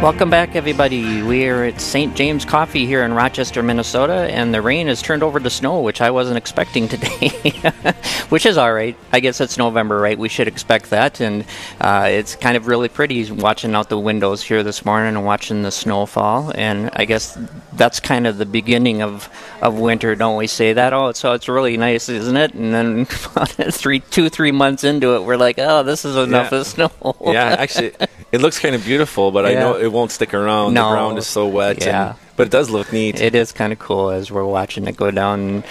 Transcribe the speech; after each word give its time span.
Welcome 0.00 0.30
back, 0.30 0.56
everybody. 0.56 1.20
We 1.22 1.46
are 1.48 1.64
at 1.64 1.78
St. 1.78 2.16
James 2.16 2.46
Coffee 2.46 2.86
here 2.86 3.02
in 3.04 3.12
Rochester, 3.12 3.62
Minnesota, 3.62 4.14
and 4.32 4.52
the 4.54 4.62
rain 4.62 4.86
has 4.86 5.02
turned 5.02 5.22
over 5.22 5.38
to 5.38 5.50
snow, 5.50 5.82
which 5.82 6.00
I 6.00 6.10
wasn't 6.10 6.38
expecting 6.38 6.88
today, 6.88 7.28
which 8.30 8.46
is 8.46 8.56
all 8.56 8.72
right. 8.72 8.96
I 9.12 9.20
guess 9.20 9.42
it's 9.42 9.58
November, 9.58 10.00
right? 10.00 10.18
We 10.18 10.30
should 10.30 10.48
expect 10.48 10.88
that, 10.90 11.20
and 11.20 11.44
uh, 11.82 12.06
it's 12.10 12.34
kind 12.34 12.56
of 12.56 12.66
really 12.66 12.88
pretty 12.88 13.30
watching 13.30 13.74
out 13.74 13.90
the 13.90 13.98
windows 13.98 14.42
here 14.42 14.62
this 14.62 14.86
morning 14.86 15.16
and 15.16 15.26
watching 15.26 15.62
the 15.62 15.70
snow 15.70 16.06
fall. 16.06 16.50
And 16.54 16.88
I 16.94 17.04
guess 17.04 17.36
that's 17.74 18.00
kind 18.00 18.26
of 18.26 18.38
the 18.38 18.46
beginning 18.46 19.02
of, 19.02 19.28
of 19.60 19.78
winter, 19.78 20.14
don't 20.16 20.38
we 20.38 20.46
say 20.46 20.72
that? 20.72 20.94
Oh, 20.94 21.12
so 21.12 21.34
it's 21.34 21.46
really 21.46 21.76
nice, 21.76 22.08
isn't 22.08 22.36
it? 22.38 22.54
And 22.54 22.72
then 22.72 23.04
three, 23.70 24.00
two, 24.00 24.30
three 24.30 24.50
months 24.52 24.82
into 24.82 25.14
it, 25.16 25.24
we're 25.24 25.36
like, 25.36 25.58
oh, 25.58 25.82
this 25.82 26.06
is 26.06 26.16
enough 26.16 26.52
Yeah. 26.52 26.58
of 26.58 26.66
snow. 26.66 26.90
yeah, 27.26 27.56
actually, 27.58 27.92
it 28.32 28.40
looks 28.40 28.58
kind 28.58 28.74
of 28.74 28.84
beautiful, 28.84 29.30
but 29.30 29.44
I 29.46 29.54
know 29.54 29.76
it 29.76 29.90
won't 29.90 30.10
stick 30.10 30.34
around. 30.34 30.74
No. 30.74 30.88
The 30.88 30.94
ground 30.94 31.18
is 31.18 31.26
so 31.26 31.46
wet. 31.46 31.84
Yeah. 31.84 32.10
And, 32.10 32.18
but 32.36 32.46
it 32.46 32.50
does 32.50 32.70
look 32.70 32.92
neat. 32.92 33.20
It 33.20 33.34
is 33.34 33.52
kind 33.52 33.72
of 33.72 33.78
cool 33.78 34.10
as 34.10 34.30
we're 34.30 34.44
watching 34.44 34.86
it 34.86 34.96
go 34.96 35.10
down. 35.10 35.40
And, 35.40 35.64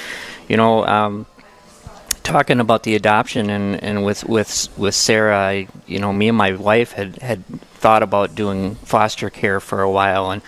you 0.47 0.57
know, 0.57 0.85
um, 0.85 1.25
talking 2.23 2.59
about 2.59 2.83
the 2.83 2.95
adoption 2.95 3.49
and, 3.49 3.81
and 3.83 4.05
with 4.05 4.23
with 4.25 4.69
with 4.77 4.93
Sarah, 4.93 5.39
I, 5.39 5.67
you 5.87 5.99
know, 5.99 6.13
me 6.13 6.27
and 6.27 6.37
my 6.37 6.53
wife 6.53 6.91
had 6.91 7.17
had 7.17 7.43
thought 7.79 8.03
about 8.03 8.35
doing 8.35 8.75
foster 8.75 9.29
care 9.29 9.59
for 9.59 9.81
a 9.81 9.89
while, 9.89 10.29
and 10.29 10.41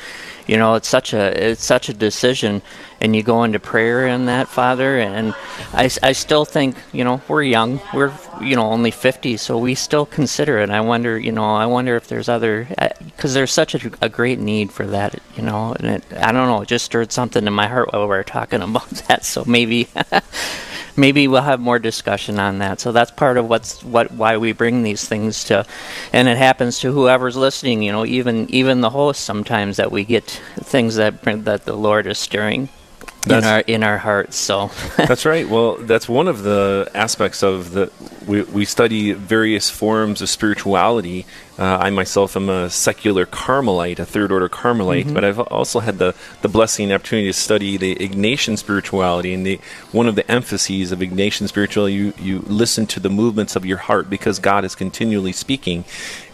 you 0.52 0.58
know, 0.58 0.76
it's 0.76 0.90
such 0.90 1.14
a 1.14 1.52
it's 1.52 1.64
such 1.64 1.88
a 1.88 1.94
decision, 1.94 2.62
and 3.00 3.16
you 3.16 3.24
go 3.24 3.46
into 3.46 3.58
prayer 3.58 4.06
in 4.06 4.26
that, 4.26 4.50
Father, 4.50 5.00
and 5.00 5.34
I, 5.72 5.90
I 6.04 6.12
still 6.12 6.44
think, 6.44 6.76
you 6.92 7.06
know, 7.06 7.22
we're 7.30 7.44
young, 7.44 7.80
we're 7.94 8.12
you 8.42 8.58
know 8.58 8.66
only 8.66 8.92
50, 8.92 9.38
so 9.38 9.58
we 9.58 9.76
still 9.76 10.06
consider 10.06 10.60
it. 10.60 10.70
I 10.70 10.82
wonder, 10.82 11.18
you 11.18 11.32
know, 11.32 11.56
I 11.56 11.68
wonder 11.68 11.96
if 11.96 12.10
there's 12.10 12.28
other 12.28 12.68
uh, 12.78 12.90
because 13.06 13.34
there's 13.34 13.54
such 13.54 13.76
a, 13.76 13.92
a 14.02 14.10
great 14.10 14.40
need 14.40 14.74
for 14.74 14.86
that, 14.88 15.22
you 15.38 15.44
know, 15.44 15.72
and 15.80 15.88
it, 15.88 16.04
I 16.18 16.34
don't 16.34 16.48
know, 16.48 16.64
it 16.64 16.68
just 16.68 16.84
stirred 16.84 17.14
something 17.14 17.48
in 17.48 17.54
my 17.54 17.70
heart 17.70 17.94
while 17.94 18.02
we 18.02 18.08
were 18.08 18.22
talking 18.22 18.62
about 18.70 18.90
that. 19.08 19.24
So 19.24 19.46
maybe 19.48 19.88
maybe 20.96 21.28
we'll 21.28 21.42
have 21.42 21.60
more 21.60 21.80
discussion 21.80 22.40
on 22.40 22.60
that. 22.60 22.80
So 22.80 22.92
that's 22.92 23.12
part 23.12 23.38
of 23.38 23.48
what's 23.48 23.84
what 23.84 24.12
why 24.12 24.38
we 24.38 24.52
bring 24.52 24.84
these 24.84 25.08
things 25.08 25.44
to, 25.46 25.66
and 26.14 26.28
it 26.28 26.38
happens 26.38 26.80
to 26.80 26.92
whoever's 26.92 27.38
listening. 27.38 27.84
You 27.84 27.92
know, 27.92 28.06
even 28.06 28.50
even 28.50 28.82
the 28.82 28.90
host 28.90 29.22
sometimes 29.22 29.78
that 29.78 29.92
we 29.92 30.04
get 30.04 30.26
things 30.60 30.96
that 30.96 31.22
that 31.24 31.66
the 31.66 31.76
Lord 31.76 32.08
is 32.08 32.20
stirring 32.20 32.70
in 33.28 33.44
our 33.44 33.60
in 33.62 33.84
our 33.84 33.98
hearts. 33.98 34.36
So 34.38 34.72
that's 34.98 35.26
right. 35.26 35.48
Well, 35.48 35.78
that's 35.78 36.10
one 36.10 36.28
of 36.28 36.44
the 36.44 36.90
aspects 36.94 37.44
of 37.44 37.72
the. 37.72 37.92
We, 38.28 38.44
we 38.44 38.66
study 38.66 39.14
various 39.14 39.70
forms 39.72 40.22
of 40.22 40.30
spirituality. 40.30 41.26
Uh, 41.58 41.78
I 41.78 41.90
myself 41.90 42.36
am 42.36 42.50
a 42.50 42.70
secular 42.70 43.26
Carmelite, 43.26 44.00
a 44.00 44.06
third 44.06 44.32
order 44.32 44.48
Carmelite, 44.48 45.06
Mm-hmm. 45.06 45.14
but 45.14 45.24
I've 45.26 45.40
also 45.40 45.80
had 45.80 45.98
the, 45.98 46.16
the 46.42 46.48
blessing 46.48 46.86
and 46.86 46.94
opportunity 46.94 47.28
to 47.30 47.34
study 47.34 47.78
the 47.78 47.96
Ignatian 47.96 48.58
spirituality. 48.58 49.34
And 49.34 49.46
the, 49.46 49.60
one 49.92 50.08
of 50.08 50.16
the 50.16 50.30
emphases 50.32 50.92
of 50.92 51.00
Ignatian 51.00 51.48
spirituality, 51.48 51.96
you, 51.96 52.14
you 52.20 52.40
listen 52.48 52.86
to 52.88 53.00
the 53.00 53.10
movements 53.10 53.56
of 53.56 53.66
your 53.66 53.78
heart 53.78 54.10
because 54.10 54.38
God 54.40 54.66
is 54.66 54.76
continually 54.76 55.34
speaking. 55.34 55.84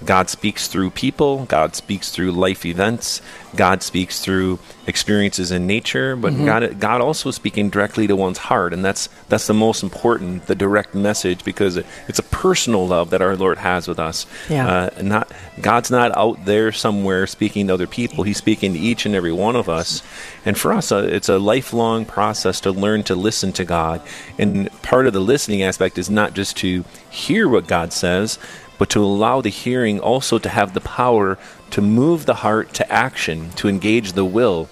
God 0.06 0.30
speaks 0.30 0.68
through 0.68 0.92
people, 0.92 1.46
God 1.46 1.76
speaks 1.76 2.10
through 2.12 2.32
life 2.34 2.66
events, 2.66 3.22
God 3.58 3.84
speaks 3.84 4.22
through 4.22 4.60
experiences 4.86 5.52
in 5.52 5.68
nature, 5.68 6.16
but 6.16 6.38
Mm-hmm. 6.38 6.46
God 6.46 6.80
God 6.80 7.02
also 7.02 7.32
speaking 7.32 7.70
directly 7.70 8.06
to 8.06 8.16
one's 8.16 8.38
heart, 8.38 8.72
and 8.72 8.86
that's 8.86 9.10
that's 9.28 9.48
the 9.48 9.54
most 9.54 9.82
important, 9.82 10.46
the 10.46 10.56
direct 10.56 10.94
message, 10.94 11.44
because 11.44 11.78
it, 11.78 11.86
it's 12.08 12.20
a 12.20 12.24
personal 12.24 12.88
love 12.88 13.10
that 13.10 13.22
our 13.22 13.36
Lord 13.36 13.58
has 13.58 13.88
with 13.88 14.00
us. 14.00 14.26
Yeah. 14.50 14.68
Uh, 14.68 15.02
not 15.02 15.32
God's 15.62 15.90
not 15.90 16.16
out 16.16 16.46
there 16.46 16.72
somewhere 16.72 17.26
speaking 17.26 17.68
to 17.68 17.74
other 17.74 17.88
people; 17.88 18.24
He's 18.24 18.38
speaking 18.38 18.74
to 18.74 18.80
each 18.80 19.06
and 19.06 19.16
every 19.16 19.32
one 19.32 19.56
of 19.56 19.68
us. 19.68 20.04
And 20.46 20.58
for 20.58 20.72
us, 20.74 20.92
uh, 20.92 21.08
it's 21.10 21.30
a 21.30 21.40
lifelong 21.40 22.06
process 22.06 22.62
to 22.62 22.72
learn 22.72 23.04
to 23.04 23.16
listen 23.16 23.52
to 23.54 23.66
God. 23.66 24.02
And 24.38 24.70
part 24.84 25.08
of 25.08 25.14
the 25.14 25.20
listening 25.20 25.64
aspect 25.64 25.98
is 25.98 26.10
not 26.10 26.34
just 26.34 26.56
to 26.58 26.86
hear 27.10 27.50
what 27.50 27.68
God 27.68 27.92
says, 27.94 28.38
but 28.78 28.90
to 28.92 29.04
allow 29.04 29.42
the 29.42 29.50
hearing 29.50 30.00
also 30.00 30.38
to 30.40 30.50
have 30.50 30.74
the 30.74 30.82
power 30.82 31.38
to 31.72 31.82
move 31.82 32.26
the 32.26 32.36
heart 32.36 32.74
to 32.76 32.92
action, 32.92 33.50
to 33.52 33.68
engage 33.68 34.14
the 34.14 34.26
will, 34.26 34.70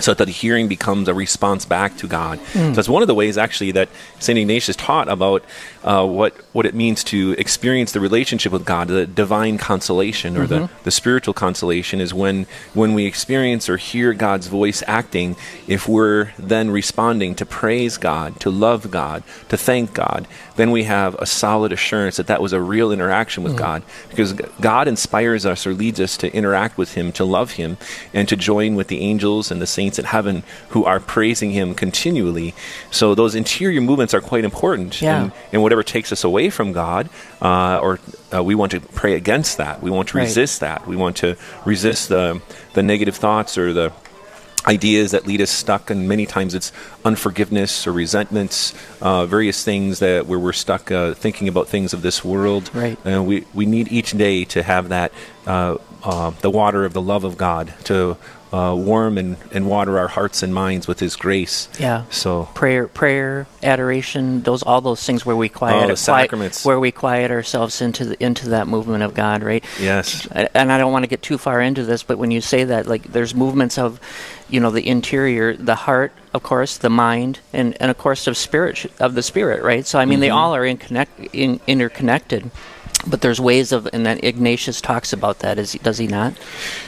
so 0.00 0.14
that 0.14 0.24
the 0.24 0.32
hearing 0.32 0.68
becomes 0.68 1.06
a 1.06 1.14
response 1.14 1.64
back 1.64 1.96
to 1.98 2.06
God. 2.06 2.40
So 2.54 2.80
it's 2.80 2.88
one 2.88 3.02
of 3.02 3.08
the 3.08 3.14
ways, 3.14 3.36
actually, 3.36 3.72
that 3.72 3.88
St. 4.20 4.38
Ignatius 4.38 4.74
taught 4.76 5.08
about 5.08 5.44
uh, 5.84 6.06
what, 6.06 6.34
what 6.54 6.64
it 6.64 6.74
means 6.74 7.04
to 7.04 7.34
experience 7.38 7.92
the 7.92 8.00
relationship 8.00 8.52
with 8.52 8.64
God, 8.64 8.88
the 8.88 9.06
divine 9.06 9.58
consolation 9.58 10.36
or 10.36 10.46
the, 10.46 10.70
the 10.84 10.90
spiritual 10.90 11.34
consolation 11.34 12.00
is 12.00 12.14
when, 12.14 12.46
when 12.72 12.94
we 12.94 13.04
experience 13.04 13.68
or 13.68 13.76
hear 13.76 14.14
God's 14.14 14.46
voice 14.46 14.82
acting, 14.86 15.36
if 15.68 15.86
we're 15.86 16.32
then 16.38 16.70
responding 16.70 17.34
to 17.34 17.44
praise 17.44 17.98
God, 17.98 18.40
to 18.40 18.50
love 18.50 18.90
God, 18.90 19.22
to 19.50 19.56
thank 19.58 19.92
God, 19.92 20.26
then 20.56 20.70
we 20.70 20.84
have 20.84 21.14
a 21.16 21.26
solid 21.26 21.72
assurance 21.72 22.16
that 22.16 22.28
that 22.28 22.40
was 22.40 22.52
a 22.52 22.60
real 22.60 22.92
interaction 22.92 23.42
with 23.42 23.56
God. 23.58 23.82
Because 24.08 24.32
God 24.60 24.88
inspires 24.88 25.44
us 25.44 25.66
or 25.66 25.74
leads 25.74 26.00
us 26.00 26.16
to 26.18 26.32
interact 26.34 26.78
with 26.78 26.94
Him, 26.94 27.12
to 27.12 27.24
love 27.24 27.52
Him, 27.52 27.76
and 28.14 28.28
to 28.28 28.36
join 28.36 28.74
with 28.74 28.88
the 28.88 29.00
angels 29.00 29.50
and 29.50 29.60
the 29.60 29.66
saints 29.66 29.81
in 29.98 30.04
heaven 30.04 30.42
who 30.70 30.84
are 30.84 31.00
praising 31.00 31.50
Him 31.50 31.74
continually. 31.74 32.54
So 32.90 33.14
those 33.14 33.34
interior 33.34 33.80
movements 33.80 34.14
are 34.14 34.20
quite 34.20 34.44
important. 34.44 35.00
Yeah. 35.02 35.22
And, 35.24 35.32
and 35.52 35.62
whatever 35.62 35.82
takes 35.82 36.12
us 36.12 36.24
away 36.24 36.50
from 36.50 36.72
God, 36.72 37.08
uh, 37.40 37.78
or 37.82 37.98
uh, 38.32 38.42
we 38.42 38.54
want 38.54 38.72
to 38.72 38.80
pray 38.80 39.14
against 39.14 39.56
that. 39.58 39.82
We 39.82 39.90
want 39.90 40.08
to 40.10 40.18
Right. 40.18 40.24
resist 40.24 40.60
that. 40.60 40.86
We 40.86 40.96
want 40.96 41.16
to 41.18 41.36
resist 41.64 42.08
the, 42.08 42.40
the 42.74 42.82
negative 42.82 43.16
thoughts 43.16 43.58
or 43.58 43.72
the 43.72 43.92
ideas 44.64 45.10
that 45.10 45.26
lead 45.26 45.40
us 45.40 45.50
stuck 45.50 45.90
and 45.90 46.08
many 46.08 46.24
times 46.24 46.54
it's 46.54 46.70
unforgiveness 47.04 47.84
or 47.84 47.92
resentments 47.92 48.72
uh, 49.00 49.26
various 49.26 49.64
things 49.64 49.98
that 49.98 50.26
where 50.28 50.38
we're 50.38 50.52
stuck 50.52 50.88
uh, 50.92 51.14
thinking 51.14 51.48
about 51.48 51.66
things 51.66 51.92
of 51.92 52.02
this 52.02 52.24
world 52.24 52.70
Right. 52.72 52.96
uh, 53.04 53.20
we, 53.24 53.44
we 53.52 53.66
need 53.66 53.90
each 53.90 54.12
day 54.12 54.44
to 54.54 54.62
have 54.62 54.90
that 54.90 55.10
uh, 55.48 55.78
uh, 56.04 56.30
the 56.42 56.50
water 56.50 56.84
of 56.84 56.92
the 56.92 57.02
love 57.02 57.24
of 57.24 57.36
god 57.36 57.74
to 57.84 58.16
uh, 58.52 58.74
warm 58.76 59.16
and, 59.18 59.36
and 59.50 59.66
water 59.66 59.98
our 59.98 60.08
hearts 60.08 60.42
and 60.42 60.52
minds 60.54 60.86
with 60.86 61.00
his 61.00 61.16
grace 61.16 61.68
yeah. 61.78 62.04
so 62.10 62.44
prayer, 62.54 62.86
prayer, 62.86 63.46
adoration, 63.62 64.42
those 64.42 64.62
all 64.62 64.80
those 64.80 65.02
things 65.02 65.24
where 65.24 65.34
we 65.36 65.48
quiet, 65.48 65.90
Oh, 65.90 65.94
the 65.94 66.02
quiet- 66.28 66.60
where 66.64 66.78
we 66.78 66.90
quiet 66.92 67.30
ourselves 67.30 67.80
into 67.80 68.04
the, 68.04 68.22
into 68.22 68.50
that 68.50 68.66
movement 68.68 69.02
of 69.02 69.14
God, 69.14 69.42
right? 69.42 69.64
yes 69.80 70.26
and 70.54 70.70
I 70.70 70.76
don't 70.78 70.92
want 70.92 71.04
to 71.04 71.08
get 71.08 71.22
too 71.22 71.38
far 71.38 71.60
into 71.60 71.84
this, 71.84 72.02
but 72.02 72.18
when 72.18 72.30
you 72.30 72.40
say 72.40 72.64
that, 72.64 72.86
like, 72.86 73.04
there's 73.04 73.34
movements 73.34 73.78
of, 73.78 73.98
you 74.48 74.60
know, 74.60 74.70
the 74.70 74.86
interior, 74.86 75.56
the 75.56 75.74
heart, 75.74 76.12
of 76.34 76.42
course, 76.42 76.76
the 76.78 76.90
mind, 76.90 77.40
and, 77.52 77.74
and 77.80 77.90
of 77.90 77.96
course, 77.98 78.26
of 78.26 78.36
spirit, 78.36 78.84
of 79.00 79.14
the 79.14 79.22
spirit, 79.22 79.62
right? 79.62 79.86
So, 79.86 79.98
I 79.98 80.04
mean, 80.04 80.20
they 80.20 80.28
Mm-hmm. 80.28 80.36
all 80.36 80.54
are 80.54 80.64
in 80.64 80.76
connect, 80.76 81.18
in, 81.34 81.58
interconnected. 81.66 82.50
But 83.04 83.20
there's 83.20 83.40
ways 83.40 83.72
of, 83.72 83.88
and 83.92 84.06
that 84.06 84.22
Ignatius 84.22 84.80
talks 84.80 85.12
about 85.12 85.40
that, 85.40 85.58
is 85.58 85.72
does 85.72 85.98
he 85.98 86.06
not? 86.06 86.34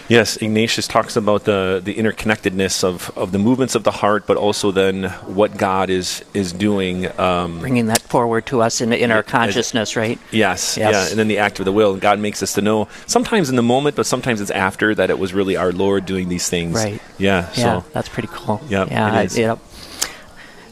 Yes, 0.09 0.37
Ignatius 0.37 0.87
talks 0.87 1.17
about 1.17 1.43
the, 1.45 1.81
the 1.83 1.95
interconnectedness 1.95 2.85
of, 2.85 3.11
of 3.19 3.33
the 3.33 3.39
movements 3.39 3.75
of 3.75 3.83
the 3.83 3.91
heart, 3.91 4.25
but 4.27 4.37
also 4.37 4.71
then 4.71 5.05
what 5.27 5.57
God 5.57 5.91
is 5.91 6.25
is 6.33 6.53
doing. 6.53 7.07
Um, 7.19 7.59
Bringing 7.59 7.87
that 7.87 8.01
forward 8.03 8.47
to 8.47 8.61
us 8.63 8.81
in, 8.81 8.93
in 8.93 9.11
our 9.11 9.25
consciousness, 9.25 9.97
right? 9.97 10.19
yes, 10.31 10.77
Yes. 10.77 10.93
yeah, 10.93 11.11
and 11.11 11.19
then 11.19 11.27
the 11.27 11.39
act 11.39 11.59
of 11.59 11.65
the 11.65 11.73
will. 11.73 11.97
God 11.97 12.21
makes 12.21 12.43
us 12.45 12.53
to 12.55 12.61
know 12.63 12.87
sometimes 13.07 13.51
in 13.51 13.57
the 13.57 13.63
moment, 13.63 13.97
but 13.97 14.07
sometimes 14.07 14.41
it's 14.41 14.53
after 14.53 14.95
that 14.95 15.11
it 15.11 15.19
was 15.19 15.35
really 15.35 15.57
our 15.57 15.73
Lord 15.73 16.07
doing 16.07 16.29
these 16.29 16.49
things. 16.49 16.75
Right. 16.77 17.03
Yeah. 17.19 17.49
Yeah, 17.57 17.81
So 17.83 17.85
that's 17.93 18.09
pretty 18.09 18.29
cool. 18.31 18.61
Yep, 18.69 18.91
yeah, 18.91 19.21
it 19.21 19.25
is. 19.27 19.37
I- 19.37 19.41
yep. 19.41 19.59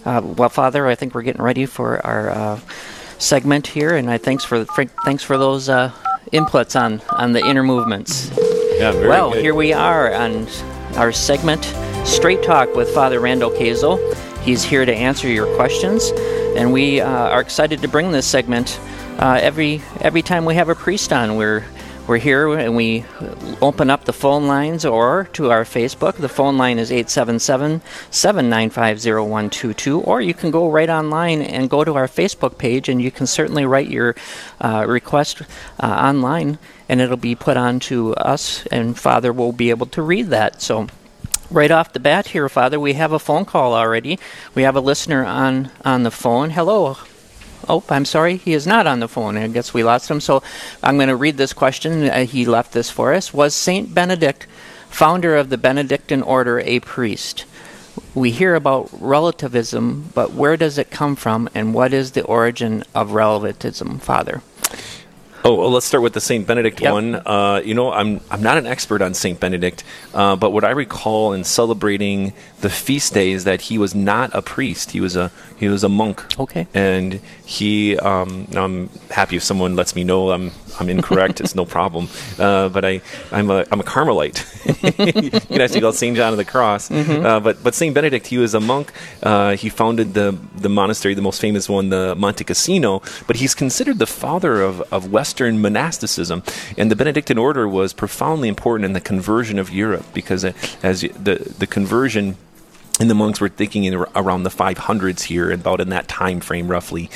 Uh, 0.05 0.21
well, 0.23 0.49
Father, 0.49 0.87
I 0.87 0.95
think 0.95 1.15
we're 1.15 1.23
getting 1.23 1.43
ready 1.43 1.65
for 1.67 2.05
our 2.05 2.31
uh, 2.31 2.61
segment 3.23 3.67
here, 3.67 3.97
and 3.97 4.11
I 4.11 4.19
thanks 4.19 4.45
for 4.45 4.65
thanks 5.05 5.23
for 5.23 5.39
those 5.39 5.69
uh, 5.69 5.93
inputs 6.33 6.79
on 6.79 7.01
on 7.11 7.33
the 7.33 7.41
inner 7.41 7.63
movements. 7.63 8.31
yeah, 8.79 8.93
very 8.93 9.09
well, 9.09 9.33
good. 9.33 9.43
here 9.43 9.55
we 9.55 9.73
are 9.73 10.13
on 10.13 10.47
our 10.97 11.13
segment, 11.13 11.65
Straight 12.05 12.43
Talk 12.43 12.75
with 12.75 12.91
Father 12.91 13.21
Randall 13.21 13.51
Kazel. 13.51 13.99
He's 14.43 14.65
here 14.65 14.85
to 14.85 14.93
answer 14.93 15.29
your 15.29 15.55
questions, 15.57 16.11
and 16.57 16.73
we 16.73 17.01
uh, 17.01 17.09
are 17.09 17.41
excited 17.41 17.81
to 17.83 17.89
bring 17.89 18.11
this 18.11 18.27
segment 18.27 18.81
uh, 19.19 19.39
every 19.41 19.83
every 20.01 20.23
time 20.23 20.45
we 20.45 20.57
have 20.57 20.69
a 20.69 20.75
priest 20.75 21.13
on. 21.13 21.37
We're 21.37 21.65
we're 22.07 22.19
here 22.19 22.53
and 22.59 22.75
we 22.75 23.05
open 23.61 23.89
up 23.89 24.05
the 24.05 24.13
phone 24.13 24.47
lines 24.47 24.85
or 24.85 25.29
to 25.33 25.51
our 25.51 25.65
Facebook. 25.65 26.15
The 26.15 26.29
phone 26.29 26.59
line 26.59 26.79
is 26.79 26.91
877 26.91 27.81
795 28.11 28.99
0122, 29.05 30.01
or 30.01 30.21
you 30.21 30.35
can 30.35 30.51
go 30.51 30.71
right 30.71 30.91
online 30.91 31.43
and 31.43 31.71
go 31.71 31.85
to 31.85 31.95
our 31.95 32.09
Facebook 32.09 32.59
page 32.59 32.89
and 32.89 33.01
you 33.01 33.11
can 33.11 33.27
certainly 33.27 33.65
write 33.65 33.89
your 33.89 34.17
uh, 34.61 34.85
request 34.87 35.43
uh, 35.81 35.87
online 35.87 36.59
and 36.89 37.01
it'll 37.01 37.17
be 37.17 37.35
put 37.35 37.57
on 37.57 37.81
to 37.81 38.15
us, 38.17 38.67
and 38.67 38.99
Father 38.99 39.33
will 39.33 39.53
be 39.53 39.71
able 39.71 39.87
to 39.87 40.03
read 40.03 40.27
that. 40.27 40.61
So, 40.61 40.89
right 41.51 41.71
off 41.71 41.95
the 41.95 42.01
bat 42.01 42.29
here, 42.29 42.49
Father, 42.51 42.79
we 42.79 42.93
have 42.95 43.13
a 43.13 43.19
phone 43.19 43.47
call 43.47 43.73
already. 43.73 44.19
We 44.55 44.63
have 44.63 44.77
a 44.77 44.81
listener 44.81 45.25
on, 45.25 45.71
on 45.87 46.03
the 46.03 46.11
phone. 46.11 46.51
Hello. 46.51 46.99
Oh, 47.69 47.85
I'm 47.89 48.05
sorry, 48.05 48.37
he 48.37 48.53
is 48.53 48.67
not 48.67 48.87
on 48.87 49.01
the 49.01 49.09
phone. 49.09 49.37
I 49.37 49.49
guess 49.49 49.73
we 49.73 49.85
lost 49.85 50.11
him. 50.11 50.21
So 50.21 50.43
I'm 50.83 50.97
going 50.97 51.09
to 51.09 51.17
read 51.17 51.37
this 51.37 51.53
question. 51.53 52.09
Uh, 52.09 52.25
he 52.25 52.45
left 52.45 52.73
this 52.73 52.91
for 52.91 53.13
us. 53.13 53.33
Was 53.33 53.55
Saint 53.55 53.95
Benedict, 53.95 54.47
founder 54.89 55.37
of 55.37 55.49
the 55.49 55.59
Benedictine 55.59 56.23
order, 56.23 56.61
a 56.61 56.81
priest? 56.81 57.45
We 58.15 58.31
hear 58.31 58.55
about 58.55 58.89
relativism, 58.93 60.11
but 60.15 60.33
where 60.33 60.57
does 60.57 60.79
it 60.79 60.91
come 60.91 61.17
from, 61.17 61.49
and 61.55 61.75
what 61.75 61.93
is 61.93 62.13
the 62.13 62.25
origin 62.25 62.85
of 62.95 63.13
relativism, 63.13 63.99
Father? 63.99 64.43
Oh, 65.45 65.55
well, 65.57 65.71
let's 65.71 65.87
start 65.87 66.03
with 66.03 66.13
the 66.13 66.21
Saint 66.21 66.47
Benedict 66.47 66.81
Yep. 66.81 66.93
one. 66.93 67.15
Uh, 67.17 67.61
you 67.65 67.75
know, 67.75 67.93
I'm 67.93 68.21
I'm 68.31 68.43
not 68.43 68.59
an 68.59 68.67
expert 68.67 69.03
on 69.03 69.13
Saint 69.15 69.41
Benedict, 69.41 69.83
uh, 70.15 70.37
but 70.37 70.51
what 70.51 70.63
I 70.65 70.71
recall 70.71 71.33
in 71.33 71.43
celebrating 71.45 72.33
the 72.61 72.71
feast 72.71 73.13
days 73.15 73.39
is 73.39 73.45
that 73.45 73.63
he 73.63 73.77
was 73.79 73.93
not 73.95 74.31
a 74.35 74.43
priest. 74.43 74.93
He 74.93 75.01
was 75.01 75.17
a 75.17 75.33
he 75.59 75.67
was 75.69 75.83
a 75.83 75.89
monk. 75.89 76.23
Okay. 76.39 76.67
And 76.75 77.21
he, 77.45 77.97
um, 77.99 78.47
I'm 78.55 78.89
happy 79.11 79.37
if 79.37 79.43
someone 79.43 79.75
lets 79.75 79.97
me 79.97 80.05
know 80.05 80.31
I'm 80.31 80.53
I'm 80.79 80.89
incorrect. 80.89 81.41
it's 81.41 81.55
no 81.57 81.65
problem. 81.65 82.09
Uh, 82.39 82.69
but 82.69 82.85
I 82.85 83.01
I'm 83.33 83.51
a 83.51 83.65
I'm 83.73 83.81
a 83.81 83.85
Carmelite. 83.85 84.39
you 85.25 85.31
can 85.31 85.61
actually 85.61 85.81
call 85.81 85.93
Saint 85.93 86.17
John 86.17 86.33
of 86.33 86.37
the 86.39 86.45
Cross. 86.45 86.91
Uh, 86.93 87.41
but 87.41 87.63
but 87.65 87.75
Saint 87.75 87.95
Benedict, 87.95 88.27
he 88.29 88.39
was 88.39 88.55
a 88.55 88.61
monk. 88.61 88.93
Uh, 89.23 89.57
he 89.57 89.69
founded 89.69 90.15
the 90.15 90.39
the 90.55 90.69
monastery, 90.69 91.15
the 91.15 91.23
most 91.23 91.41
famous 91.41 91.69
one, 91.69 91.89
the 91.89 92.15
Monte 92.15 92.45
Cassino. 92.45 93.03
But 93.27 93.37
he's 93.37 93.55
considered 93.57 93.99
the 93.99 94.07
father 94.07 94.63
of 94.63 94.83
of 94.93 95.11
Western 95.33 95.63
monasticism. 95.63 96.43
And 96.77 96.91
the 96.91 96.97
Benedictine 96.97 97.39
order 97.39 97.67
was 97.67 97.95
profoundly 97.95 98.49
important 98.49 98.85
in 98.85 98.93
the 98.93 99.01
conversion 99.01 99.59
of 99.59 99.71
Europe 99.71 100.05
because 100.13 100.45
uh, 100.45 100.53
as 100.83 101.01
the 101.01 101.55
the 101.59 101.67
conversion 101.67 102.37
and 103.01 103.09
the 103.09 103.15
monks 103.15 103.41
were 103.41 103.49
thinking 103.49 103.85
in 103.85 103.95
around 103.95 104.43
the 104.43 104.51
500s 104.51 105.23
here, 105.23 105.51
about 105.51 105.81
in 105.81 105.89
that 105.89 106.07
time 106.07 106.41
frame 106.41 106.69
roughly, 106.69 107.09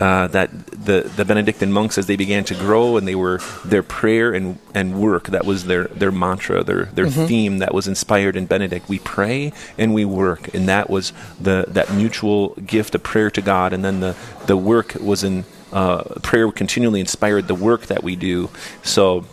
uh, 0.00 0.28
that 0.28 0.48
the, 0.68 1.10
the 1.16 1.24
Benedictine 1.24 1.72
monks, 1.72 1.98
as 1.98 2.06
they 2.06 2.14
began 2.14 2.44
to 2.44 2.54
grow, 2.54 2.96
and 2.96 3.06
they 3.06 3.16
were 3.16 3.40
their 3.64 3.82
prayer 3.82 4.32
and, 4.32 4.60
and 4.74 5.00
work, 5.00 5.26
that 5.26 5.44
was 5.44 5.64
their, 5.64 5.88
their 5.88 6.12
mantra, 6.12 6.62
their, 6.62 6.84
their 6.84 7.10
theme 7.10 7.58
that 7.58 7.74
was 7.74 7.88
inspired 7.88 8.36
in 8.36 8.46
Benedict. 8.46 8.88
We 8.88 9.00
pray 9.00 9.52
and 9.76 9.92
we 9.92 10.04
work, 10.04 10.54
and 10.54 10.68
that 10.68 10.88
was 10.88 11.12
the 11.40 11.64
that 11.68 11.92
mutual 11.92 12.50
gift 12.54 12.94
of 12.94 13.02
prayer 13.02 13.30
to 13.32 13.42
God, 13.42 13.72
and 13.72 13.84
then 13.84 13.98
the, 13.98 14.14
the 14.46 14.56
work 14.56 14.94
was 15.00 15.24
in 15.24 15.44
uh, 15.74 16.04
prayer 16.22 16.50
continually 16.50 17.00
inspired 17.00 17.48
the 17.48 17.54
work 17.54 17.86
that 17.86 18.02
we 18.02 18.16
do. 18.16 18.48
So 18.82 19.26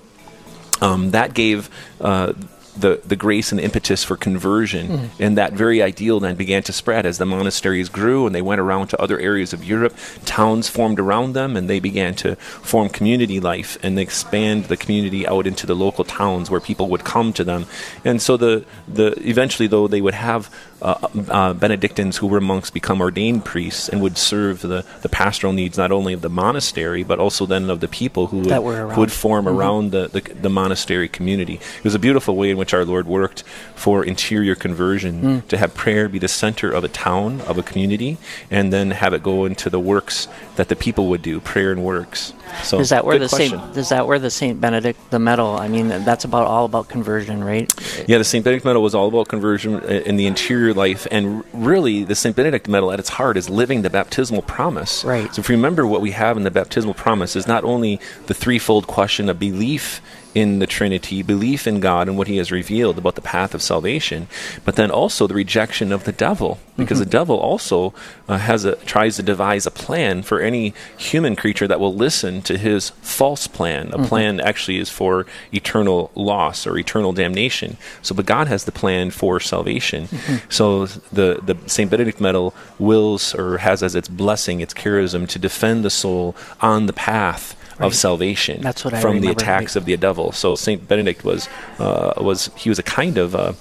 um, 0.82 1.12
that 1.12 1.34
gave 1.34 1.70
uh, 2.02 2.34
the 2.76 3.02
the 3.06 3.16
grace 3.16 3.52
and 3.52 3.60
impetus 3.60 4.04
for 4.04 4.16
conversion, 4.16 5.12
and 5.20 5.38
that 5.38 5.54
very 5.54 5.82
ideal 5.82 6.20
then 6.20 6.36
began 6.36 6.64
to 6.64 6.74
spread 6.74 7.06
as 7.06 7.18
the 7.18 7.26
monasteries 7.26 7.90
grew 7.90 8.26
and 8.26 8.34
they 8.34 8.42
went 8.42 8.62
around 8.62 8.88
to 8.88 9.02
other 9.02 9.20
areas 9.20 9.54
of 9.54 9.64
Europe. 9.64 9.96
Towns 10.26 10.70
formed 10.70 11.00
around 11.00 11.34
them, 11.34 11.56
and 11.58 11.70
they 11.70 11.80
began 11.80 12.16
to 12.16 12.36
form 12.38 12.90
community 12.90 13.40
life 13.40 13.78
and 13.84 14.00
expand 14.00 14.66
the 14.66 14.78
community 14.78 15.28
out 15.28 15.46
into 15.46 15.68
the 15.68 15.76
local 15.76 16.04
towns 16.04 16.50
where 16.50 16.62
people 16.62 16.88
would 16.88 17.04
come 17.04 17.34
to 17.34 17.44
them. 17.44 17.66
And 18.06 18.22
so 18.22 18.38
the 18.38 18.66
the 18.88 19.14
eventually 19.28 19.68
though 19.68 19.88
they 19.88 20.02
would 20.02 20.16
have 20.16 20.50
uh, 20.82 21.08
uh, 21.30 21.54
Benedictines 21.54 22.18
who 22.18 22.28
were 22.28 22.42
monks 22.42 22.70
become 22.70 23.02
ordained 23.02 23.46
priests 23.46 23.90
and 23.90 24.02
would 24.02 24.18
serve 24.18 24.62
the, 24.62 24.84
the 25.02 25.10
pastoral 25.10 25.54
needs 25.54 25.78
not 25.78 25.92
only 25.92 26.14
of 26.14 26.22
the 26.22 26.30
monastery 26.30 27.04
but 27.04 27.20
also 27.20 27.46
then 27.46 27.70
of 27.70 27.80
the 27.80 27.88
people 27.88 28.28
who 28.28 28.38
would, 28.38 28.48
were 28.64 28.90
who 28.94 29.00
would 29.02 29.12
form 29.12 29.48
around 29.48 29.92
the, 29.92 30.08
the, 30.08 30.22
the 30.22 30.50
monastery 30.50 31.08
community. 31.08 31.56
It 31.56 31.84
was 31.84 31.96
a 31.96 32.00
beautiful 32.00 32.36
way 32.36 32.50
in 32.50 32.58
which 32.58 32.74
our 32.74 32.86
Lord 32.86 33.08
worked 33.08 33.44
for 33.76 34.04
interior 34.04 34.56
conversion, 34.56 35.42
to 35.48 35.58
have 35.58 35.74
prayer 35.74 36.10
be 36.10 36.20
the 36.20 36.28
center 36.28 36.72
of 36.72 36.84
a 36.84 36.88
town, 36.88 37.42
of 37.42 37.58
a 37.58 37.64
community, 37.64 38.18
and 38.50 38.72
then 38.72 38.92
have 38.92 39.14
it 39.14 39.24
go 39.24 39.46
into 39.46 39.70
the 39.70 39.80
works 39.80 40.28
that 40.56 40.68
the 40.70 40.76
people 40.76 41.08
would 41.08 41.22
do, 41.22 41.40
prayer 41.40 41.72
and 41.72 41.84
works. 41.84 42.34
So 42.64 42.80
Is 42.80 42.90
that 42.90 43.06
where 43.06 43.20
the 43.20 43.28
question. 43.28 43.60
Saint? 43.60 43.78
Is 43.78 43.90
that 43.90 44.08
where 44.08 44.20
the 44.20 44.30
Saint 44.30 44.62
Benedict 44.62 45.00
the 45.12 45.20
medal? 45.20 45.58
I 45.58 45.68
mean, 45.68 45.90
that's 45.90 46.26
about 46.26 46.48
all 46.48 46.66
about 46.66 46.88
conversion, 46.88 47.44
right? 47.44 47.72
Yeah, 48.08 48.18
the 48.18 48.24
St. 48.24 48.44
Benedict 48.44 48.66
medal 48.66 48.82
was 48.82 48.96
all 48.96 49.08
about 49.08 49.28
conversion 49.28 49.82
in 49.84 50.18
the 50.18 50.26
interior 50.26 50.74
life, 50.74 51.08
and 51.12 51.44
really, 51.54 52.04
the 52.04 52.16
St. 52.16 52.36
Benedict 52.36 52.68
medal 52.68 52.92
at 52.92 53.00
its 53.00 53.10
heart 53.10 53.38
is 53.38 53.50
living 53.50 53.82
the 53.82 53.90
baptismal 53.90 54.42
promise. 54.44 55.04
Right. 55.04 55.34
So, 55.34 55.40
if 55.40 55.50
you 55.50 55.56
remember 55.56 55.86
what 55.88 56.02
we 56.02 56.12
have 56.12 56.38
in 56.38 56.44
the 56.44 56.52
baptismal 56.52 56.94
promise 56.94 57.36
is 57.36 57.48
not 57.48 57.64
only 57.64 58.00
the 58.28 58.34
threefold 58.34 58.88
question 58.88 59.30
of 59.30 59.40
belief 59.40 60.02
in 60.34 60.60
the 60.60 60.68
Trinity, 60.68 61.22
belief 61.22 61.68
in 61.68 61.80
God 61.80 62.08
and 62.08 62.18
what 62.18 62.28
He 62.28 62.38
has 62.38 62.52
revealed 62.52 62.98
about 62.98 63.16
the 63.16 63.22
path 63.22 63.54
of 63.54 63.62
salvation, 63.62 64.28
but 64.64 64.76
then 64.76 64.92
also 64.92 65.28
the 65.28 65.34
rejection 65.34 65.92
of 65.92 66.06
the 66.06 66.12
devil, 66.12 66.60
because 66.78 67.00
the 67.00 67.06
mm-hmm. 67.06 67.12
devil 67.12 67.38
also 67.38 67.94
uh, 68.28 68.38
has 68.38 68.66
a 68.66 68.76
tries 68.78 69.18
to 69.18 69.24
devise 69.24 69.66
a 69.66 69.72
plan 69.72 70.22
for 70.22 70.40
any 70.40 70.74
human 70.98 71.36
creature 71.36 71.68
that 71.68 71.80
will 71.80 71.94
listen 71.94 72.42
to 72.44 72.58
his 72.58 72.92
false 73.02 73.48
plan. 73.48 73.88
A 73.88 73.98
mm-hmm. 73.98 74.06
plan 74.06 74.40
actually 74.40 74.78
is 74.78 74.90
for 74.90 75.26
eternal 75.54 76.12
loss 76.16 76.66
or 76.66 76.78
eternal 76.78 77.12
damnation. 77.12 77.78
So, 78.02 78.16
but 78.16 78.26
God 78.26 78.48
has 78.48 78.66
the 78.66 78.72
plan 78.72 79.12
for 79.12 79.40
salvation. 79.40 80.08
Mm-hmm. 80.08 80.50
So, 80.50 80.86
the 80.86 81.40
the 81.44 81.58
Saint 81.68 81.92
Benedict 81.92 82.22
medal 82.22 82.54
wills 82.80 83.36
or 83.36 83.58
has 83.60 83.84
as 83.84 83.96
its 83.96 84.08
blessing, 84.08 84.62
its 84.62 84.74
charism 84.74 85.28
to 85.28 85.40
defend 85.40 85.84
the 85.84 85.90
soul 85.90 86.36
on 86.62 86.86
the 86.86 86.94
path. 86.94 87.56
Of 87.82 87.96
salvation 87.96 88.62
That's 88.62 88.86
what 88.86 88.94
I 88.94 89.02
from 89.02 89.22
the 89.22 89.30
attacks 89.30 89.76
of 89.76 89.86
the 89.86 89.98
devil. 89.98 90.32
So 90.32 90.56
Saint 90.56 90.88
Benedict 90.88 91.24
was 91.24 91.50
uh, 91.80 92.14
was 92.18 92.50
he 92.56 92.70
was 92.70 92.80
a 92.80 92.84
kind 92.84 93.18
of 93.18 93.36
uh, 93.36 93.54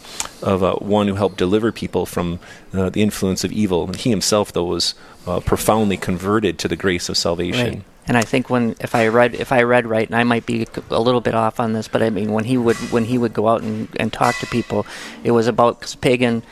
of 0.43 0.63
uh, 0.63 0.75
one 0.77 1.09
who 1.09 1.15
helped 1.15 1.37
deliver 1.37 1.73
people 1.73 2.07
from 2.07 2.39
uh, 2.73 2.91
the 2.91 3.03
influence 3.03 3.45
of 3.45 3.53
evil. 3.53 3.87
And 3.87 3.97
he 3.97 4.11
himself, 4.11 4.53
though, 4.53 4.65
was 4.65 4.95
uh, 5.27 5.41
profoundly 5.41 5.97
converted 5.97 6.59
to 6.61 6.69
the 6.69 6.77
grace 6.77 7.09
of 7.09 7.17
salvation. 7.17 7.75
Right. 7.75 7.85
And 8.07 8.17
I 8.17 8.23
think 8.23 8.51
when 8.51 8.75
if 8.81 8.95
I 8.95 9.07
read 9.09 9.35
if 9.35 9.53
I 9.53 9.63
read 9.63 9.87
right, 9.87 10.09
and 10.09 10.17
I 10.17 10.25
might 10.25 10.47
be 10.47 10.67
a 10.91 11.01
little 11.01 11.21
bit 11.21 11.35
off 11.35 11.61
on 11.61 11.75
this, 11.75 11.87
but 11.87 12.03
I 12.03 12.11
mean 12.11 12.33
when 12.33 12.45
he 12.45 12.57
would 12.57 12.77
when 12.91 13.05
he 13.05 13.19
would 13.19 13.33
go 13.33 13.49
out 13.49 13.63
and, 13.63 13.89
and 14.01 14.13
talk 14.13 14.37
to 14.39 14.47
people, 14.47 14.87
it 15.23 15.31
was 15.31 15.47
about 15.47 15.79
because 15.79 15.95
pagan, 15.95 16.43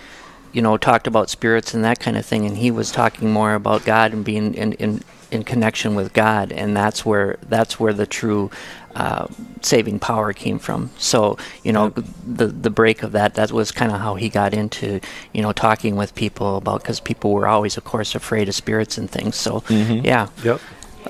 you 0.53 0.63
know, 0.63 0.77
talked 0.77 1.07
about 1.07 1.31
spirits 1.31 1.75
and 1.75 1.83
that 1.85 1.99
kind 1.99 2.17
of 2.17 2.25
thing, 2.25 2.47
and 2.47 2.59
he 2.59 2.71
was 2.71 2.93
talking 2.93 3.33
more 3.33 3.55
about 3.55 3.85
God 3.85 4.13
and 4.13 4.25
being 4.25 4.55
in 4.55 4.75
in, 4.75 5.03
in 5.31 5.45
connection 5.45 5.95
with 5.95 6.13
God, 6.13 6.53
and 6.53 6.77
that's 6.77 7.05
where 7.05 7.39
that's 7.49 7.79
where 7.81 7.93
the 7.93 8.07
true. 8.07 8.51
Uh, 8.95 9.29
saving 9.63 10.01
power 10.01 10.33
came 10.33 10.59
from. 10.59 10.91
So 10.99 11.37
you 11.63 11.73
know 11.73 11.91
the 12.27 12.47
the 12.49 12.71
break 12.71 13.05
of 13.05 13.13
that 13.13 13.35
that 13.35 13.53
was 13.53 13.71
kind 13.71 13.93
of 13.93 14.01
how 14.01 14.17
he 14.17 14.29
got 14.29 14.53
into 14.55 14.99
you 15.33 15.41
know 15.43 15.53
talking 15.53 15.95
with 15.95 16.17
people 16.17 16.57
about 16.57 16.83
because 16.83 16.99
people 16.99 17.33
were 17.33 17.47
always 17.47 17.77
of 17.77 17.85
course 17.85 18.17
afraid 18.17 18.49
of 18.49 18.57
spirits 18.57 18.99
and 18.99 19.09
things. 19.09 19.37
So 19.37 19.63
yeah, 19.69 20.29
Yep. 20.43 20.61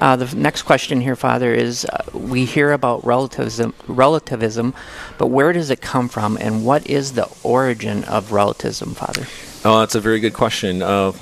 uh, 0.03 0.17
the 0.17 0.27
f- 0.27 0.35
next 0.35 0.63
question 0.63 1.01
here, 1.01 1.17
Father, 1.17 1.55
is 1.55 1.87
uh, 1.87 2.03
we 2.13 2.45
hear 2.45 2.73
about 2.73 3.07
relativism, 3.07 3.73
relativism, 3.87 4.75
but 5.17 5.29
where 5.29 5.55
does 5.55 5.71
it 5.71 5.81
come 5.81 6.09
from, 6.11 6.37
and 6.39 6.67
what 6.67 6.87
is 6.87 7.13
the 7.13 7.29
origin 7.43 8.05
of 8.05 8.33
relativism, 8.33 8.95
Father? 8.95 9.25
Oh, 9.65 9.81
that's 9.81 9.95
a 9.95 10.01
very 10.01 10.21
good 10.21 10.35
question. 10.35 10.83
Uh, 10.83 11.13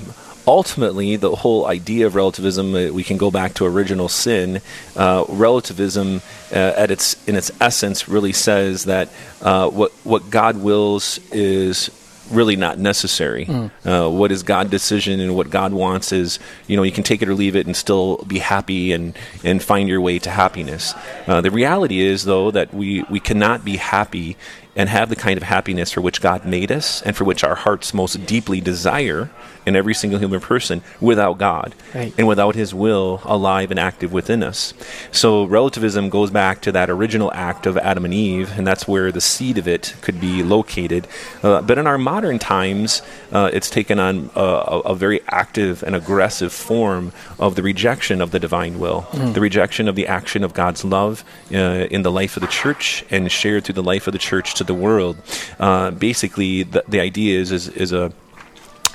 ultimately, 0.47 1.17
the 1.17 1.35
whole 1.35 1.65
idea 1.67 2.07
of 2.07 2.15
relativism, 2.15 2.73
uh, 2.73 2.87
we 2.91 3.03
can 3.03 3.17
go 3.17 3.29
back 3.29 3.53
to 3.55 3.65
original 3.65 4.07
sin. 4.07 4.61
Uh, 4.95 5.25
relativism, 5.27 6.21
uh, 6.51 6.55
at 6.55 6.89
its 6.89 7.27
in 7.27 7.35
its 7.35 7.51
essence, 7.59 8.07
really 8.07 8.33
says 8.33 8.85
that 8.85 9.09
uh, 9.41 9.69
what 9.69 9.91
what 10.03 10.29
God 10.29 10.57
wills 10.57 11.19
is 11.31 11.89
really 12.31 12.55
not 12.55 12.77
necessary. 12.77 13.45
Uh, 13.85 14.09
what 14.09 14.31
is 14.31 14.43
God's 14.43 14.69
decision 14.69 15.19
and 15.19 15.35
what 15.35 15.49
God 15.49 15.73
wants 15.73 16.11
is, 16.11 16.39
you 16.67 16.75
know, 16.75 16.83
you 16.83 16.91
can 16.91 17.03
take 17.03 17.21
it 17.21 17.29
or 17.29 17.33
leave 17.33 17.55
it 17.55 17.65
and 17.65 17.75
still 17.75 18.17
be 18.27 18.39
happy 18.39 18.91
and, 18.91 19.17
and 19.43 19.63
find 19.63 19.87
your 19.87 20.01
way 20.01 20.19
to 20.19 20.29
happiness. 20.29 20.93
Uh, 21.25 21.41
the 21.41 21.51
reality 21.51 21.99
is, 21.99 22.25
though, 22.25 22.51
that 22.51 22.73
we, 22.73 23.03
we 23.03 23.19
cannot 23.19 23.63
be 23.63 23.77
happy 23.77 24.35
and 24.75 24.89
have 24.89 25.09
the 25.09 25.15
kind 25.15 25.37
of 25.37 25.43
happiness 25.43 25.91
for 25.91 26.01
which 26.01 26.21
God 26.21 26.45
made 26.45 26.71
us 26.71 27.01
and 27.01 27.15
for 27.15 27.23
which 27.23 27.43
our 27.43 27.55
hearts 27.55 27.93
most 27.93 28.25
deeply 28.25 28.61
desire 28.61 29.29
in 29.67 29.75
every 29.75 29.93
single 29.93 30.19
human 30.19 30.39
person 30.39 30.81
without 31.01 31.37
God 31.37 31.75
Right. 31.93 32.13
and 32.17 32.25
without 32.27 32.55
His 32.55 32.73
will 32.73 33.21
alive 33.25 33.69
and 33.71 33.79
active 33.79 34.11
within 34.13 34.41
us. 34.51 34.73
So 35.11 35.43
relativism 35.43 36.09
goes 36.09 36.31
back 36.31 36.61
to 36.61 36.71
that 36.71 36.89
original 36.89 37.31
act 37.33 37.65
of 37.67 37.77
Adam 37.77 38.05
and 38.05 38.13
Eve, 38.13 38.49
and 38.57 38.65
that's 38.65 38.87
where 38.87 39.11
the 39.11 39.21
seed 39.21 39.57
of 39.57 39.67
it 39.67 39.93
could 40.01 40.19
be 40.19 40.41
located. 40.43 41.07
Uh, 41.43 41.61
but 41.61 41.77
in 41.77 41.85
our 41.85 41.97
modern 41.97 42.39
times, 42.39 43.01
uh, 43.31 43.49
it's 43.53 43.69
taken 43.69 43.99
on 43.99 44.29
a, 44.35 44.39
a, 44.39 44.79
a 44.93 44.95
very 44.95 45.19
active 45.29 45.83
and 45.83 45.95
aggressive 45.95 46.51
form 46.53 47.11
of 47.37 47.55
the 47.55 47.63
rejection 47.63 48.21
of 48.21 48.31
the 48.31 48.39
divine 48.39 48.79
will, 48.79 49.01
the 49.33 49.41
rejection 49.41 49.87
of 49.87 49.95
the 49.95 50.07
action 50.07 50.43
of 50.43 50.53
God's 50.53 50.83
love 50.85 51.23
uh, 51.53 51.57
in 51.95 52.01
the 52.03 52.11
life 52.11 52.37
of 52.37 52.41
the 52.41 52.47
church 52.47 53.03
and 53.11 53.29
shared 53.31 53.65
through 53.65 53.75
the 53.75 53.83
life 53.83 54.07
of 54.07 54.13
the 54.13 54.19
church 54.31 54.53
to 54.55 54.63
the 54.63 54.73
world. 54.73 55.17
Uh, 55.59 55.91
basically, 55.91 56.63
the, 56.63 56.83
the 56.87 56.99
idea 57.01 57.37
is, 57.39 57.51
is 57.51 57.67
is 57.69 57.91
a 57.91 58.11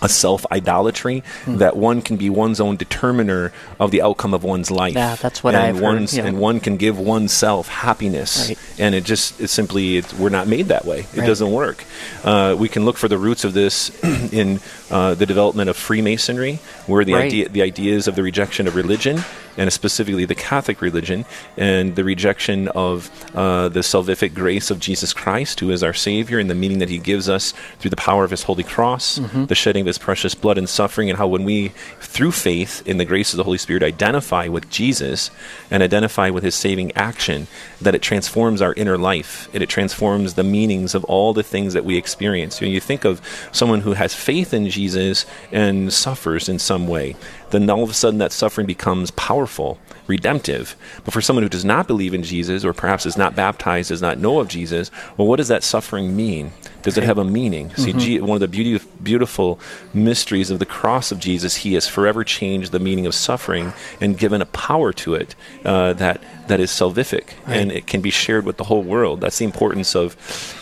a 0.03 0.09
self 0.09 0.45
idolatry 0.53 1.23
Hmm. 1.45 1.57
that 1.59 1.77
one 1.77 2.03
can 2.03 2.17
be 2.17 2.29
one's 2.29 2.61
own 2.61 2.77
determiner 2.77 3.53
of 3.81 3.91
the 3.91 4.03
outcome 4.03 4.35
of 4.35 4.45
one's 4.45 4.71
life. 4.71 4.95
Yeah, 4.95 5.15
that's 5.15 5.43
what 5.43 5.55
and 5.55 5.63
I've 5.65 5.79
heard, 5.79 6.13
yeah. 6.13 6.25
And 6.27 6.39
one 6.39 6.61
can 6.61 6.77
give 6.77 6.99
oneself 6.99 7.69
happiness, 7.69 8.49
Right. 8.49 8.59
And 8.83 8.95
it 8.99 9.05
just 9.13 9.41
it's 9.41 9.53
simply 9.53 9.85
it's, 9.99 10.13
we're 10.21 10.29
not 10.39 10.47
made 10.57 10.67
that 10.75 10.85
way. 10.85 11.01
It 11.15 11.21
Right. 11.21 11.27
doesn't 11.33 11.53
work. 11.65 11.79
Uh, 12.25 12.55
we 12.59 12.69
can 12.75 12.83
look 12.87 12.97
for 13.03 13.09
the 13.09 13.19
roots 13.27 13.45
of 13.45 13.53
this 13.55 13.77
in 14.33 14.49
uh, 14.91 15.15
the 15.15 15.27
development 15.27 15.69
of 15.71 15.77
Freemasonry, 15.77 16.55
where 16.91 17.05
the 17.05 17.15
Right. 17.15 17.27
idea 17.31 17.49
the 17.49 17.63
ideas 17.63 18.09
of 18.09 18.15
the 18.17 18.23
rejection 18.31 18.67
of 18.69 18.75
religion 18.77 19.17
and 19.59 19.71
specifically 19.71 20.25
the 20.25 20.35
Catholic 20.35 20.81
religion 20.81 21.25
and 21.59 21.95
the 21.95 22.05
rejection 22.05 22.69
of 22.69 23.11
uh, 23.37 23.69
the 23.69 23.81
salvific 23.93 24.33
grace 24.35 24.71
of 24.71 24.79
Jesus 24.81 25.13
Christ, 25.13 25.61
who 25.61 25.71
is 25.71 25.83
our 25.83 25.93
Savior, 25.93 26.39
and 26.39 26.49
the 26.49 26.55
meaning 26.55 26.79
that 26.79 26.89
He 26.89 26.97
gives 26.99 27.29
us 27.29 27.53
through 27.79 27.91
the 27.91 28.03
power 28.09 28.25
of 28.25 28.31
His 28.31 28.45
holy 28.45 28.65
cross, 28.65 29.19
Mm-hmm. 29.19 29.45
the 29.53 29.55
shedding 29.55 29.83
of 29.83 29.87
His 29.93 29.99
precious 29.99 30.35
blood 30.35 30.57
and 30.59 30.69
suffering, 30.69 31.11
and 31.11 31.19
how 31.19 31.29
when 31.29 31.45
we, 31.45 31.69
through 32.01 32.33
faith 32.33 32.83
in 32.87 32.97
the 32.97 33.05
grace 33.05 33.35
of 33.35 33.37
the 33.37 33.45
Holy 33.45 33.59
Spirit, 33.59 33.83
identify 33.83 34.49
with 34.49 34.71
Jesus 34.71 35.31
and 35.71 35.83
identify 35.83 36.31
with 36.31 36.45
His 36.45 36.55
saving 36.55 36.91
action, 36.97 37.47
that 37.81 37.95
it 37.95 38.01
transforms 38.01 38.63
our 38.63 38.72
inner 38.77 38.99
life 38.99 39.49
and 39.53 39.63
it 39.63 39.69
transforms 39.69 40.35
the 40.35 40.45
meanings 40.45 40.95
of 40.95 41.05
all 41.05 41.33
the 41.33 41.43
things 41.43 41.75
that 41.75 41.85
we 41.85 41.97
experience. 41.97 42.61
You, 42.61 42.69
know, 42.69 42.73
you 42.73 42.81
think 42.81 43.05
of 43.05 43.21
someone 43.53 43.81
who 43.81 43.93
has 43.93 44.15
faith 44.15 44.55
in 44.55 44.69
Jesus 44.69 45.27
and 45.51 45.93
suffers 45.93 46.49
in 46.49 46.59
some 46.59 46.87
way, 46.89 47.17
then 47.51 47.69
all 47.71 47.83
of 47.83 47.91
a 47.91 47.95
sudden 47.95 48.19
that 48.19 48.33
suffering 48.33 48.67
becomes 48.67 49.11
powerful, 49.13 49.79
redemptive. 50.07 50.77
But 51.05 51.15
for 51.15 51.21
someone 51.21 51.43
who 51.43 51.49
does 51.49 51.65
not 51.65 51.87
believe 51.87 52.15
in 52.15 52.23
Jesus 52.23 52.65
or 52.65 52.73
perhaps 52.73 53.07
is 53.07 53.17
not 53.17 53.35
baptized, 53.37 53.89
does 53.89 54.03
not 54.03 54.19
know 54.19 54.41
of 54.41 54.49
Jesus, 54.49 54.91
well, 55.17 55.29
what 55.29 55.37
does 55.37 55.49
that 55.49 55.63
suffering 55.63 56.17
mean? 56.17 56.53
Does 56.83 56.99
it 56.99 57.05
have 57.05 57.19
a 57.19 57.25
meaning? 57.25 57.73
See, 57.77 57.93
Je- 57.93 58.21
one 58.21 58.37
of 58.37 58.41
the 58.41 58.49
beauty, 58.49 58.85
beautiful 59.03 59.61
mysteries 59.95 60.51
of 60.51 60.59
the 60.59 60.67
cross 60.67 61.13
of 61.13 61.21
Jesus, 61.21 61.57
He 61.57 61.75
has 61.75 61.87
forever 61.87 62.25
changed 62.25 62.73
the 62.73 62.81
meaning 62.81 63.07
of 63.07 63.15
suffering 63.15 63.73
and 64.01 64.19
given 64.19 64.43
a 64.43 64.47
power 64.47 64.93
to 64.95 65.15
it 65.15 65.35
uh, 65.65 65.93
that 65.95 66.21
that 66.49 66.59
is 66.59 66.71
salvific 66.73 67.35
and 67.47 67.71
it 67.71 67.87
can 67.87 68.01
be 68.01 68.11
shared 68.11 68.45
with 68.45 68.57
the 68.57 68.65
whole 68.65 68.83
world. 68.83 69.21
That's 69.21 69.39
the 69.39 69.45
importance 69.45 69.95
of 69.95 70.15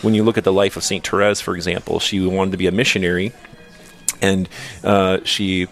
when 0.03 0.13
you 0.13 0.23
look 0.23 0.37
at 0.37 0.43
the 0.43 0.53
life 0.53 0.77
of 0.77 0.83
Saint 0.83 1.05
Therese, 1.05 1.41
for 1.41 1.55
example. 1.55 1.99
She 1.99 2.19
wanted 2.25 2.51
to 2.51 2.57
be 2.57 2.67
a 2.67 2.71
missionary 2.71 3.33
and 4.21 4.47
uh, 4.83 5.19
she 5.23 5.67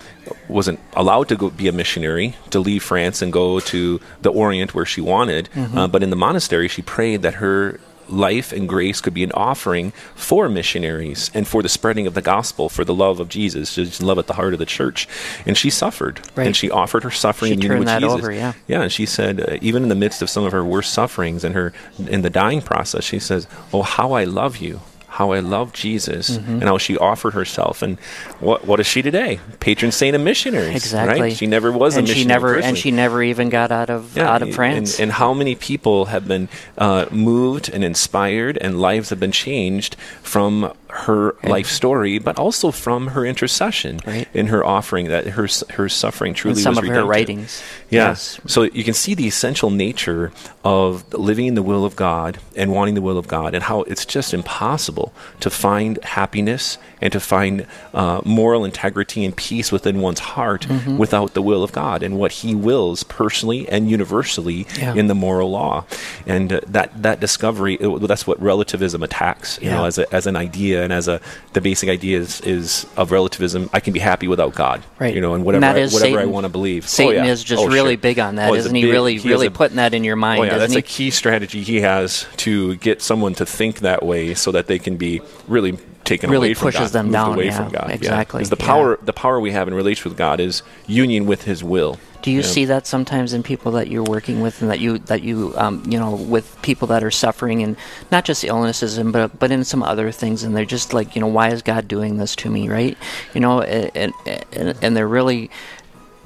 wasn't 0.48 0.80
allowed 0.94 1.28
to 1.30 1.36
go 1.36 1.50
be 1.50 1.68
a 1.68 1.72
missionary 1.72 2.36
to 2.50 2.60
leave 2.60 2.84
France 2.84 3.22
and 3.22 3.32
go 3.32 3.60
to 3.60 4.00
the 4.22 4.30
Orient 4.32 4.74
where 4.74 4.86
she 4.86 5.02
wanted. 5.02 5.50
Uh, 5.56 5.88
but 5.88 6.04
in 6.04 6.10
the 6.10 6.16
monastery, 6.16 6.68
she 6.68 6.82
prayed 6.82 7.22
that 7.22 7.36
her 7.36 7.80
life 8.08 8.52
and 8.52 8.68
grace 8.68 9.02
could 9.02 9.14
be 9.14 9.24
an 9.24 9.32
offering 9.34 9.92
for 10.16 10.50
missionaries 10.50 11.30
and 11.36 11.48
for 11.48 11.62
the 11.62 11.70
spreading 11.70 12.08
of 12.08 12.16
the 12.16 12.24
gospel, 12.24 12.68
for 12.68 12.84
the 12.84 12.94
love 12.94 13.20
of 13.20 13.30
Jesus, 13.30 13.76
just 13.76 14.02
love 14.02 14.18
at 14.18 14.26
the 14.26 14.34
heart 14.34 14.52
of 14.54 14.58
the 14.58 14.66
church. 14.66 15.08
And 15.46 15.56
she 15.56 15.70
suffered, 15.70 16.20
Right. 16.36 16.48
and 16.48 16.56
she 16.56 16.72
offered 16.72 17.04
her 17.04 17.12
suffering 17.12 17.50
She 17.50 17.54
in 17.54 17.62
union 17.62 17.80
with 17.80 17.88
that 17.88 18.02
Jesus. 18.02 18.18
over, 18.18 18.32
yeah. 18.32 18.54
Yeah, 18.68 18.82
and 18.82 18.92
she 18.92 19.06
said, 19.06 19.40
uh, 19.48 19.58
even 19.62 19.84
in 19.84 19.90
the 19.90 19.96
midst 19.96 20.24
of 20.24 20.30
some 20.32 20.44
of 20.44 20.52
her 20.54 20.66
worst 20.66 20.92
sufferings 20.92 21.44
and 21.44 21.54
her 21.54 21.72
in 22.00 22.24
the 22.24 22.32
dying 22.32 22.64
process, 22.64 23.04
she 23.04 23.20
says, 23.20 23.46
"Oh, 23.72 23.84
how 23.84 24.14
I 24.14 24.24
love 24.24 24.58
you." 24.58 24.82
How 25.10 25.32
I 25.32 25.40
love 25.40 25.74
Jesus, 25.74 26.38
Mm-hmm. 26.38 26.52
and 26.54 26.64
how 26.64 26.78
she 26.78 26.98
offered 26.98 27.34
herself, 27.34 27.82
and 27.82 28.00
what 28.40 28.66
what 28.66 28.80
is 28.80 28.88
she 28.88 29.02
today? 29.02 29.40
Patron 29.60 29.92
saint 29.92 30.16
of 30.16 30.22
missionaries, 30.22 30.76
Exactly. 30.76 31.22
Right? 31.22 31.36
She 31.36 31.48
never 31.48 31.72
was 31.72 31.98
and 31.98 32.08
a 32.08 32.10
missionary. 32.10 32.24
she 32.24 32.28
never 32.28 32.56
and 32.60 32.78
she 32.78 32.92
never 32.92 33.22
even 33.24 33.50
got 33.50 33.72
out 33.72 33.90
of 33.90 34.18
out 34.18 34.42
of 34.42 34.54
France. 34.54 35.00
And, 35.00 35.04
and 35.10 35.12
how 35.14 35.34
many 35.34 35.56
people 35.56 36.06
have 36.06 36.28
been 36.28 36.48
uh, 36.78 37.06
moved 37.12 37.70
and 37.74 37.84
inspired, 37.84 38.58
and 38.58 38.80
lives 38.80 39.10
have 39.10 39.20
been 39.20 39.32
changed 39.34 39.96
from 40.22 40.72
her 40.92 41.36
life 41.44 41.68
story, 41.68 42.18
but 42.18 42.40
also 42.40 42.72
from 42.72 43.08
her 43.08 43.24
intercession 43.26 44.00
Right. 44.06 44.28
in 44.34 44.48
her 44.48 44.64
offering. 44.66 45.08
That 45.10 45.28
her 45.38 45.48
her 45.78 45.90
suffering 45.90 46.34
truly 46.34 46.54
and 46.54 46.62
some 46.64 46.76
was 46.76 46.84
of 46.90 46.96
her 46.96 47.06
writings. 47.06 47.62
Yeah. 47.90 48.10
Yes. 48.10 48.40
So 48.48 48.64
you 48.64 48.84
can 48.84 48.94
see 48.94 49.14
the 49.16 49.28
essential 49.28 49.70
nature 49.70 50.32
of 50.64 51.12
living 51.14 51.48
in 51.48 51.56
the 51.56 51.64
will 51.64 51.84
of 51.86 51.96
God 51.96 52.40
and 52.56 52.72
wanting 52.72 52.96
the 52.96 53.02
will 53.02 53.18
of 53.18 53.28
God, 53.28 53.54
and 53.56 53.64
how 53.64 53.82
it's 53.84 54.06
just 54.06 54.34
impossible 54.34 54.99
to 55.40 55.50
find 55.50 55.98
happiness 56.04 56.78
and 57.02 57.12
to 57.14 57.20
find 57.20 57.66
uh, 57.94 58.20
moral 58.26 58.66
integrity 58.66 59.24
and 59.26 59.36
peace 59.36 59.72
within 59.72 60.02
one's 60.02 60.20
heart 60.20 60.68
Mm-hmm. 60.70 60.98
without 60.98 61.34
the 61.34 61.42
will 61.42 61.64
of 61.64 61.72
God 61.72 62.04
and 62.04 62.18
what 62.18 62.32
He 62.32 62.54
wills 62.56 63.04
personally 63.04 63.68
and 63.70 63.90
universally 63.90 64.66
Yeah. 64.78 64.94
in 64.96 65.08
the 65.08 65.16
moral 65.16 65.50
law. 65.52 65.86
And 66.26 66.52
uh, 66.54 66.60
that 66.68 66.90
that 67.04 67.20
discovery 67.20 67.76
it, 67.80 67.88
that's 68.08 68.26
what 68.28 68.38
relativism 68.42 69.02
attacks. 69.04 69.60
You 69.62 69.70
know, 69.72 69.86
as 69.86 69.98
a, 69.98 70.06
as 70.14 70.28
an 70.28 70.36
idea 70.36 70.84
and 70.84 70.92
as 70.94 71.08
a 71.08 71.20
the 71.54 71.62
basic 71.62 71.90
idea 71.90 72.18
is, 72.20 72.42
is 72.42 72.86
of 72.98 73.12
relativism. 73.12 73.70
I 73.74 73.80
can 73.80 73.94
be 73.94 74.00
happy 74.00 74.28
without 74.28 74.54
God. 74.56 74.84
Right. 75.00 75.14
You 75.16 75.22
know, 75.22 75.34
and 75.34 75.40
And 75.40 75.46
whatever 75.46 75.62
that 75.74 75.78
I, 75.78 75.94
whatever 75.94 76.20
I 76.20 76.26
want 76.26 76.44
to 76.46 76.50
believe. 76.50 76.84
Oh, 76.86 76.88
Satan 76.88 77.24
yeah. 77.26 77.32
is 77.32 77.44
just 77.44 77.62
Oh, 77.64 77.68
really 77.68 77.96
sure. 77.96 78.02
big 78.02 78.20
on 78.20 78.36
that, 78.36 78.50
Oh, 78.52 78.56
not 78.56 78.66
he? 78.76 78.82
big- 78.84 78.92
really, 78.92 79.18
he 79.18 79.30
really 79.30 79.48
a- 79.48 79.52
putting 79.52 79.78
that 79.78 79.94
in 79.94 80.04
your 80.04 80.16
mind, 80.16 80.42
Oh 80.42 80.44
yeah, 80.44 80.58
that's 80.58 80.74
he? 80.74 80.80
a 80.80 80.82
key 80.82 81.10
strategy 81.12 81.64
he 81.64 81.82
has 81.82 82.26
to 82.38 82.76
get 82.78 83.02
someone 83.02 83.34
to 83.36 83.46
think 83.46 83.80
that 83.80 84.04
way, 84.04 84.34
so 84.34 84.52
that 84.52 84.68
they 84.68 84.80
can 84.80 84.89
be 84.98 85.22
really 85.48 85.78
taken 86.06 86.30
Really 86.30 86.48
away 86.50 86.54
from 86.56 86.68
pushes 86.68 86.92
God, 86.92 86.92
them 86.92 87.12
down, 87.12 87.34
away 87.36 87.46
yeah, 87.48 87.58
from 87.58 87.70
God. 87.72 87.92
exactly, 87.92 88.40
'Cause 88.42 88.50
the 88.50 88.58
yeah. 88.60 88.66
power, 88.66 89.00
the 89.04 89.14
power 89.14 89.40
we 89.40 89.52
have 89.52 89.68
in 89.68 89.74
relation 89.74 90.10
with 90.10 90.18
God 90.18 90.40
is 90.40 90.64
union 90.88 91.26
with 91.28 91.44
His 91.44 91.64
will. 91.64 92.00
Do 92.22 92.32
you 92.32 92.42
Yeah. 92.42 92.48
see 92.48 92.66
that 92.66 92.86
sometimes 92.86 93.32
in 93.32 93.44
people 93.44 93.72
that 93.74 93.88
you're 93.88 94.04
working 94.04 94.42
with, 94.42 94.62
and 94.62 94.70
that 94.70 94.80
you 94.82 94.98
that 95.06 95.24
you 95.24 95.54
um, 95.56 95.84
you 95.88 95.98
know 95.98 96.12
with 96.12 96.58
people 96.64 96.86
that 96.90 97.02
are 97.04 97.12
suffering 97.12 97.64
and 97.64 97.78
not 98.12 98.26
just 98.26 98.44
illnesses, 98.44 98.98
and 98.98 99.14
but 99.14 99.40
but 99.40 99.52
in 99.52 99.64
some 99.64 99.82
other 99.84 100.12
things, 100.12 100.44
and 100.44 100.54
they're 100.56 100.66
just 100.66 100.94
like 100.94 101.16
you 101.16 101.22
know 101.22 101.28
why 101.28 101.48
is 101.50 101.62
God 101.62 101.88
doing 101.88 102.18
this 102.18 102.36
to 102.38 102.50
me, 102.50 102.68
right? 102.68 102.98
You 103.34 103.40
know, 103.40 103.62
and 103.62 104.12
and, 104.52 104.76
and 104.82 104.98
they're 104.98 105.08
really 105.08 105.50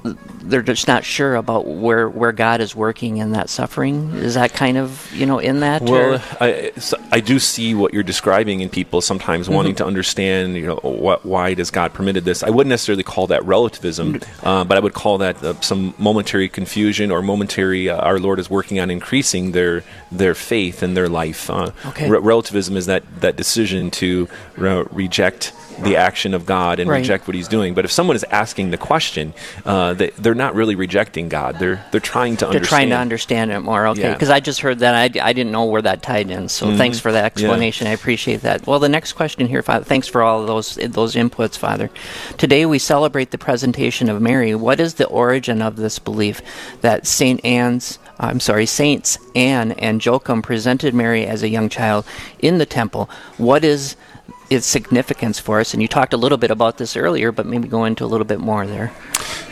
they're 0.04 0.60
just 0.62 0.86
not 0.86 1.02
sure 1.02 1.34
about 1.36 1.66
where 1.66 2.08
where 2.10 2.32
God 2.32 2.60
is 2.60 2.76
working 2.76 3.16
in 3.16 3.32
that 3.32 3.48
suffering. 3.48 4.10
Is 4.16 4.34
that 4.34 4.52
kind 4.52 4.76
of 4.76 5.10
you 5.14 5.24
know 5.24 5.38
in 5.38 5.60
that? 5.60 5.80
Well, 5.82 6.22
I, 6.40 6.72
I 7.10 7.20
do 7.20 7.38
see 7.38 7.74
what 7.74 7.94
you're 7.94 8.02
describing 8.02 8.60
in 8.60 8.68
people 8.68 9.00
sometimes 9.00 9.46
Mm-hmm. 9.46 9.54
wanting 9.54 9.74
to 9.76 9.86
understand, 9.86 10.56
you 10.56 10.66
know, 10.66 10.76
what, 10.82 11.24
why 11.24 11.54
does 11.54 11.70
God 11.70 11.92
permitted 11.94 12.24
this? 12.24 12.42
I 12.42 12.50
wouldn't 12.50 12.68
necessarily 12.68 13.02
call 13.02 13.26
that 13.28 13.44
relativism, 13.44 14.14
Mm-hmm. 14.14 14.46
uh, 14.46 14.64
but 14.64 14.76
I 14.76 14.80
would 14.80 14.92
call 14.94 15.18
that 15.18 15.42
uh, 15.42 15.58
some 15.60 15.94
momentary 15.98 16.48
confusion 16.50 17.10
or 17.10 17.22
momentary. 17.22 17.88
Uh, 17.88 17.96
our 17.96 18.18
Lord 18.18 18.38
is 18.38 18.50
working 18.50 18.78
on 18.80 18.90
increasing 18.90 19.52
their 19.52 19.82
their 20.12 20.34
faith 20.34 20.82
and 20.82 20.94
their 20.96 21.08
life. 21.08 21.48
Uh, 21.48 21.70
Okay. 21.86 22.10
re- 22.10 22.18
relativism 22.18 22.76
is 22.76 22.86
that 22.86 23.02
that 23.20 23.36
decision 23.36 23.90
to 23.92 24.28
re- 24.56 24.84
reject 24.90 25.52
the 25.82 25.96
action 25.96 26.34
of 26.34 26.46
God 26.46 26.78
and 26.80 26.88
Right. 26.88 26.98
reject 26.98 27.26
what 27.26 27.34
He's 27.34 27.48
doing. 27.48 27.74
But 27.74 27.84
if 27.84 27.90
someone 27.92 28.16
is 28.16 28.24
asking 28.30 28.70
the 28.70 28.76
question, 28.76 29.34
uh, 29.64 29.94
they, 29.94 30.10
they're 30.10 30.34
not 30.34 30.54
really 30.54 30.74
rejecting 30.74 31.28
God. 31.28 31.58
They're 31.58 31.84
they're 31.90 32.00
trying 32.00 32.36
to 32.38 32.44
they're 32.46 32.54
understand. 32.56 32.68
trying 32.68 32.90
to 32.90 32.96
understand 32.96 33.50
it 33.52 33.60
more. 33.60 33.86
Okay, 33.88 34.02
Yeah. 34.02 34.12
because 34.12 34.30
I 34.30 34.40
just 34.40 34.60
heard 34.60 34.78
that 34.80 34.94
I, 34.94 35.04
I 35.28 35.32
didn't 35.32 35.52
know 35.52 35.64
where 35.64 35.82
that 35.82 36.02
tied 36.02 36.30
in. 36.30 36.48
So 36.48 36.76
thanks 36.76 36.98
for 37.00 37.12
that 37.12 37.24
explanation. 37.24 37.86
I 37.86 37.90
appreciate 37.90 38.42
that. 38.42 38.66
Well, 38.66 38.78
the 38.78 38.88
next 38.88 39.12
question 39.14 39.46
here, 39.46 39.62
Father. 39.62 39.84
Thanks 39.84 40.06
for 40.08 40.22
all 40.22 40.40
of 40.40 40.46
those 40.46 40.74
those 40.76 41.14
inputs, 41.14 41.56
Father. 41.58 41.90
Today 42.38 42.66
we 42.66 42.78
celebrate 42.78 43.30
the 43.30 43.38
presentation 43.38 44.08
of 44.08 44.20
Mary. 44.22 44.54
What 44.54 44.80
is 44.80 44.94
the 44.94 45.06
origin 45.06 45.60
of 45.62 45.76
this 45.76 45.98
belief 45.98 46.40
that 46.82 47.06
Saint 47.06 47.44
Anne's 47.44 47.98
I'm 48.20 48.38
sorry, 48.38 48.64
Saints 48.66 49.18
Anne 49.34 49.72
and 49.72 50.04
Joachim 50.04 50.40
presented 50.40 50.94
Mary 50.94 51.26
as 51.26 51.42
a 51.42 51.48
young 51.48 51.68
child 51.68 52.04
in 52.38 52.58
the 52.58 52.66
temple. 52.66 53.10
What 53.38 53.64
is 53.64 53.96
its 54.54 54.66
significance 54.66 55.38
for 55.38 55.60
us? 55.60 55.74
And 55.74 55.82
you 55.82 55.88
talked 55.88 56.14
a 56.14 56.16
little 56.16 56.38
bit 56.38 56.50
about 56.50 56.78
this 56.78 56.96
earlier, 56.96 57.32
but 57.32 57.46
maybe 57.46 57.68
go 57.68 57.84
into 57.84 58.04
a 58.04 58.06
little 58.06 58.24
bit 58.24 58.40
more 58.40 58.66
there. 58.66 58.92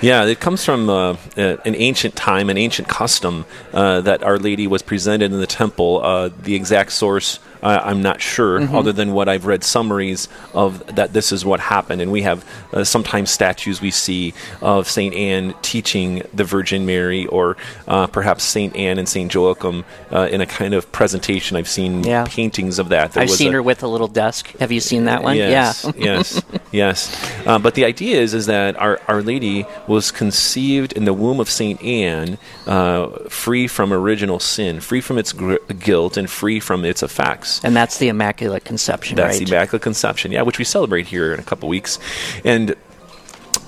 Yeah, 0.00 0.24
it 0.24 0.40
comes 0.40 0.64
from 0.64 0.90
uh, 0.90 1.16
uh, 1.36 1.56
an 1.64 1.74
ancient 1.76 2.16
time, 2.16 2.50
an 2.50 2.58
ancient 2.58 2.88
custom 2.88 3.44
uh, 3.72 4.00
that 4.02 4.22
Our 4.22 4.38
Lady 4.38 4.66
was 4.66 4.82
presented 4.82 5.32
in 5.32 5.38
the 5.40 5.46
temple. 5.46 6.00
Uh, 6.02 6.30
the 6.42 6.54
exact 6.54 6.92
source, 6.92 7.38
uh, 7.62 7.80
I'm 7.84 8.02
not 8.02 8.20
sure, 8.20 8.60
other 8.74 8.92
than 8.92 9.12
what 9.12 9.28
I've 9.28 9.46
read 9.46 9.62
summaries 9.62 10.28
of 10.52 10.84
that 10.96 11.12
this 11.12 11.30
is 11.30 11.44
what 11.44 11.60
happened. 11.60 12.02
And 12.02 12.10
we 12.10 12.22
have 12.22 12.44
uh, 12.72 12.82
sometimes 12.82 13.30
statues 13.30 13.80
we 13.80 13.92
see 13.92 14.34
of 14.60 14.88
St. 14.88 15.14
Anne 15.14 15.54
teaching 15.62 16.22
the 16.34 16.42
Virgin 16.44 16.84
Mary, 16.84 17.26
or 17.26 17.56
uh, 17.86 18.08
perhaps 18.08 18.42
St. 18.42 18.74
Anne 18.74 18.98
and 18.98 19.08
St. 19.08 19.32
Joachim 19.32 19.84
uh, 20.10 20.28
in 20.30 20.40
a 20.40 20.46
kind 20.46 20.74
of 20.74 20.90
presentation. 20.90 21.56
I've 21.56 21.68
seen 21.68 22.02
Yeah. 22.02 22.26
paintings 22.28 22.80
of 22.80 22.88
that. 22.88 23.12
There 23.12 23.22
I've 23.22 23.30
seen 23.30 23.52
her 23.52 23.62
with 23.62 23.84
a 23.84 23.88
little 23.88 24.08
desk. 24.08 24.48
Have 24.58 24.72
you 24.72 24.80
seen 24.80 25.04
that 25.04 25.22
one? 25.22 25.36
Yes, 25.36 25.84
yeah. 25.84 25.92
yes, 25.96 26.42
yes. 26.72 27.28
Uh, 27.42 27.58
but 27.58 27.74
the 27.74 27.84
idea 27.84 28.20
is 28.20 28.34
is 28.34 28.46
that 28.46 28.76
our 28.76 29.00
Our 29.08 29.20
Lady 29.20 29.61
was 29.86 30.10
conceived 30.10 30.92
in 30.92 31.04
the 31.04 31.12
womb 31.12 31.40
of 31.40 31.50
Saint 31.50 31.82
Anne, 31.82 32.38
uh, 32.66 33.08
free 33.28 33.66
from 33.66 33.92
original 33.92 34.38
sin, 34.38 34.80
free 34.80 35.00
from 35.00 35.18
its 35.18 35.32
gr- 35.32 35.56
guilt, 35.78 36.16
and 36.16 36.28
free 36.30 36.60
from 36.60 36.84
its 36.84 37.02
effects. 37.02 37.62
And 37.64 37.74
that's 37.76 37.98
the 37.98 38.08
Immaculate 38.08 38.64
Conception, 38.64 39.16
That's 39.16 39.38
right? 39.38 39.46
the 39.46 39.54
Immaculate 39.54 39.82
Conception, 39.82 40.32
yeah, 40.32 40.42
which 40.42 40.58
we 40.58 40.64
celebrate 40.64 41.06
here 41.06 41.32
in 41.32 41.40
a 41.40 41.44
couple 41.44 41.68
weeks, 41.68 41.98
and 42.44 42.74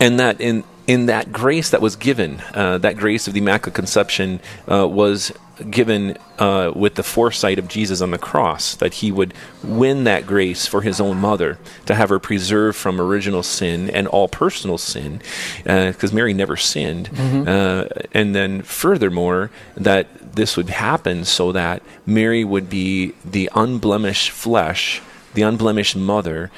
and 0.01 0.19
that 0.19 0.41
in 0.41 0.65
in 0.87 1.07
that 1.07 1.33
grace 1.33 1.71
that 1.71 1.81
was 1.81 1.97
given, 1.97 2.43
uh, 2.53 2.79
that 2.79 2.97
grace 2.97 3.27
of 3.27 3.35
the 3.35 3.41
Immaculate 3.41 3.75
Conception 3.75 4.41
uh, 4.71 4.87
was 4.87 5.33
given 5.71 6.19
uh, 6.39 6.73
with 6.75 6.97
the 6.97 7.03
foresight 7.03 7.59
of 7.59 7.69
Jesus 7.69 8.01
on 8.01 8.11
the 8.11 8.19
cross, 8.19 8.75
that 8.77 8.95
he 8.95 9.13
would 9.13 9.33
win 9.63 10.05
that 10.05 10.27
grace 10.27 10.67
for 10.67 10.83
his 10.83 11.01
own 11.01 11.17
mother, 11.19 11.59
to 11.87 11.95
have 11.95 12.09
her 12.09 12.19
preserved 12.19 12.77
from 12.77 13.01
original 13.01 13.43
sin 13.43 13.89
and 13.89 14.09
all 14.09 14.29
personal 14.29 14.79
sin, 14.79 15.23
because 15.59 16.13
uh, 16.13 16.15
Mary 16.15 16.35
never 16.35 16.57
sinned. 16.57 17.09
Mm-hmm. 17.11 18.09
and 18.13 18.35
then, 18.35 18.63
furthermore, 18.63 19.51
that 19.77 20.35
this 20.35 20.57
would 20.57 20.71
happen 20.71 21.25
so 21.25 21.53
that 21.53 21.83
Mary 22.05 22.45
would 22.45 22.69
be 22.69 23.13
the 23.25 23.49
unblemished 23.55 24.31
flesh 24.31 25.01
the 25.35 25.43
unblemished 25.43 25.97
mother, 25.97 26.51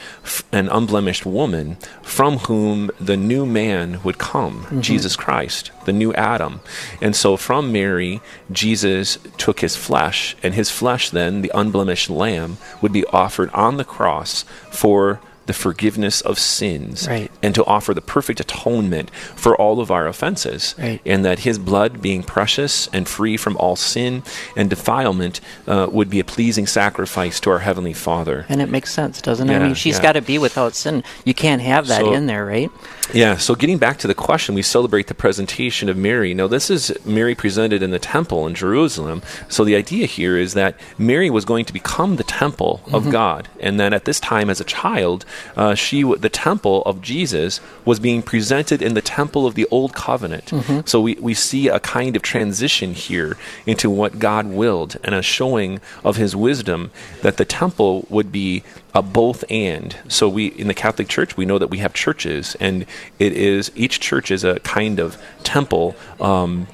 an 0.53 0.69
unblemished 0.69 1.27
woman, 1.27 1.77
from 2.03 2.39
whom 2.39 2.91
the 3.01 3.17
new 3.17 3.45
man 3.45 4.03
would 4.03 4.19
come, 4.19 4.63
mm-hmm. 4.63 4.81
Jesus 4.81 5.17
Christ, 5.17 5.71
the 5.85 5.93
new 5.93 6.13
Adam. 6.15 6.61
And 7.01 7.17
so 7.17 7.37
from 7.37 7.73
Mary, 7.73 8.21
Jesus 8.51 9.19
took 9.39 9.61
his 9.61 9.77
flesh, 9.77 10.37
and 10.43 10.55
his 10.55 10.71
flesh, 10.71 11.11
then, 11.11 11.43
the 11.43 11.53
unblemished 11.55 12.11
lamb, 12.11 12.59
would 12.81 12.93
be 12.93 13.05
offered 13.07 13.51
on 13.51 13.77
the 13.77 13.85
cross 13.85 14.45
for 14.71 15.21
the 15.47 15.53
forgiveness 15.53 16.21
of 16.21 16.39
sins 16.39 17.09
right. 17.09 17.31
and 17.43 17.55
to 17.55 17.65
offer 17.65 17.95
the 17.95 18.01
perfect 18.01 18.41
atonement 18.41 19.11
for 19.11 19.57
all 19.57 19.81
of 19.81 19.91
our 19.91 20.07
offenses. 20.07 20.75
Right. 20.79 21.01
And 21.07 21.25
that 21.25 21.41
his 21.41 21.59
blood, 21.59 22.03
being 22.03 22.23
precious 22.23 22.89
and 22.89 23.09
free 23.09 23.37
from 23.37 23.57
all 23.57 23.77
sin 23.77 24.23
and 24.57 24.69
defilement, 24.69 25.41
uh, 25.67 25.89
would 25.91 26.11
be 26.11 26.21
a 26.21 26.25
pleasing 26.25 26.67
sacrifice 26.67 27.41
to 27.41 27.51
our 27.51 27.61
Heavenly 27.61 27.93
Father. 27.93 28.47
And 28.49 28.61
it 28.61 28.71
makes 28.71 28.93
sense, 28.93 29.23
doesn't 29.23 29.49
it? 29.49 29.53
Yeah, 29.53 29.61
I 29.61 29.63
mean, 29.63 29.75
she's 29.75 29.97
yeah. 29.97 30.03
got 30.03 30.13
to 30.13 30.23
be 30.23 30.39
without 30.39 30.75
sin. 30.75 31.03
You 31.25 31.35
can't 31.35 31.63
have 31.63 31.87
that 31.89 32.03
So- 32.03 32.13
in 32.13 32.27
there, 32.27 32.45
right? 32.45 32.71
Yeah, 33.13 33.37
so 33.37 33.55
getting 33.55 33.79
back 33.79 33.99
to 33.99 34.09
the 34.09 34.15
question, 34.15 34.57
we 34.57 34.63
celebrate 34.63 35.07
the 35.07 35.15
presentation 35.15 35.89
of 35.89 35.97
Mary. 35.97 36.35
Now, 36.35 36.49
this 36.49 36.71
is 36.71 36.93
Mary 37.05 37.37
presented 37.37 37.81
in 37.81 37.91
the 37.91 38.01
temple 38.01 38.47
in 38.49 38.55
Jerusalem. 38.55 39.23
So 39.49 39.65
the 39.65 39.77
idea 39.77 40.07
here 40.07 40.37
is 40.37 40.55
that 40.55 40.75
Mary 40.99 41.31
was 41.31 41.45
going 41.45 41.67
to 41.67 41.73
become 41.73 42.17
the 42.17 42.25
temple 42.25 42.81
of 42.93 43.11
God, 43.11 43.49
and 43.61 43.79
then 43.79 43.93
at 43.93 44.07
this 44.07 44.19
time, 44.19 44.51
as 44.51 44.61
a 44.61 44.65
child, 44.65 45.25
uh, 45.57 45.75
she 45.75 46.03
w- 46.03 46.21
the 46.21 46.29
temple 46.29 46.83
of 46.85 47.01
Jesus 47.03 47.61
was 47.85 47.99
being 47.99 48.23
presented 48.23 48.83
in 48.83 48.95
the 48.95 49.03
temple 49.03 49.47
of 49.47 49.55
the 49.55 49.67
Old 49.71 49.95
Covenant. 49.95 50.53
So 50.89 51.01
we, 51.01 51.15
we 51.17 51.35
see 51.35 51.69
a 51.69 51.81
kind 51.81 52.17
of 52.17 52.23
transition 52.23 52.95
here 52.95 53.37
into 53.67 53.89
what 53.91 54.19
God 54.19 54.47
willed, 54.47 54.97
and 55.05 55.15
a 55.15 55.23
showing 55.23 55.81
of 56.05 56.17
His 56.17 56.35
wisdom 56.35 56.91
that 57.23 57.37
the 57.37 57.45
temple 57.45 58.07
would 58.11 58.31
be 58.33 58.63
a 58.95 59.03
both 59.03 59.45
and. 59.51 59.97
So 60.09 60.29
we 60.29 60.47
in 60.47 60.69
the 60.69 60.75
Catholic 60.75 61.09
Church 61.09 61.37
we 61.37 61.45
know 61.45 61.59
that 61.59 61.69
we 61.69 61.79
have 61.79 61.93
churches, 61.95 62.57
and 62.61 62.87
it 63.19 63.33
is 63.33 63.71
each 63.75 64.01
church 64.01 64.31
is 64.31 64.45
a 64.45 64.59
kind 64.61 64.99
of 64.99 65.17
temple 65.43 65.95
um, 66.21 66.67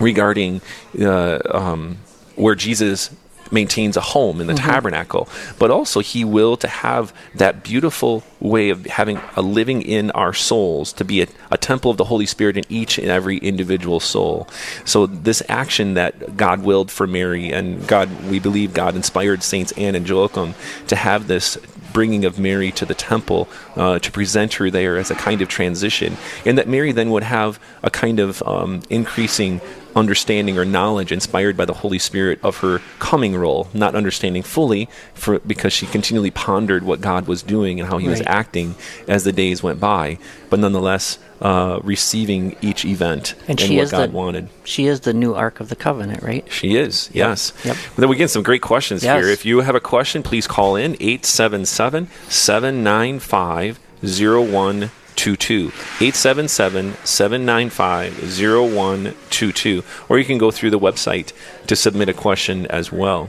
regarding 0.00 0.60
uh, 1.00 1.38
um, 1.50 1.98
where 2.36 2.54
Jesus 2.54 3.10
maintains 3.54 3.96
a 3.96 4.00
home 4.00 4.40
in 4.40 4.46
the 4.46 4.52
mm-hmm. 4.52 4.70
tabernacle 4.70 5.28
but 5.58 5.70
also 5.70 6.00
he 6.00 6.24
will 6.24 6.56
to 6.56 6.68
have 6.68 7.14
that 7.34 7.62
beautiful 7.62 8.22
way 8.40 8.68
of 8.68 8.84
having 8.86 9.18
a 9.36 9.42
living 9.42 9.80
in 9.80 10.10
our 10.10 10.34
souls 10.34 10.92
to 10.92 11.04
be 11.04 11.22
a, 11.22 11.26
a 11.50 11.56
temple 11.56 11.90
of 11.90 11.96
the 11.96 12.04
holy 12.04 12.26
spirit 12.26 12.56
in 12.56 12.64
each 12.68 12.98
and 12.98 13.08
every 13.08 13.38
individual 13.38 14.00
soul. 14.00 14.46
So 14.84 15.06
this 15.06 15.42
action 15.48 15.94
that 15.94 16.36
god 16.36 16.62
willed 16.62 16.90
for 16.90 17.06
mary 17.06 17.52
and 17.52 17.86
god 17.86 18.08
we 18.30 18.38
believe 18.38 18.74
god 18.74 18.96
inspired 18.96 19.42
saints 19.42 19.72
anne 19.72 19.94
and 19.94 20.08
joachim 20.08 20.54
to 20.88 20.96
have 20.96 21.26
this 21.26 21.56
bringing 21.94 22.26
of 22.26 22.38
Mary 22.38 22.70
to 22.72 22.84
the 22.84 22.94
temple 22.94 23.48
uh, 23.76 23.98
to 24.00 24.12
present 24.12 24.54
her 24.54 24.68
there 24.68 24.98
as 24.98 25.10
a 25.10 25.14
kind 25.14 25.40
of 25.40 25.48
transition, 25.48 26.18
and 26.44 26.58
that 26.58 26.68
Mary 26.68 26.92
then 26.92 27.10
would 27.10 27.22
have 27.22 27.58
a 27.82 27.88
kind 27.88 28.20
of 28.20 28.42
um, 28.42 28.82
increasing 28.90 29.62
understanding 29.96 30.58
or 30.58 30.64
knowledge 30.64 31.12
inspired 31.12 31.56
by 31.56 31.64
the 31.64 31.72
Holy 31.72 31.98
Spirit 31.98 32.38
of 32.42 32.58
her 32.58 32.80
coming 32.98 33.36
role, 33.36 33.68
not 33.72 33.94
understanding 33.94 34.42
fully 34.42 34.88
for 35.14 35.38
because 35.40 35.72
she 35.72 35.86
continually 35.86 36.30
pondered 36.30 36.82
what 36.82 37.00
God 37.00 37.26
was 37.26 37.42
doing 37.42 37.80
and 37.80 37.88
how 37.88 37.98
He 37.98 38.08
was 38.08 38.22
acting 38.26 38.74
as 39.08 39.24
the 39.24 39.32
days 39.32 39.62
went 39.62 39.80
by, 39.80 40.18
but 40.50 40.58
nonetheless 40.58 41.18
uh, 41.44 41.78
receiving 41.84 42.56
each 42.62 42.84
event 42.84 43.34
And 43.42 43.50
and, 43.50 43.60
she 43.60 43.76
what 43.76 43.82
is 43.84 43.90
God 43.92 44.10
the- 44.10 44.16
wanted. 44.16 44.48
She 44.64 44.86
is 44.86 45.00
the 45.00 45.12
new 45.12 45.34
Ark 45.34 45.60
of 45.60 45.68
the 45.68 45.76
Covenant, 45.76 46.22
right? 46.22 46.44
She 46.50 46.74
is, 46.76 47.10
yes. 47.12 47.52
Yep. 47.64 47.76
But 47.94 48.00
then 48.00 48.08
we 48.08 48.16
get 48.16 48.30
some 48.30 48.42
great 48.42 48.62
questions 48.62 49.04
Yes. 49.04 49.22
here. 49.22 49.30
If 49.30 49.44
you 49.44 49.60
have 49.60 49.74
a 49.76 49.80
question, 49.80 50.22
please 50.22 50.46
call 50.48 50.74
in 50.74 50.96
877 51.00 52.08
795 52.28 53.78
0122. 54.02 55.66
877 56.00 56.94
795 57.04 58.12
0122. 58.40 59.82
Or 60.08 60.18
you 60.18 60.24
can 60.24 60.38
go 60.38 60.50
through 60.50 60.70
the 60.70 60.78
website 60.78 61.32
to 61.66 61.76
submit 61.76 62.08
a 62.08 62.14
question 62.14 62.66
as 62.66 62.90
well. 62.90 63.28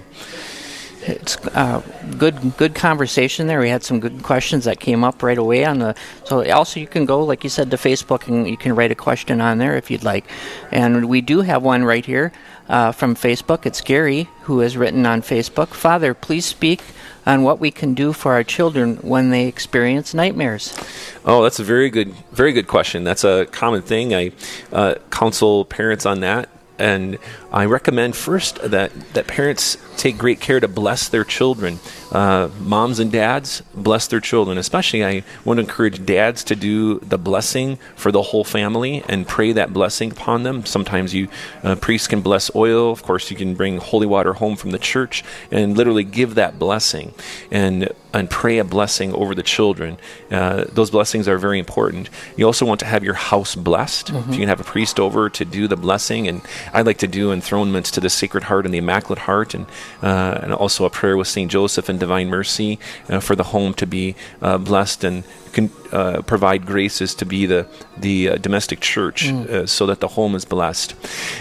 It's 1.08 1.38
uh, 1.48 1.82
good, 2.18 2.58
good 2.58 2.74
conversation 2.74 3.46
there. 3.46 3.60
We 3.60 3.70
had 3.70 3.84
some 3.84 4.00
good 4.00 4.24
questions 4.24 4.66
that 4.66 4.80
came 4.80 5.04
up 5.04 5.22
right 5.22 5.38
away 5.38 5.64
on 5.64 5.80
the. 5.80 5.96
So 6.24 6.50
also 6.52 6.80
you 6.80 6.88
can 6.88 7.06
go, 7.06 7.24
like 7.24 7.44
you 7.44 7.50
said, 7.50 7.70
to 7.72 7.78
Facebook 7.78 8.28
and 8.28 8.48
you 8.48 8.58
can 8.58 8.76
write 8.76 8.92
a 8.92 8.96
question 8.96 9.40
on 9.40 9.60
there 9.60 9.76
if 9.76 9.92
you'd 9.92 10.04
like. 10.04 10.26
And 10.72 11.08
we 11.08 11.22
do 11.22 11.42
have 11.42 11.62
one 11.62 11.84
right 11.84 12.06
here 12.06 12.32
uh, 12.68 12.92
from 12.92 13.16
Facebook. 13.16 13.66
It's 13.66 13.82
Gary 13.82 14.30
who 14.44 14.60
has 14.60 14.78
written 14.78 15.06
on 15.06 15.22
Facebook. 15.22 15.70
Father, 15.70 16.14
please 16.14 16.46
speak 16.46 16.82
on 17.26 17.44
what 17.44 17.60
we 17.60 17.72
can 17.72 17.94
do 17.94 18.14
for 18.14 18.34
our 18.34 18.44
children 18.44 18.98
when 18.98 19.30
they 19.30 19.48
experience 19.48 20.14
nightmares. 20.14 20.78
Oh, 21.26 21.44
that's 21.44 21.60
a 21.60 21.64
very 21.64 21.90
good, 21.90 22.14
very 22.32 22.52
good 22.52 22.68
question. 22.68 23.04
That's 23.04 23.24
a 23.24 23.46
common 23.48 23.82
thing. 23.82 24.14
I 24.14 24.32
uh, 24.72 24.96
counsel 25.12 25.66
parents 25.66 26.06
on 26.06 26.20
that, 26.22 26.50
and 26.78 27.18
I 27.52 27.66
recommend 27.66 28.16
first 28.16 28.62
that 28.62 28.92
that 29.14 29.28
parents 29.28 29.78
take 29.98 30.18
great 30.18 30.40
care 30.40 30.60
to 30.60 30.68
bless 30.68 31.08
their 31.08 31.24
children. 31.24 31.80
Uh, 32.12 32.50
moms 32.60 33.00
and 33.00 33.12
dads 33.12 33.62
bless 33.74 34.08
their 34.08 34.20
children. 34.20 34.58
Especially, 34.58 35.04
I 35.06 35.24
want 35.44 35.58
to 35.58 35.62
encourage 35.62 36.06
dads 36.06 36.44
to 36.46 36.56
do 36.56 37.00
the 37.00 37.18
blessing 37.18 37.78
for 37.96 38.12
the 38.12 38.22
whole 38.22 38.44
family 38.44 39.04
and 39.08 39.28
pray 39.28 39.52
that 39.54 39.74
blessing 39.74 40.12
upon 40.12 40.44
them. 40.44 40.66
Sometimes 40.66 41.14
you 41.14 41.30
uh, 41.64 41.76
priests 41.76 42.08
can 42.08 42.22
bless 42.22 42.54
oil. 42.56 42.92
Of 42.92 43.04
course, 43.04 43.32
you 43.32 43.38
can 43.38 43.56
bring 43.56 43.78
holy 43.78 44.08
water 44.08 44.34
home 44.34 44.56
from 44.56 44.72
the 44.72 44.80
church 44.80 45.24
and 45.52 45.78
literally 45.78 46.04
give 46.04 46.36
that 46.36 46.60
blessing 46.60 47.14
and 47.52 47.90
and 48.20 48.30
pray 48.30 48.58
a 48.58 48.64
blessing 48.64 49.14
over 49.14 49.36
the 49.36 49.44
children. 49.44 49.98
Uh, 50.32 50.66
those 50.72 50.90
blessings 50.90 51.28
are 51.28 51.38
very 51.38 51.60
important. 51.60 52.10
You 52.38 52.46
also 52.46 52.66
want 52.66 52.80
to 52.80 52.86
have 52.86 53.04
your 53.04 53.16
house 53.16 53.56
blessed. 53.56 54.10
If 54.10 54.34
you 54.34 54.40
can 54.40 54.48
have 54.48 54.60
a 54.60 54.64
priest 54.64 55.00
over 55.00 55.30
to 55.30 55.46
do 55.46 55.68
the 55.68 55.76
blessing, 55.76 56.28
and 56.28 56.42
I 56.74 56.82
like 56.82 56.98
to 57.00 57.08
do 57.08 57.32
enthronements 57.32 57.92
to 57.92 58.02
the 58.02 58.10
Sacred 58.10 58.44
Heart 58.44 58.66
and 58.66 58.74
the 58.74 58.80
Immaculate 58.80 59.20
Heart, 59.20 59.54
and 59.54 59.66
uh, 60.02 60.40
and 60.44 60.54
also 60.54 60.86
a 60.86 60.90
prayer 60.90 61.18
with 61.18 61.28
Saint 61.28 61.52
Joseph 61.52 61.90
and 61.90 62.00
Divine 62.00 62.30
Mercy 62.30 62.80
uh, 63.10 63.20
for 63.20 63.36
the 63.36 63.44
home 63.44 63.74
to 63.76 63.86
be 63.86 64.16
uh, 64.42 64.58
blessed 64.58 65.04
and 65.04 65.24
can 65.54 65.70
uh, 65.92 66.22
provide 66.22 66.66
graces 66.66 67.16
to 67.16 67.26
be 67.26 67.46
the 67.46 67.66
the 67.98 68.30
uh, 68.30 68.36
domestic 68.38 68.80
church, 68.82 69.32
uh, 69.32 69.66
so 69.66 69.86
that 69.86 70.00
the 70.00 70.10
home 70.10 70.36
is 70.36 70.46
blessed. 70.46 70.96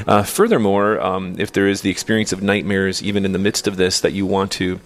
Uh, 0.07 0.23
furthermore, 0.23 1.01
um, 1.01 1.35
if 1.39 1.51
there 1.53 1.69
is 1.69 1.81
the 1.81 1.91
experience 1.91 2.33
of 2.33 2.43
nightmares, 2.43 3.03
even 3.03 3.25
in 3.25 3.33
the 3.33 3.39
midst 3.39 3.67
of 3.67 3.77
this, 3.77 4.01
that 4.01 4.13
you 4.13 4.25
want 4.27 4.53
to 4.53 4.79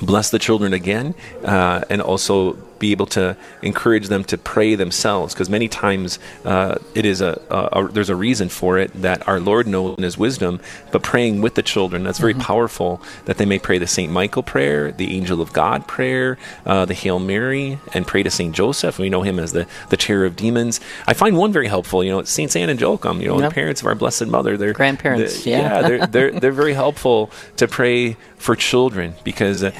bless 0.00 0.30
the 0.30 0.38
children 0.38 0.72
again 0.72 1.14
uh, 1.44 1.82
and 1.90 2.00
also 2.00 2.56
be 2.78 2.92
able 2.92 3.06
to 3.06 3.36
encourage 3.62 4.08
them 4.08 4.24
to 4.24 4.38
pray 4.38 4.74
themselves 4.74 5.34
because 5.34 5.48
many 5.50 5.68
times 5.68 6.18
uh, 6.44 6.76
it 6.94 7.04
is 7.04 7.20
a, 7.20 7.40
a, 7.50 7.80
a 7.84 7.88
there's 7.88 8.10
a 8.10 8.16
reason 8.16 8.48
for 8.48 8.78
it 8.78 8.92
that 9.02 9.26
our 9.28 9.40
lord 9.40 9.66
knows 9.66 9.96
in 9.98 10.04
his 10.04 10.16
wisdom 10.18 10.60
but 10.92 11.02
praying 11.02 11.40
with 11.40 11.54
the 11.54 11.62
children 11.62 12.04
that's 12.04 12.18
very 12.18 12.34
powerful 12.34 13.00
that 13.24 13.36
they 13.38 13.44
may 13.46 13.58
pray 13.58 13.78
the 13.78 13.86
saint 13.86 14.12
michael 14.12 14.42
prayer 14.42 14.92
the 14.92 15.16
angel 15.16 15.40
of 15.40 15.52
god 15.52 15.86
prayer 15.88 16.38
uh, 16.66 16.84
the 16.84 16.94
hail 16.94 17.18
mary 17.18 17.78
and 17.94 18.06
pray 18.06 18.22
to 18.22 18.30
saint 18.30 18.54
joseph 18.54 18.98
we 18.98 19.08
know 19.10 19.22
him 19.22 19.38
as 19.38 19.52
the, 19.52 19.66
the 19.90 19.96
terror 19.96 20.24
of 20.24 20.36
demons 20.36 20.80
i 21.06 21.12
find 21.14 21.36
one 21.36 21.52
very 21.52 21.68
helpful 21.68 22.02
you 22.04 22.10
know 22.10 22.18
it's 22.20 22.30
saints 22.30 22.54
anne 22.56 22.68
and 22.70 22.80
joachim 22.80 23.20
you 23.20 23.28
know 23.28 23.38
Yep. 23.40 23.50
the 23.50 23.54
parents 23.54 23.80
of 23.80 23.86
our 23.86 23.94
blessed 23.94 24.26
mother 24.26 24.56
they're 24.56 24.72
Grandparents, 24.72 25.44
they- 25.44 25.50
yeah. 25.52 25.82
they're, 25.82 26.06
they're 26.06 26.32
they're 26.40 26.52
very 26.52 26.74
helpful 26.74 27.30
to 27.56 27.66
pray 27.68 28.16
for 28.36 28.54
children 28.54 29.14
because 29.24 29.62
uh, 29.64 29.70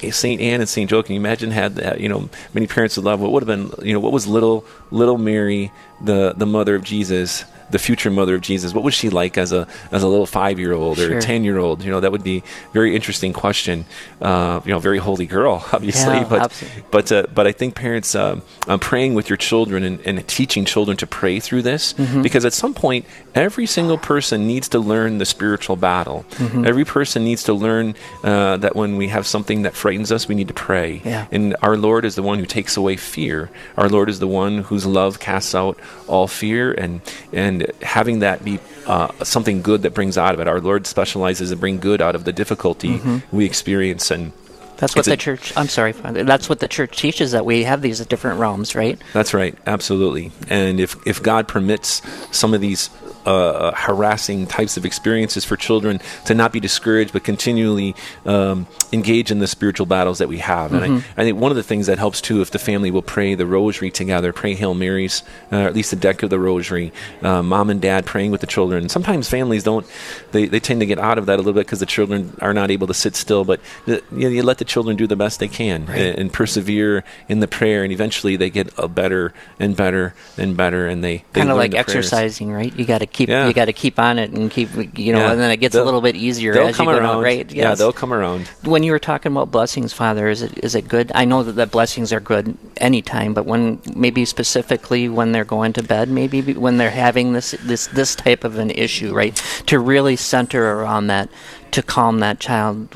Yeah. 0.00 0.10
Saint 0.10 0.40
Anne 0.40 0.60
and 0.60 0.68
Saint 0.68 0.90
Joachim. 0.90 1.14
You 1.14 1.20
imagine 1.20 1.50
had 1.50 1.74
that 1.76 2.00
you 2.00 2.08
know 2.08 2.28
many 2.54 2.66
parents 2.66 2.96
would 2.96 3.04
love 3.04 3.20
what 3.20 3.32
would 3.32 3.46
have 3.46 3.46
been 3.46 3.86
you 3.86 3.92
know 3.92 4.00
what 4.00 4.12
was 4.12 4.26
little 4.26 4.64
little 4.90 5.18
Mary 5.18 5.72
the 6.00 6.34
the 6.36 6.46
mother 6.46 6.74
of 6.74 6.82
Jesus 6.84 7.44
the 7.70 7.78
future 7.78 8.10
mother 8.10 8.34
of 8.34 8.40
Jesus, 8.42 8.72
what 8.72 8.84
was 8.84 8.94
she 8.94 9.10
like 9.10 9.36
as 9.38 9.52
a 9.52 9.66
as 9.92 10.02
a 10.02 10.08
little 10.08 10.26
five 10.26 10.58
year 10.58 10.72
old 10.72 10.98
or 10.98 11.06
Sure. 11.08 11.18
a 11.18 11.20
ten 11.20 11.44
year 11.44 11.58
old? 11.58 11.82
You 11.82 11.90
know, 11.90 12.00
that 12.00 12.12
would 12.12 12.22
be 12.24 12.38
a 12.38 12.72
very 12.72 12.94
interesting 12.94 13.32
question. 13.32 13.84
Uh, 14.20 14.60
you 14.64 14.72
know, 14.72 14.78
very 14.78 14.98
holy 14.98 15.26
girl, 15.26 15.64
obviously, 15.72 16.14
Yeah, 16.14 16.24
but 16.28 16.42
absolutely. 16.42 16.84
but 16.90 17.12
uh, 17.12 17.26
but 17.34 17.46
I 17.46 17.52
think 17.52 17.74
parents 17.74 18.14
um, 18.14 18.42
um, 18.68 18.78
praying 18.78 19.14
with 19.14 19.28
your 19.28 19.36
children 19.36 19.82
and, 19.84 20.00
and 20.06 20.26
teaching 20.28 20.64
children 20.64 20.96
to 20.98 21.06
pray 21.06 21.40
through 21.40 21.62
this 21.62 21.94
Mm-hmm. 21.94 22.22
because 22.22 22.44
at 22.44 22.52
some 22.52 22.74
point 22.74 23.04
every 23.34 23.66
single 23.66 23.98
person 23.98 24.46
needs 24.46 24.68
to 24.70 24.78
learn 24.78 25.18
the 25.18 25.24
spiritual 25.24 25.76
battle. 25.76 26.24
Mm-hmm. 26.32 26.64
Every 26.66 26.84
person 26.84 27.24
needs 27.24 27.42
to 27.44 27.52
learn 27.54 27.94
uh, 28.24 28.56
that 28.58 28.74
when 28.76 28.96
we 28.96 29.08
have 29.08 29.26
something 29.26 29.62
that 29.62 29.74
frightens 29.74 30.10
us, 30.12 30.28
we 30.28 30.34
need 30.34 30.48
to 30.48 30.54
pray. 30.54 31.00
Yeah. 31.04 31.26
And 31.32 31.56
our 31.62 31.76
Lord 31.76 32.04
is 32.04 32.14
the 32.14 32.22
one 32.22 32.38
who 32.38 32.46
takes 32.46 32.76
away 32.76 32.96
fear. 32.96 33.50
Our 33.76 33.88
Lord 33.88 34.08
is 34.08 34.18
the 34.20 34.26
one 34.26 34.58
whose 34.58 34.86
love 34.86 35.18
casts 35.20 35.54
out 35.54 35.78
all 36.06 36.26
fear, 36.28 36.72
and 36.72 37.00
and 37.32 37.55
having 37.82 38.20
that 38.20 38.44
be 38.44 38.58
uh, 38.86 39.08
something 39.24 39.62
good 39.62 39.82
that 39.82 39.94
brings 39.94 40.16
out 40.18 40.34
of 40.34 40.40
it. 40.40 40.48
Our 40.48 40.60
Lord 40.60 40.86
specializes 40.86 41.50
in 41.50 41.58
bring 41.58 41.78
good 41.78 42.00
out 42.02 42.14
of 42.14 42.24
the 42.24 42.32
difficulty 42.32 42.98
Mm-hmm. 42.98 43.36
we 43.36 43.44
experience 43.44 44.10
and. 44.10 44.32
That's 44.78 44.94
what 44.94 45.00
It's 45.00 45.08
the 45.08 45.14
a- 45.14 45.16
church. 45.16 45.56
I'm 45.56 45.68
sorry, 45.68 45.92
That's 45.92 46.50
what 46.50 46.60
the 46.60 46.68
church 46.68 46.98
teaches 46.98 47.32
that 47.32 47.46
we 47.46 47.64
have 47.64 47.80
these 47.80 48.04
different 48.04 48.38
realms, 48.40 48.74
right? 48.74 49.00
That's 49.14 49.32
right, 49.32 49.56
absolutely. 49.66 50.32
And 50.50 50.78
if 50.80 50.96
if 51.06 51.22
God 51.22 51.48
permits 51.48 52.02
some 52.30 52.52
of 52.52 52.60
these 52.60 52.90
uh, 53.26 53.72
harassing 53.74 54.46
types 54.46 54.76
of 54.76 54.84
experiences 54.86 55.44
for 55.44 55.56
children 55.56 56.00
to 56.24 56.34
not 56.34 56.52
be 56.52 56.60
discouraged, 56.60 57.12
but 57.12 57.24
continually 57.24 57.94
um, 58.24 58.66
engage 58.92 59.30
in 59.30 59.38
the 59.40 59.46
spiritual 59.46 59.86
battles 59.86 60.18
that 60.18 60.28
we 60.28 60.38
have, 60.38 60.72
and 60.72 60.84
I, 60.84 61.20
I 61.20 61.24
think 61.24 61.38
one 61.38 61.50
of 61.50 61.56
the 61.56 61.62
things 61.62 61.86
that 61.86 61.98
helps 61.98 62.20
too, 62.20 62.40
if 62.40 62.50
the 62.50 62.58
family 62.58 62.90
will 62.90 63.02
pray 63.02 63.34
the 63.34 63.46
Rosary 63.46 63.90
together, 63.90 64.32
pray 64.32 64.54
Hail 64.54 64.74
Marys, 64.74 65.22
uh, 65.52 65.56
or 65.56 65.62
at 65.66 65.74
least 65.74 65.90
the 65.90 65.96
deck 65.96 66.22
of 66.22 66.30
the 66.30 66.38
Rosary, 66.38 66.92
uh, 67.22 67.42
mom 67.42 67.68
and 67.70 67.80
dad 67.82 68.06
praying 68.06 68.30
with 68.30 68.40
the 68.40 68.46
children. 68.46 68.88
Sometimes 68.88 69.28
families 69.28 69.64
don't; 69.64 69.86
they, 70.32 70.46
they 70.46 70.60
tend 70.60 70.80
to 70.80 70.86
get 70.86 70.98
out 70.98 71.18
of 71.18 71.26
that 71.26 71.34
a 71.36 71.42
little 71.42 71.52
bit 71.52 71.66
because 71.66 71.80
the 71.80 71.86
children 71.86 72.36
are 72.40 72.54
not 72.54 72.70
able 72.70 72.86
to 72.86 72.94
sit 72.94 73.16
still. 73.16 73.44
But 73.44 73.60
the, 73.86 74.02
you, 74.12 74.20
know, 74.20 74.28
you 74.28 74.42
let 74.42 74.58
the 74.58 74.64
children 74.64 74.96
do 74.96 75.06
the 75.06 75.16
best 75.16 75.40
they 75.40 75.48
can 75.48 75.86
Right. 75.86 75.98
and, 76.00 76.18
and 76.18 76.32
persevere 76.32 77.04
in 77.28 77.40
the 77.40 77.48
prayer, 77.48 77.82
and 77.82 77.92
eventually 77.92 78.36
they 78.36 78.50
get 78.50 78.70
a 78.78 78.88
better 78.88 79.32
and 79.58 79.76
better 79.76 80.14
and 80.38 80.56
better, 80.56 80.86
and 80.86 81.02
they, 81.02 81.24
they 81.32 81.40
Kind 81.40 81.50
of 81.50 81.56
like 81.56 81.72
the 81.72 81.82
prayers. 81.82 81.96
exercising, 82.06 82.52
right? 82.52 82.74
You 82.76 82.84
got 82.84 82.98
to 82.98 83.06
keep 83.16 83.28
Yeah. 83.28 83.46
you 83.48 83.52
got 83.54 83.64
to 83.64 83.72
keep 83.72 83.98
on 83.98 84.18
it 84.18 84.30
and 84.30 84.50
keep 84.50 84.68
you 84.98 85.12
know, 85.12 85.20
Yeah. 85.20 85.32
and 85.32 85.40
then 85.40 85.50
it 85.50 85.56
gets 85.56 85.74
a 85.74 85.78
They'll- 85.78 85.84
little 85.86 86.00
bit 86.02 86.14
easier 86.16 86.52
as 86.52 86.78
you 86.78 86.84
go 86.84 86.90
around, 86.92 87.02
down, 87.02 87.22
right? 87.22 87.50
Yeah, 87.50 87.74
they'll 87.74 87.92
come 87.92 88.12
around. 88.12 88.46
when 88.64 88.82
you 88.82 88.92
were 88.92 88.98
talking 88.98 89.32
about 89.32 89.50
blessings, 89.50 89.92
Father, 89.92 90.28
is 90.28 90.42
it 90.42 90.52
is 90.62 90.74
it 90.74 90.86
good? 90.88 91.10
I 91.14 91.24
know 91.24 91.42
that 91.42 91.52
the 91.52 91.66
blessings 91.66 92.12
are 92.12 92.20
good 92.20 92.56
anytime, 92.78 93.34
but 93.34 93.46
when 93.46 93.80
maybe 93.94 94.24
specifically 94.24 95.08
when 95.08 95.32
they're 95.32 95.44
going 95.44 95.72
to 95.74 95.82
bed, 95.82 96.08
maybe 96.08 96.54
when 96.54 96.76
they're 96.76 96.90
having 96.90 97.32
this 97.32 97.52
this 97.62 97.86
this 97.88 98.14
type 98.14 98.44
of 98.44 98.58
an 98.58 98.70
issue, 98.70 99.14
right? 99.14 99.34
To 99.66 99.78
really 99.78 100.16
center 100.16 100.78
around 100.80 101.06
that, 101.08 101.28
to 101.72 101.82
calm 101.82 102.20
that 102.20 102.38
child, 102.40 102.88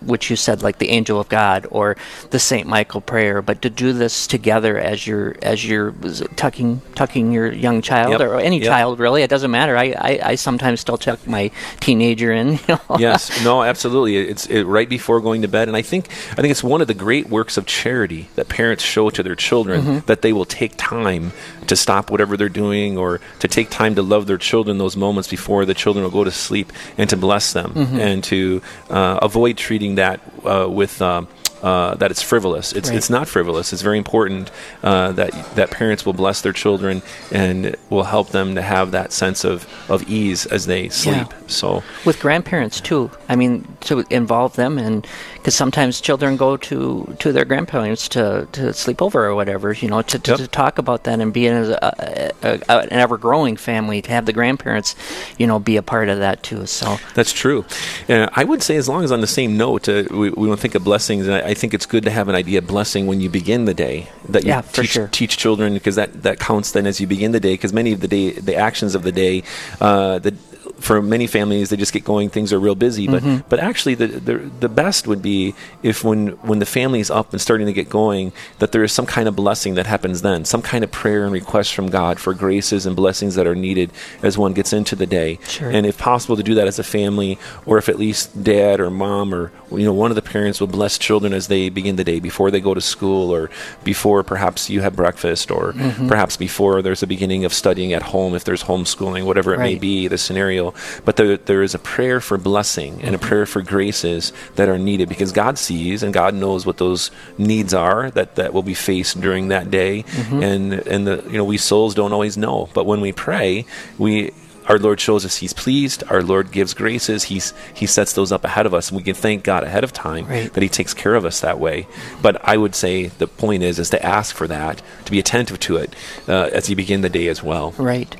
which 0.00 0.30
you 0.30 0.36
said 0.36 0.62
like 0.62 0.78
the 0.78 0.88
angel 0.90 1.20
of 1.20 1.28
God 1.28 1.66
or 1.70 1.96
the 2.30 2.38
Saint 2.38 2.66
Michael 2.66 3.00
prayer, 3.00 3.42
but 3.42 3.62
to 3.62 3.70
do 3.70 3.92
this 3.92 4.26
together 4.26 4.78
as 4.78 5.06
you're 5.06 5.36
as 5.42 5.66
you're 5.66 5.92
tucking 6.36 6.80
tucking 6.94 7.32
your 7.32 7.52
young 7.52 7.82
child 7.82 8.12
Yep. 8.12 8.20
or 8.20 8.40
any 8.40 8.58
Yep. 8.58 8.66
child 8.68 8.98
really, 8.98 9.22
it 9.22 9.30
doesn't 9.30 9.50
matter. 9.50 9.76
I, 9.76 9.94
I 9.98 10.20
I 10.22 10.34
sometimes 10.34 10.80
still 10.80 10.96
tuck 10.98 11.26
my 11.26 11.50
teenager 11.80 12.32
in. 12.32 12.58
You 12.68 12.78
know? 12.88 12.96
yes, 12.98 13.44
no, 13.44 13.62
absolutely. 13.62 14.16
It's 14.16 14.46
it, 14.46 14.64
right 14.64 14.88
before 14.88 15.20
going 15.20 15.42
to 15.42 15.48
bed, 15.48 15.68
and 15.68 15.76
I 15.76 15.82
think 15.82 16.08
I 16.32 16.36
think 16.36 16.50
it's 16.50 16.64
one 16.64 16.80
of 16.80 16.86
the 16.88 16.94
great 16.94 17.28
works 17.28 17.56
of 17.56 17.66
charity 17.66 18.28
that 18.34 18.48
parents 18.48 18.82
show 18.82 19.08
to 19.16 19.22
their 19.22 19.34
children 19.36 19.76
Mm-hmm. 19.82 20.06
that 20.06 20.20
they 20.22 20.32
will 20.32 20.44
take 20.60 20.72
time 20.76 21.32
to 21.66 21.74
stop 21.76 22.10
whatever 22.10 22.36
they're 22.36 22.48
doing 22.64 22.96
or 22.96 23.20
to 23.40 23.48
take 23.48 23.68
time 23.70 23.94
to 23.96 24.02
love 24.02 24.26
their 24.26 24.38
children 24.38 24.78
those 24.78 24.96
moments 24.96 25.28
before 25.28 25.64
the 25.66 25.74
children 25.74 26.02
will 26.04 26.12
go 26.20 26.24
to 26.24 26.30
sleep 26.30 26.72
and 26.98 27.10
to 27.10 27.16
bless 27.16 27.52
them 27.52 27.72
Mm-hmm. 27.74 27.98
and 28.08 28.24
to 28.32 28.62
uh, 28.90 29.18
avoid 29.28 29.56
treating 29.56 29.96
that 29.96 30.20
uh, 30.44 30.68
with. 30.70 31.00
Um, 31.02 31.26
uh, 31.62 31.94
that 31.96 32.10
it's 32.10 32.22
frivolous. 32.22 32.72
It's 32.72 32.88
Right. 32.88 32.96
it's 32.98 33.10
not 33.10 33.28
frivolous. 33.28 33.72
It's 33.72 33.82
very 33.82 33.98
important 33.98 34.50
uh, 34.82 35.12
that 35.12 35.32
that 35.56 35.70
parents 35.70 36.04
will 36.06 36.12
bless 36.12 36.40
their 36.42 36.52
children 36.52 37.02
and 37.32 37.76
will 37.90 38.04
help 38.04 38.30
them 38.30 38.54
to 38.54 38.62
have 38.62 38.90
that 38.92 39.12
sense 39.12 39.44
of, 39.44 39.66
of 39.88 40.08
ease 40.08 40.46
as 40.46 40.66
they 40.66 40.88
sleep. 40.88 41.28
So 41.48 41.82
with 42.04 42.20
grandparents 42.20 42.80
too. 42.80 43.10
I 43.28 43.36
mean, 43.36 43.66
to 43.82 44.04
involve 44.10 44.56
them, 44.56 44.78
and 44.78 45.06
because 45.34 45.54
sometimes 45.54 46.00
children 46.00 46.36
go 46.36 46.56
to 46.58 47.14
to 47.18 47.32
their 47.32 47.44
grandparents 47.44 48.08
to 48.10 48.46
to 48.52 48.72
sleep 48.72 49.00
over 49.02 49.24
or 49.26 49.34
whatever, 49.34 49.72
you 49.72 49.88
know, 49.88 50.02
to, 50.02 50.18
to, 50.18 50.30
Yep. 50.32 50.38
to 50.40 50.46
talk 50.48 50.78
about 50.78 51.04
that 51.04 51.20
and 51.20 51.32
be 51.32 51.46
in 51.46 51.54
a, 51.54 51.78
a, 51.82 52.58
a, 52.68 52.78
an 52.82 52.88
ever 52.92 53.16
growing 53.16 53.56
family 53.56 54.02
to 54.02 54.10
have 54.10 54.26
the 54.26 54.32
grandparents, 54.32 54.94
you 55.38 55.46
know, 55.46 55.58
be 55.58 55.76
a 55.76 55.82
part 55.82 56.08
of 56.08 56.18
that 56.18 56.42
too. 56.42 56.66
So 56.66 56.98
That's 57.14 57.32
true. 57.32 57.64
Uh, 58.08 58.28
I 58.34 58.44
would 58.44 58.62
say, 58.62 58.76
as 58.76 58.88
long 58.88 59.02
as 59.04 59.10
on 59.12 59.20
the 59.20 59.26
same 59.26 59.56
note, 59.56 59.88
uh, 59.88 60.04
we, 60.10 60.30
we 60.30 60.46
don't 60.48 60.58
think 60.60 60.74
of 60.74 60.84
blessings. 60.84 61.26
And 61.26 61.36
I, 61.36 61.45
I 61.46 61.54
think 61.54 61.72
it's 61.74 61.86
good 61.86 62.04
to 62.04 62.10
have 62.10 62.28
an 62.28 62.34
idea 62.34 62.58
of 62.58 62.66
blessing 62.66 63.06
when 63.06 63.20
you 63.20 63.30
begin 63.30 63.64
the 63.64 63.74
day. 63.74 64.08
That 64.28 64.42
you 64.44 64.48
Yeah, 64.50 64.60
teach, 64.62 64.90
sure. 64.90 65.08
teach 65.08 65.36
children 65.36 65.74
because 65.74 65.94
that, 65.96 66.22
that 66.22 66.40
counts 66.40 66.72
then 66.72 66.86
as 66.86 67.00
you 67.00 67.06
begin 67.06 67.32
the 67.32 67.40
day. 67.40 67.54
Because 67.54 67.72
many 67.72 67.92
of 67.92 68.00
the 68.00 68.08
day, 68.08 68.32
the 68.32 68.56
actions 68.56 68.94
of 68.94 69.02
the 69.02 69.12
day, 69.12 69.42
uh, 69.80 70.18
the 70.18 70.34
for 70.78 71.00
many 71.00 71.26
families, 71.26 71.70
they 71.70 71.76
just 71.76 71.92
get 71.92 72.04
going. 72.04 72.28
Things 72.30 72.52
are 72.52 72.58
real 72.60 72.74
busy, 72.74 73.06
but 73.08 73.22
Mm-hmm. 73.22 73.48
but 73.48 73.58
actually, 73.60 73.94
the, 73.94 74.06
the 74.06 74.34
the 74.60 74.68
best 74.68 75.06
would 75.06 75.22
be 75.22 75.54
if 75.82 76.04
when 76.04 76.28
when 76.48 76.58
the 76.58 76.66
family 76.66 77.00
is 77.00 77.10
up 77.10 77.32
and 77.32 77.40
starting 77.40 77.66
to 77.66 77.72
get 77.72 77.88
going, 77.88 78.32
that 78.58 78.72
there 78.72 78.84
is 78.84 78.92
some 78.92 79.06
kind 79.06 79.26
of 79.26 79.34
blessing 79.34 79.74
that 79.74 79.86
happens 79.86 80.22
then, 80.22 80.44
some 80.44 80.60
kind 80.62 80.84
of 80.84 80.90
prayer 80.90 81.24
and 81.24 81.32
request 81.32 81.74
from 81.74 81.88
God 81.88 82.20
for 82.20 82.34
graces 82.34 82.84
and 82.86 82.94
blessings 82.94 83.34
that 83.36 83.46
are 83.46 83.54
needed 83.54 83.90
as 84.22 84.36
one 84.36 84.52
gets 84.52 84.72
into 84.72 84.94
the 84.94 85.06
day. 85.06 85.38
Sure. 85.48 85.70
And 85.70 85.86
if 85.86 85.96
possible, 85.98 86.36
to 86.36 86.42
do 86.42 86.54
that 86.54 86.66
as 86.68 86.78
a 86.78 86.84
family, 86.84 87.38
or 87.64 87.78
if 87.78 87.88
at 87.88 87.98
least 87.98 88.42
dad 88.44 88.78
or 88.80 88.90
mom 88.90 89.34
or 89.34 89.50
you 89.72 89.84
know 89.84 89.94
one 89.94 90.10
of 90.10 90.14
the 90.16 90.22
parents 90.22 90.60
will 90.60 90.66
bless 90.68 90.98
children 90.98 91.32
as 91.32 91.48
they 91.48 91.68
begin 91.70 91.96
the 91.96 92.04
day 92.04 92.20
before 92.20 92.50
they 92.50 92.60
go 92.60 92.74
to 92.74 92.80
school, 92.82 93.30
or 93.34 93.50
before 93.82 94.22
perhaps 94.22 94.68
you 94.68 94.82
have 94.82 94.94
breakfast, 94.94 95.50
or 95.50 95.72
Mm-hmm. 95.72 96.08
perhaps 96.08 96.36
before 96.36 96.82
there's 96.82 97.02
a 97.02 97.06
beginning 97.06 97.44
of 97.44 97.52
studying 97.52 97.92
at 97.92 98.02
home 98.02 98.34
if 98.34 98.44
there's 98.44 98.64
homeschooling, 98.64 99.24
whatever 99.24 99.54
it 99.54 99.58
may 99.58 99.74
be 99.76 100.08
the 100.08 100.18
scenario. 100.18 100.65
But 101.04 101.16
there 101.16 101.36
there 101.36 101.62
is 101.62 101.74
a 101.74 101.78
prayer 101.78 102.20
for 102.20 102.38
blessing 102.38 103.00
and 103.02 103.14
a 103.14 103.18
Mm-hmm. 103.18 103.28
prayer 103.28 103.46
for 103.46 103.62
graces 103.62 104.32
that 104.56 104.68
are 104.68 104.78
needed 104.78 105.08
because 105.08 105.32
God 105.32 105.58
sees 105.58 106.02
and 106.02 106.12
God 106.14 106.34
knows 106.34 106.64
what 106.66 106.76
those 106.78 107.10
needs 107.38 107.72
are 107.74 108.10
that 108.12 108.36
that 108.36 108.52
will 108.52 108.62
be 108.62 108.74
faced 108.74 109.20
during 109.20 109.48
that 109.48 109.70
day, 109.70 110.02
Mm-hmm. 110.02 110.42
and 110.42 110.72
and 110.72 111.06
the 111.06 111.22
you 111.30 111.36
know 111.38 111.44
we 111.44 111.58
souls 111.58 111.94
don't 111.94 112.12
always 112.12 112.36
know, 112.36 112.68
but 112.74 112.86
when 112.86 113.00
we 113.00 113.12
pray, 113.12 113.64
we 113.98 114.32
our 114.68 114.78
Lord 114.80 114.98
shows 115.00 115.24
us 115.24 115.36
He's 115.36 115.52
pleased. 115.52 116.02
Our 116.10 116.22
Lord 116.24 116.50
gives 116.50 116.74
graces. 116.74 117.22
He's 117.24 117.54
He 117.72 117.86
sets 117.86 118.14
those 118.14 118.32
up 118.32 118.44
ahead 118.44 118.66
of 118.66 118.74
us, 118.74 118.88
and 118.90 118.96
we 118.96 119.04
can 119.04 119.14
thank 119.14 119.44
God 119.44 119.62
ahead 119.62 119.84
of 119.84 119.92
time 119.92 120.26
Right. 120.26 120.52
that 120.52 120.60
He 120.62 120.68
takes 120.68 120.92
care 120.92 121.14
of 121.14 121.24
us 121.24 121.38
that 121.40 121.60
way. 121.60 121.86
But 122.20 122.34
I 122.42 122.56
would 122.56 122.74
say 122.74 123.06
the 123.06 123.28
point 123.28 123.62
is 123.62 123.78
is 123.78 123.90
to 123.90 124.04
ask 124.04 124.34
for 124.34 124.48
that, 124.48 124.82
to 125.04 125.10
be 125.12 125.20
attentive 125.20 125.60
to 125.60 125.76
it 125.76 125.94
uh, 126.26 126.50
as 126.52 126.68
you 126.68 126.74
begin 126.74 127.02
the 127.02 127.08
day 127.08 127.28
as 127.28 127.44
well. 127.44 127.74
Right. 127.78 128.16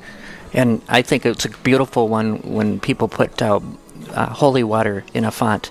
And 0.56 0.80
I 0.88 1.02
think 1.02 1.26
it's 1.26 1.44
a 1.44 1.50
beautiful 1.50 2.08
one 2.08 2.38
when 2.38 2.80
people 2.80 3.08
put 3.08 3.42
uh, 3.42 3.60
uh, 4.10 4.26
holy 4.30 4.64
water 4.64 5.04
in 5.12 5.24
a 5.24 5.30
font 5.30 5.70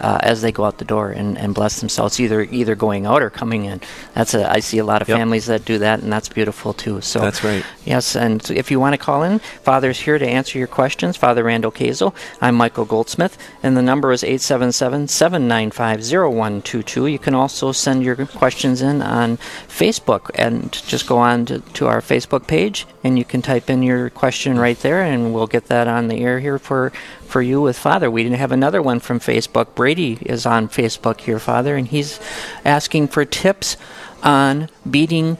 uh, 0.00 0.18
as 0.22 0.42
they 0.42 0.52
go 0.52 0.64
out 0.64 0.78
the 0.78 0.84
door 0.84 1.10
and, 1.10 1.36
and 1.38 1.54
bless 1.54 1.80
themselves, 1.80 2.18
either 2.20 2.42
either 2.42 2.74
going 2.74 3.06
out 3.06 3.22
or 3.22 3.30
coming 3.30 3.64
in. 3.66 3.80
That's 4.14 4.34
a, 4.34 4.50
I 4.50 4.60
see 4.60 4.78
a 4.78 4.84
lot 4.84 5.02
of 5.02 5.08
Yep. 5.08 5.18
families 5.18 5.46
that 5.46 5.64
do 5.64 5.78
that, 5.78 6.00
and 6.02 6.12
that's 6.12 6.28
beautiful 6.28 6.72
too. 6.72 7.00
So 7.00 7.20
That's 7.20 7.44
right. 7.44 7.64
Yes, 7.84 8.16
and 8.16 8.48
if 8.50 8.70
you 8.70 8.80
want 8.80 8.94
to 8.94 8.98
call 8.98 9.22
in, 9.22 9.38
Father's 9.62 10.00
here 10.00 10.18
to 10.18 10.26
answer 10.26 10.58
your 10.58 10.68
questions. 10.68 11.16
Father 11.16 11.44
Randall 11.44 11.72
Kazel. 11.72 12.14
I'm 12.40 12.54
Michael 12.54 12.84
Goldsmith, 12.84 13.36
and 13.62 13.76
the 13.76 13.82
number 13.82 14.12
is 14.12 14.22
877-795-0122. 14.22 17.12
You 17.12 17.18
can 17.18 17.34
also 17.34 17.72
send 17.72 18.02
your 18.02 18.16
questions 18.26 18.82
in 18.82 19.02
on 19.02 19.36
Facebook, 19.68 20.30
and 20.34 20.72
just 20.72 21.06
go 21.06 21.18
on 21.18 21.44
to, 21.46 21.60
to 21.60 21.86
our 21.86 22.00
Facebook 22.00 22.46
page, 22.46 22.86
and 23.04 23.18
you 23.18 23.24
can 23.24 23.42
type 23.42 23.70
in 23.70 23.82
your 23.82 24.10
question 24.10 24.58
right 24.58 24.78
there, 24.80 25.02
and 25.02 25.34
we'll 25.34 25.46
get 25.46 25.66
that 25.66 25.88
on 25.88 26.08
the 26.08 26.20
air 26.20 26.40
here 26.40 26.58
for, 26.58 26.92
for 27.30 27.40
you 27.40 27.60
with 27.60 27.78
Father. 27.78 28.10
We 28.10 28.22
didn't 28.22 28.38
have 28.38 28.52
another 28.52 28.82
one 28.82 29.00
from 29.00 29.20
Facebook. 29.20 29.74
Brady 29.74 30.18
is 30.22 30.44
on 30.44 30.68
Facebook 30.68 31.20
here, 31.20 31.38
Father, 31.38 31.76
and 31.76 31.86
he's 31.86 32.20
asking 32.64 33.08
for 33.08 33.24
tips 33.24 33.76
on 34.22 34.68
beating 34.88 35.38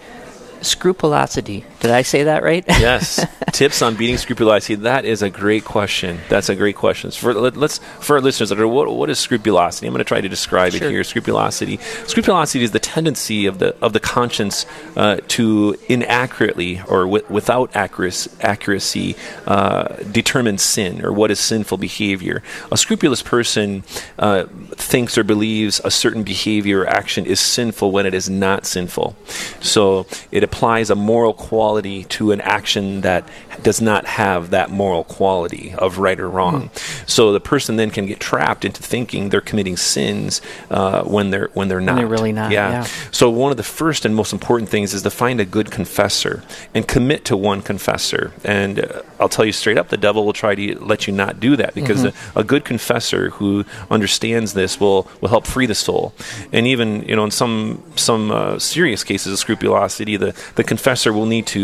scrupulosity. 0.62 1.64
Did 1.80 1.90
I 1.90 2.02
say 2.02 2.24
that 2.24 2.42
right? 2.42 2.64
yes. 2.68 3.24
Tips 3.52 3.82
on 3.82 3.96
beating 3.96 4.16
scrupulosity. 4.18 4.74
That 4.76 5.04
is 5.04 5.22
a 5.22 5.30
great 5.30 5.64
question. 5.64 6.20
That's 6.28 6.48
a 6.48 6.54
great 6.54 6.76
question. 6.76 7.10
For 7.10 7.32
let, 7.34 7.56
us 7.56 7.78
for 8.00 8.16
our 8.16 8.20
listeners 8.22 8.50
that 8.50 8.60
are 8.60 8.68
what, 8.68 8.88
what 8.94 9.08
is 9.10 9.18
scrupulosity? 9.18 9.86
I'm 9.86 9.92
going 9.92 9.98
to 9.98 10.04
try 10.04 10.20
to 10.20 10.28
describe 10.28 10.72
Sure. 10.72 10.86
it 10.88 10.90
here. 10.90 11.02
Scrupulosity. 11.04 11.78
Scrupulosity 12.06 12.62
is 12.64 12.70
the 12.72 12.78
tendency 12.78 13.46
of 13.46 13.58
the 13.58 13.74
of 13.82 13.92
the 13.92 14.00
conscience 14.00 14.66
uh, 14.94 15.18
to 15.28 15.76
inaccurately 15.88 16.80
or 16.82 17.02
wi- 17.04 17.24
without 17.30 17.74
accuracy, 17.74 18.30
accuracy 18.40 19.16
uh, 19.46 19.96
determine 20.12 20.58
sin 20.58 21.04
or 21.04 21.12
what 21.12 21.30
is 21.30 21.40
sinful 21.40 21.78
behavior. 21.78 22.42
A 22.70 22.76
scrupulous 22.76 23.22
person 23.22 23.84
uh, 24.18 24.44
thinks 24.72 25.16
or 25.18 25.24
believes 25.24 25.80
a 25.84 25.90
certain 25.90 26.22
behavior 26.24 26.80
or 26.82 26.86
action 26.86 27.24
is 27.26 27.40
sinful 27.40 27.90
when 27.90 28.04
it 28.06 28.12
is 28.14 28.28
not 28.30 28.66
sinful. 28.66 29.16
So 29.60 30.06
it 30.30 30.44
applies 30.44 30.90
a 30.90 30.94
moral 30.94 31.32
quality 31.32 31.69
quality 31.70 32.02
to 32.04 32.33
an 32.33 32.40
action 32.40 33.02
that 33.02 33.22
does 33.62 33.80
not 33.80 34.04
have 34.06 34.50
that 34.50 34.70
moral 34.70 35.04
quality 35.04 35.72
of 35.78 35.98
right 35.98 36.18
or 36.18 36.28
wrong. 36.28 36.68
So 37.06 37.33
the 37.33 37.40
person 37.40 37.76
then 37.76 37.90
can 37.90 38.06
get 38.06 38.18
trapped 38.18 38.64
into 38.64 38.83
thinking 38.83 39.28
they're 39.28 39.40
committing 39.40 39.76
sins 39.76 40.40
uh, 40.70 41.04
when 41.04 41.30
they're 41.30 41.50
when 41.54 41.68
they're 41.68 41.80
not. 41.80 41.96
they're 41.96 42.06
really 42.09 42.33
not, 42.33 42.50
yeah. 42.50 42.85
So 43.12 43.30
one 43.30 43.50
of 43.52 43.56
the 43.56 43.62
first 43.62 44.04
and 44.04 44.14
most 44.16 44.33
important 44.33 44.68
things 44.68 44.94
is 44.94 45.02
to 45.02 45.11
find 45.11 45.38
a 45.40 45.44
good 45.44 45.70
confessor 45.70 46.42
and 46.74 46.88
commit 46.88 47.24
to 47.26 47.37
one 47.37 47.62
confessor. 47.62 48.33
And 48.44 48.80
uh, 48.80 49.02
I'll 49.20 49.28
tell 49.28 49.44
you 49.44 49.52
straight 49.52 49.78
up, 49.78 49.88
the 49.90 49.96
devil 50.09 50.24
will 50.26 50.33
try 50.44 50.54
to 50.56 50.64
let 50.92 51.06
you 51.06 51.12
not 51.12 51.38
do 51.38 51.56
that 51.56 51.74
because 51.74 52.00
Mm-hmm. 52.00 52.38
a, 52.38 52.40
a 52.40 52.44
good 52.52 52.64
confessor 52.64 53.22
who 53.38 53.64
understands 53.90 54.54
this 54.54 54.80
will 54.80 55.06
will 55.20 55.28
help 55.37 55.46
free 55.46 55.66
the 55.66 55.74
soul. 55.74 56.12
And 56.52 56.66
even 56.66 56.88
you 57.09 57.14
know 57.16 57.24
in 57.28 57.30
some 57.30 57.83
some 57.96 58.30
uh, 58.30 58.59
serious 58.59 59.04
cases 59.04 59.33
of 59.35 59.38
scrupulosity, 59.38 60.16
the 60.16 60.33
the 60.54 60.64
confessor 60.64 61.12
will 61.12 61.26
need 61.35 61.46
to 61.56 61.60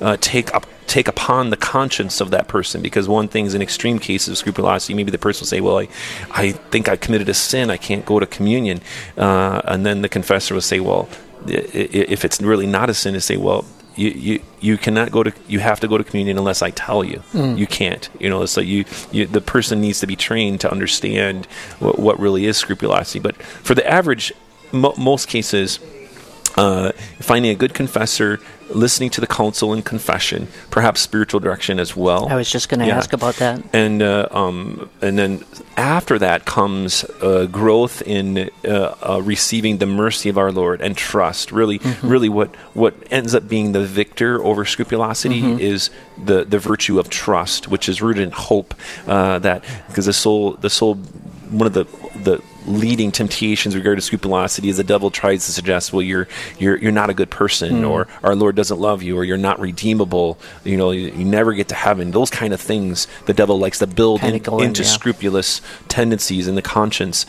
uh, 0.00 0.16
take 0.20 0.54
up 0.54 0.66
take 0.86 1.06
upon 1.06 1.50
the 1.50 1.56
conscience 1.56 2.20
of 2.20 2.30
that 2.30 2.48
person. 2.48 2.82
Because 2.82 3.08
one 3.08 3.28
thing 3.28 3.46
is 3.46 3.54
in 3.54 3.62
extreme 3.62 3.98
cases 4.00 4.28
of 4.28 4.38
scrupulosity. 4.38 4.94
Maybe 4.94 5.12
the 5.12 5.18
person 5.26 5.42
will 5.42 5.52
say 5.54 5.60
well 5.60 5.78
i, 5.78 5.88
I 6.30 6.52
think 6.72 6.88
i 6.88 6.96
committed 6.96 7.28
a 7.28 7.34
sin. 7.34 7.70
I 7.70 7.76
can't 7.76 8.04
go 8.04 8.18
to 8.20 8.26
communion. 8.26 8.80
Uh, 9.16 9.60
and 9.64 9.86
then 9.86 10.02
the 10.02 10.08
confessor 10.08 10.54
will 10.54 10.60
say 10.60 10.80
well 10.80 11.08
if 11.46 12.24
it's 12.26 12.40
really 12.42 12.66
not 12.66 12.90
a 12.90 12.94
sin 12.94 13.14
to 13.14 13.20
say 13.20 13.36
well 13.36 13.64
you, 13.96 14.10
you, 14.10 14.42
you 14.60 14.78
cannot 14.78 15.10
go 15.10 15.22
to 15.22 15.32
you 15.48 15.58
have 15.58 15.80
to 15.80 15.88
go 15.88 15.98
to 15.98 16.04
communion 16.04 16.38
unless 16.38 16.62
I 16.62 16.70
tell 16.70 17.02
you. 17.04 17.22
You 17.58 17.66
can't 17.66 18.08
you 18.18 18.28
know 18.30 18.46
so 18.46 18.60
you, 18.60 18.84
you 19.12 19.26
the 19.26 19.40
person 19.40 19.80
needs 19.80 20.00
to 20.00 20.06
be 20.06 20.16
trained 20.16 20.60
to 20.62 20.70
understand 20.70 21.46
what, 21.78 21.98
what 21.98 22.18
really 22.18 22.46
is 22.46 22.56
scrupulosity. 22.56 23.20
But 23.20 23.36
for 23.66 23.74
the 23.74 23.86
average 23.86 24.32
mo- 24.72 24.94
most 24.96 25.28
cases 25.28 25.80
uh, 26.56 26.92
finding 27.20 27.50
a 27.50 27.54
good 27.54 27.74
confessor, 27.74 28.40
listening 28.74 29.10
to 29.10 29.20
the 29.20 29.26
counsel 29.26 29.72
and 29.72 29.84
confession, 29.84 30.48
perhaps 30.70 31.00
spiritual 31.00 31.40
direction 31.40 31.78
as 31.80 31.94
well. 31.96 32.28
I 32.28 32.34
was 32.36 32.50
just 32.50 32.68
going 32.68 32.80
to 32.80 32.86
Yeah. 32.86 32.96
ask 32.98 33.12
about 33.12 33.36
that. 33.36 33.62
And 33.72 34.02
uh, 34.02 34.28
um, 34.30 34.88
and 35.02 35.18
then 35.18 35.44
after 35.76 36.18
that 36.18 36.44
comes 36.44 37.04
uh, 37.22 37.46
growth 37.46 38.02
in 38.02 38.50
uh, 38.64 38.94
uh, 39.02 39.20
receiving 39.22 39.78
the 39.78 39.86
mercy 39.86 40.28
of 40.28 40.38
our 40.38 40.52
Lord 40.52 40.80
and 40.80 40.96
trust. 40.96 41.52
Really, 41.52 41.78
Mm-hmm. 41.80 42.08
really, 42.08 42.28
what 42.28 42.54
what 42.74 42.94
ends 43.10 43.34
up 43.34 43.48
being 43.48 43.72
the 43.72 43.84
victor 43.84 44.42
over 44.44 44.64
scrupulosity 44.64 45.40
Mm-hmm. 45.42 45.60
is 45.60 45.90
the 46.24 46.44
the 46.44 46.58
virtue 46.58 46.98
of 46.98 47.08
trust, 47.08 47.68
which 47.68 47.88
is 47.88 48.00
rooted 48.02 48.22
in 48.22 48.30
hope. 48.32 48.74
Uh, 49.06 49.38
that 49.40 49.64
because 49.88 50.06
the 50.06 50.12
soul, 50.12 50.52
the 50.60 50.70
soul, 50.70 50.94
one 51.50 51.66
of 51.66 51.72
the 51.74 51.84
the 52.24 52.40
leading 52.66 53.10
temptations 53.12 53.74
regarding 53.74 54.00
scrupulosity 54.02 54.68
is 54.68 54.76
the 54.76 54.84
devil 54.84 55.10
tries 55.10 55.46
to 55.46 55.52
suggest, 55.52 55.92
well, 55.92 56.02
you're 56.02 56.28
you're 56.58 56.76
you're 56.76 56.92
not 56.92 57.10
a 57.10 57.14
good 57.14 57.30
person, 57.30 57.78
Hmm. 57.80 57.84
or 57.86 58.06
our 58.22 58.34
Lord 58.34 58.54
doesn't 58.56 58.78
love 58.80 59.02
you, 59.02 59.16
or 59.16 59.24
you're 59.24 59.36
not 59.38 59.58
redeemable. 59.60 60.38
You 60.64 60.76
know, 60.76 60.90
you, 60.90 61.08
you 61.08 61.24
never 61.24 61.54
get 61.54 61.68
to 61.68 61.74
heaven. 61.74 62.10
Those 62.10 62.30
kind 62.30 62.52
of 62.52 62.60
things 62.60 63.06
the 63.26 63.32
devil 63.34 63.58
likes 63.58 63.78
to 63.78 63.86
build 63.86 64.22
in- 64.22 64.38
go 64.42 64.58
in, 64.58 64.66
into 64.68 64.82
yeah. 64.82 64.88
scrupulous 64.88 65.60
tendencies 65.88 66.48
in 66.48 66.54
the 66.54 66.62
conscience, 66.62 67.26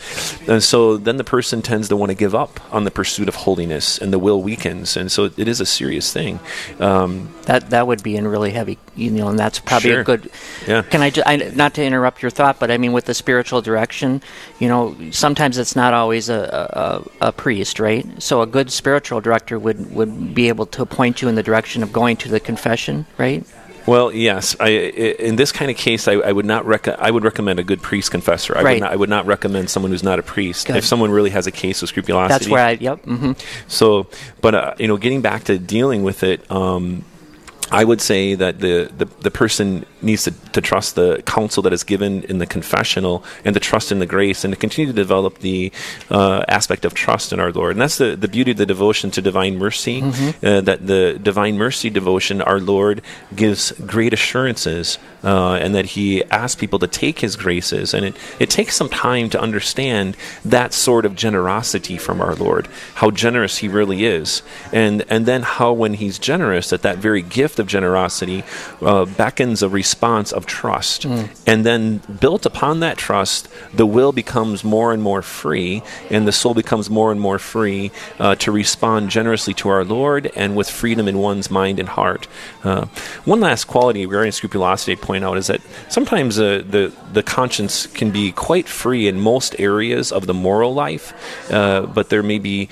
and 0.48 0.62
so 0.63 0.98
then 0.98 1.17
the 1.17 1.24
person 1.24 1.62
tends 1.62 1.88
to 1.89 1.96
want 1.96 2.10
to 2.10 2.15
give 2.15 2.36
up 2.36 2.60
on 2.74 2.84
the 2.84 2.91
pursuit 2.91 3.28
of 3.28 3.36
holiness, 3.36 3.98
and 3.98 4.12
the 4.13 4.20
will 4.20 4.41
weakens, 4.41 4.96
and 4.98 5.12
so 5.12 5.26
it 5.38 5.48
is 5.48 5.62
a 5.62 5.65
serious 5.65 6.12
thing. 6.12 6.39
Um, 6.80 7.30
That 7.46 7.70
that 7.72 7.88
would 7.88 8.04
be 8.04 8.15
in 8.15 8.28
really 8.28 8.52
heavy, 8.52 8.78
you 8.96 9.10
know, 9.12 9.28
and 9.30 9.39
that's 9.39 9.60
probably 9.60 9.89
Sure. 9.91 10.02
a 10.02 10.04
good. 10.04 10.30
Yeah. 10.67 10.82
Can 10.84 11.02
I, 11.02 11.10
ju- 11.10 11.24
I 11.26 11.38
not 11.56 11.74
to 11.76 11.84
interrupt 11.84 12.22
your 12.22 12.30
thought, 12.32 12.60
but 12.60 12.70
I 12.72 12.78
mean 12.78 12.91
with 12.94 13.06
the 13.06 13.13
spiritual 13.13 13.62
direction, 13.62 14.22
you 14.60 14.67
know, 14.67 14.96
sometimes 15.22 15.58
it's 15.58 15.76
not 15.76 15.94
always 15.94 16.28
a, 16.30 16.42
a, 17.22 17.28
a 17.30 17.32
priest, 17.32 17.80
right? 17.80 18.06
So 18.22 18.42
a 18.42 18.48
good 18.48 18.70
spiritual 18.72 19.22
director 19.22 19.56
would 19.66 19.80
would 19.98 20.34
be 20.34 20.50
able 20.50 20.66
to 20.78 20.86
point 20.86 21.22
you 21.22 21.30
in 21.30 21.36
the 21.36 21.44
direction 21.44 21.84
of 21.84 21.90
going 21.94 22.18
to 22.24 22.30
the 22.30 22.40
confession, 22.40 23.06
right? 23.18 23.46
Well, 23.88 24.12
yes. 24.14 24.56
I, 24.60 24.70
in 25.30 25.36
this 25.38 25.52
kind 25.52 25.72
of 25.72 25.78
case, 25.78 26.08
I, 26.08 26.14
I 26.14 26.32
would 26.32 26.46
not 26.46 26.66
rec- 26.66 26.88
I 27.08 27.10
would 27.10 27.24
recommend 27.24 27.60
a 27.60 27.64
good 27.64 27.82
priest 27.82 28.12
confessor. 28.12 28.56
I 28.56 28.62
Right. 28.62 28.74
would 28.76 28.82
not, 28.82 28.92
I 28.94 28.96
would 28.96 29.10
not 29.10 29.26
recommend 29.26 29.70
someone 29.70 29.92
who's 29.92 30.04
not 30.04 30.20
a 30.20 30.24
priest. 30.24 30.68
Good. 30.68 30.76
If 30.76 30.86
someone 30.86 31.10
really 31.10 31.32
has 31.32 31.48
a 31.48 31.52
case 31.52 31.82
of 31.82 31.90
scrupulosity, 31.90 32.34
That's 32.34 32.48
where 32.50 32.66
I. 32.66 32.72
Yep. 32.80 33.06
hmm 33.06 33.32
So, 33.68 34.08
but 34.42 34.54
uh, 34.54 34.74
you 34.78 34.88
know, 34.88 34.98
getting 34.98 35.22
back 35.22 35.46
to 35.46 35.58
dealing 35.58 36.04
with 36.04 36.22
it, 36.24 36.40
um, 36.52 37.04
I 37.72 37.86
would 37.86 38.02
say 38.02 38.36
that 38.36 38.60
the, 38.60 38.92
the, 38.98 39.06
the 39.06 39.32
person 39.32 39.86
needs 40.02 40.26
to, 40.26 40.32
to 40.52 40.62
trust 40.62 40.96
the 40.96 41.24
counsel 41.26 41.64
that 41.64 41.72
is 41.72 41.84
given 41.84 42.24
in 42.24 42.40
the 42.40 42.46
confessional 42.46 43.24
and 43.46 43.54
to 43.54 43.60
trust 43.60 43.92
in 43.92 44.00
the 44.00 44.06
grace 44.06 44.44
and 44.44 44.54
to 44.54 44.60
continue 44.60 44.92
to 44.92 44.96
develop 44.96 45.40
the 45.40 45.72
uh, 46.10 46.44
aspect 46.50 46.84
of 46.84 46.94
trust 46.94 47.32
in 47.32 47.40
our 47.40 47.52
Lord. 47.52 47.72
And 47.72 47.82
that's 47.82 47.98
the, 47.98 48.18
the 48.18 48.28
beauty 48.28 48.52
of 48.52 48.58
the 48.58 48.66
devotion 48.66 49.10
to 49.12 49.22
divine 49.22 49.58
mercy, 49.58 50.02
uh, 50.02 50.62
that 50.62 50.86
the 50.86 51.18
divine 51.22 51.58
mercy 51.58 51.90
devotion, 51.90 52.42
our 52.42 52.60
Lord 52.60 53.02
gives 53.36 53.72
great 53.72 54.12
assurances 54.12 54.98
uh, 55.24 55.54
and 55.54 55.74
that 55.74 55.86
He 55.86 56.26
asks 56.26 56.60
people 56.60 56.80
to 56.80 56.88
take 56.88 57.20
His 57.20 57.38
graces. 57.38 57.94
And 57.94 58.06
it, 58.06 58.18
it 58.40 58.50
takes 58.50 58.76
some 58.76 58.90
time 58.90 59.30
to 59.30 59.40
understand 59.40 60.18
that 60.44 60.74
sort 60.74 61.06
of 61.06 61.16
generosity 61.16 61.98
from 61.98 62.20
our 62.20 62.36
Lord, 62.36 62.68
how 62.96 63.12
generous 63.12 63.60
He 63.60 63.70
really 63.70 64.04
is. 64.04 64.42
And, 64.74 65.06
and 65.10 65.26
then 65.26 65.44
how, 65.44 65.72
when 65.72 65.94
He's 65.94 66.20
generous, 66.20 66.70
that 66.72 66.82
that 66.82 66.98
very 66.98 67.22
gift 67.22 67.61
of 67.62 67.67
generosity 67.67 68.43
uh, 68.82 69.06
beckons 69.06 69.63
a 69.63 69.69
response 69.69 70.34
of 70.34 70.45
trust. 70.45 71.06
And 71.47 71.65
then, 71.65 72.02
built 72.19 72.45
upon 72.45 72.82
that 72.82 72.97
trust, 72.97 73.47
the 73.74 73.86
will 73.86 74.12
becomes 74.12 74.63
more 74.63 74.91
and 74.91 75.02
more 75.02 75.21
free, 75.21 75.82
and 76.10 76.28
the 76.28 76.32
soul 76.32 76.54
becomes 76.54 76.89
more 76.89 77.12
and 77.12 77.21
more 77.21 77.39
free 77.39 77.91
uh, 78.19 78.36
to 78.36 78.52
respond 78.52 79.10
generously 79.10 79.54
to 79.54 79.69
our 79.69 79.86
Lord 79.86 80.32
and 80.36 80.56
with 80.56 80.69
freedom 80.69 81.08
in 81.08 81.17
one's 81.19 81.50
mind 81.50 81.80
and 81.80 81.88
heart. 81.88 82.28
Uh, 82.63 82.88
one 83.26 83.39
last 83.39 83.65
quality 83.65 84.06
regarding 84.06 84.32
scrupulosity 84.32 84.93
I'd 84.93 85.02
point 85.02 85.24
out 85.24 85.38
is 85.38 85.47
that 85.47 85.62
sometimes 85.89 86.39
uh, 86.39 86.63
the, 86.67 86.91
the 87.13 87.24
conscience 87.24 87.88
can 87.88 88.12
be 88.12 88.32
quite 88.32 88.67
free 88.67 89.08
in 89.08 89.19
most 89.19 89.56
areas 89.60 90.12
of 90.12 90.26
the 90.28 90.34
moral 90.34 90.74
life, 90.74 91.13
uh, 91.52 91.86
but 91.86 92.10
there 92.10 92.24
may 92.24 92.39
be 92.39 92.69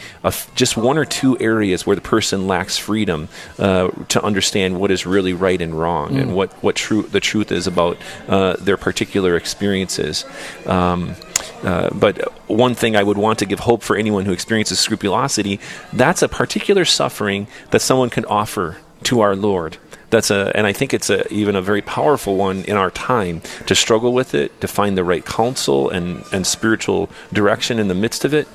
just 0.56 0.76
one 0.76 0.98
or 0.98 1.06
two 1.06 1.38
areas 1.40 1.86
where 1.86 1.96
the 1.96 2.02
person 2.02 2.48
lacks 2.48 2.78
freedom 2.78 3.30
uh, 3.58 3.90
to 4.08 4.22
understand 4.24 4.79
what 4.80 4.92
is 4.92 5.06
really 5.06 5.34
right 5.34 5.62
and 5.62 5.74
wrong 5.74 6.18
and 6.18 6.36
what, 6.36 6.52
what 6.64 6.76
true 6.76 7.04
the 7.04 7.20
truth 7.20 7.52
is 7.52 7.68
about 7.68 7.98
uh, 8.28 8.56
their 8.60 8.78
particular 8.78 9.36
experiences. 9.36 10.26
Um, 10.66 11.16
uh, 11.64 11.90
but 11.94 12.32
one 12.50 12.76
thing 12.76 12.96
I 12.96 13.04
would 13.04 13.18
want 13.18 13.40
to 13.40 13.46
give 13.46 13.60
hope 13.60 13.84
for 13.84 13.96
anyone 13.96 14.26
who 14.26 14.32
experiences 14.32 14.80
scrupulosity, 14.80 15.60
that's 15.94 16.22
a 16.22 16.28
particular 16.28 16.86
suffering 16.86 17.48
that 17.72 17.82
someone 17.82 18.10
can 18.10 18.26
offer 18.26 18.78
to 19.04 19.22
our 19.22 19.36
Lord. 19.36 19.78
That's 20.10 20.32
a, 20.32 20.52
and 20.56 20.66
I 20.66 20.74
think 20.74 20.94
it's 20.94 21.10
a, 21.10 21.32
even 21.32 21.56
a 21.56 21.62
very 21.62 21.82
powerful 21.82 22.36
one 22.36 22.64
in 22.64 22.76
our 22.76 22.92
time 22.92 23.42
to 23.68 23.76
struggle 23.76 24.12
with 24.12 24.34
it, 24.34 24.60
to 24.62 24.68
find 24.68 24.98
the 24.98 25.04
right 25.04 25.26
counsel 25.26 25.90
and, 25.90 26.24
and 26.34 26.48
spiritual 26.48 27.10
direction 27.32 27.80
in 27.80 27.88
the 27.88 27.96
midst 27.96 28.26
of 28.26 28.34
it. 28.34 28.48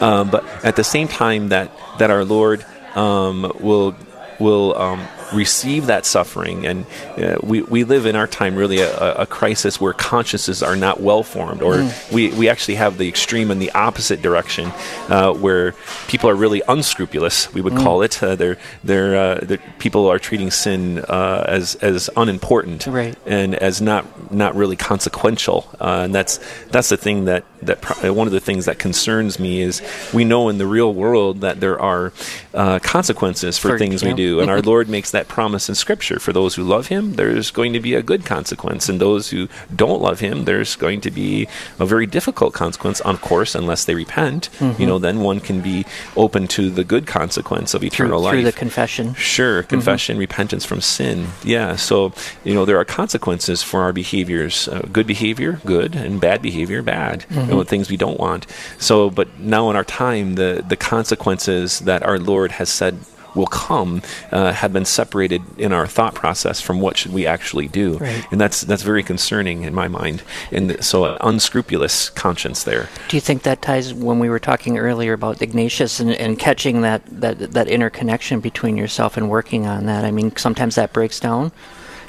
Um, 0.00 0.30
but 0.30 0.44
at 0.64 0.76
the 0.76 0.84
same 0.84 1.06
time, 1.06 1.50
that 1.50 1.70
that 1.98 2.10
our 2.10 2.24
Lord 2.24 2.64
um, 2.94 3.52
will 3.60 3.94
will 4.40 4.76
um, 4.76 5.06
receive 5.32 5.86
that 5.86 6.06
suffering, 6.06 6.66
and 6.66 6.86
uh, 7.18 7.36
we 7.42 7.62
we 7.62 7.84
live 7.84 8.06
in 8.06 8.16
our 8.16 8.26
time 8.26 8.56
really 8.56 8.80
a, 8.80 9.14
a 9.14 9.26
crisis 9.26 9.80
where 9.80 9.92
consciences 9.92 10.62
are 10.62 10.76
not 10.76 11.00
well 11.00 11.22
formed, 11.22 11.62
or 11.62 11.88
we 12.12 12.30
we 12.30 12.48
actually 12.48 12.76
have 12.76 12.98
the 12.98 13.08
extreme 13.08 13.50
in 13.50 13.58
the 13.58 13.70
opposite 13.72 14.22
direction, 14.22 14.72
uh, 15.08 15.32
where 15.32 15.74
people 16.08 16.28
are 16.30 16.34
really 16.34 16.62
unscrupulous. 16.68 17.52
We 17.54 17.60
would 17.60 17.76
call 17.76 18.02
it. 18.02 18.22
Uh, 18.22 18.34
they're 18.36 18.56
they're, 18.82 19.16
uh, 19.16 19.38
they're 19.42 19.58
people 19.78 20.08
are 20.08 20.18
treating 20.18 20.50
sin 20.50 20.98
uh, 21.00 21.44
as 21.46 21.76
as 21.76 22.10
unimportant, 22.16 22.86
Right. 22.86 23.16
and 23.26 23.54
as 23.54 23.80
not 23.80 24.32
not 24.32 24.54
really 24.56 24.76
consequential. 24.76 25.68
Uh, 25.80 26.02
and 26.04 26.14
that's 26.14 26.40
that's 26.70 26.88
the 26.88 26.96
thing 26.96 27.26
that 27.26 27.44
that 27.62 27.80
pro- 27.80 28.12
one 28.12 28.26
of 28.26 28.32
the 28.32 28.40
things 28.40 28.64
that 28.66 28.78
concerns 28.78 29.38
me 29.38 29.60
is 29.60 29.82
we 30.12 30.24
know 30.24 30.48
in 30.48 30.58
the 30.58 30.66
real 30.66 30.92
world 30.94 31.40
that 31.40 31.60
there 31.60 31.78
are 31.80 32.12
uh, 32.54 32.78
consequences 32.80 33.58
for, 33.58 33.70
For- 33.70 33.78
things 33.78 34.02
we 34.04 34.12
do, 34.14 34.40
and 34.40 34.50
our 34.50 34.60
Lord 34.62 34.88
makes 34.88 35.10
that 35.10 35.28
promise 35.28 35.68
in 35.68 35.74
Scripture. 35.74 36.18
For 36.18 36.32
those 36.32 36.54
who 36.54 36.62
love 36.62 36.88
Him, 36.88 37.14
there's 37.14 37.50
going 37.50 37.72
to 37.72 37.80
be 37.80 37.94
a 37.94 38.02
good 38.02 38.24
consequence, 38.24 38.88
and 38.88 39.00
those 39.00 39.30
who 39.30 39.48
don't 39.74 40.00
love 40.00 40.20
Him, 40.20 40.44
there's 40.44 40.76
going 40.76 41.00
to 41.02 41.10
be 41.10 41.48
a 41.78 41.86
very 41.86 42.06
difficult 42.06 42.54
consequence. 42.54 43.00
Of 43.00 43.20
course, 43.20 43.54
unless 43.54 43.84
they 43.84 43.94
repent, 43.94 44.48
you 44.78 44.86
know, 44.86 44.98
then 44.98 45.20
one 45.20 45.40
can 45.40 45.60
be 45.60 45.84
open 46.16 46.46
to 46.48 46.70
the 46.70 46.84
good 46.84 47.06
consequence 47.06 47.74
of 47.74 47.80
Mm-hmm. 47.80 47.88
Through, 47.90 48.06
eternal 48.06 48.20
life. 48.20 48.32
through 48.34 48.44
the 48.44 48.52
confession. 48.52 49.14
Sure, 49.14 49.62
confession, 49.62 50.18
repentance 50.18 50.64
from 50.64 50.80
sin. 50.80 51.28
Yeah, 51.42 51.76
so 51.76 52.12
you 52.44 52.52
know 52.54 52.64
there 52.64 52.76
are 52.78 52.84
consequences 52.84 53.62
for 53.62 53.82
our 53.82 53.92
behaviors. 53.92 54.68
Uh, 54.68 54.80
good 54.92 55.06
behavior, 55.06 55.60
good, 55.64 55.94
and 55.96 56.20
bad 56.20 56.42
behavior, 56.42 56.82
bad. 56.82 57.24
You 57.50 57.56
know, 57.56 57.64
things 57.64 57.90
we 57.90 57.96
don't 57.96 58.18
want. 58.18 58.46
So, 58.78 59.10
but 59.10 59.38
now 59.38 59.70
in 59.70 59.76
our 59.76 59.84
time, 59.84 60.34
the 60.36 60.64
the 60.66 60.76
consequences 60.76 61.80
that 61.80 62.02
our 62.02 62.18
Lord 62.18 62.52
has 62.52 62.68
said 62.68 62.94
will 63.34 63.46
come 63.46 64.02
uh, 64.32 64.52
have 64.52 64.72
been 64.72 64.84
separated 64.84 65.40
in 65.56 65.72
our 65.72 65.86
thought 65.86 66.14
process 66.14 66.60
from 66.60 66.80
what 66.80 66.96
should 66.96 67.12
we 67.12 67.26
actually 67.26 67.68
do, 67.68 67.96
Right. 67.98 68.26
and 68.32 68.40
that's 68.40 68.62
that's 68.62 68.82
very 68.82 69.04
concerning 69.04 69.62
in 69.62 69.72
my 69.72 69.86
mind. 69.86 70.22
And 70.50 70.82
so, 70.84 71.04
an 71.04 71.16
unscrupulous 71.20 72.10
conscience 72.10 72.64
there. 72.64 72.88
Do 73.08 73.16
you 73.16 73.20
think 73.20 73.42
that 73.42 73.62
ties 73.62 73.94
when 73.94 74.18
we 74.18 74.28
were 74.28 74.40
talking 74.40 74.78
earlier 74.78 75.12
about 75.12 75.40
Ignatius 75.42 76.00
and, 76.00 76.10
and 76.10 76.38
catching 76.40 76.82
that, 76.82 77.02
that 77.20 77.52
that 77.52 77.68
interconnection 77.68 78.40
between 78.40 78.76
yourself 78.76 79.16
and 79.16 79.28
working 79.30 79.64
on 79.66 79.86
that? 79.86 80.04
I 80.04 80.10
mean, 80.10 80.34
sometimes 80.36 80.74
that 80.74 80.92
breaks 80.92 81.20
down. 81.20 81.52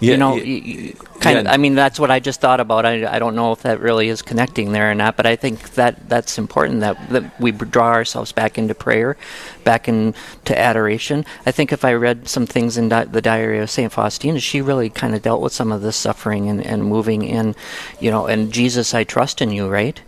Yeah, 0.02 0.14
you 0.14 0.18
know, 0.18 0.36
yeah, 0.36 0.94
kind 1.20 1.38
of. 1.38 1.48
I 1.48 1.58
mean, 1.58 1.76
that's 1.76 2.00
what 2.00 2.10
I 2.10 2.20
just 2.20 2.42
thought 2.42 2.60
about. 2.60 2.88
I, 2.88 3.16
I 3.16 3.20
don't 3.20 3.36
know 3.36 3.52
if 3.52 3.62
that 3.62 3.80
really 3.80 4.10
is 4.10 4.24
connecting 4.24 4.72
there 4.72 4.90
or 4.90 4.96
not, 4.96 5.16
but 5.16 5.28
I 5.28 5.36
think 5.36 5.76
that 5.76 6.10
that's 6.10 6.40
important 6.40 6.80
that, 6.80 7.10
that 7.10 7.40
we 7.40 7.52
draw 7.52 7.92
ourselves 7.92 8.32
back 8.32 8.58
into 8.58 8.74
prayer, 8.74 9.16
back 9.64 9.88
into 9.88 10.58
adoration. 10.58 11.24
I 11.46 11.52
think 11.52 11.72
if 11.72 11.86
I 11.86 11.94
read 11.94 12.28
some 12.28 12.48
things 12.48 12.78
in 12.78 12.90
di- 12.90 13.06
the 13.06 13.22
diary 13.22 13.60
of 13.60 13.70
Saint 13.70 13.92
Faustina, 13.92 14.40
she 14.40 14.60
really 14.60 14.90
kind 14.90 15.14
of 15.14 15.22
dealt 15.22 15.42
with 15.42 15.54
some 15.54 15.72
of 15.72 15.84
this 15.84 15.98
suffering 15.98 16.50
and, 16.50 16.66
and 16.66 16.84
moving 16.84 17.22
in, 17.22 17.56
you 18.00 18.10
know, 18.10 18.26
and 18.26 18.52
Jesus, 18.52 18.96
I 18.96 19.04
trust 19.04 19.40
in 19.40 19.52
you, 19.52 19.70
right? 19.70 20.02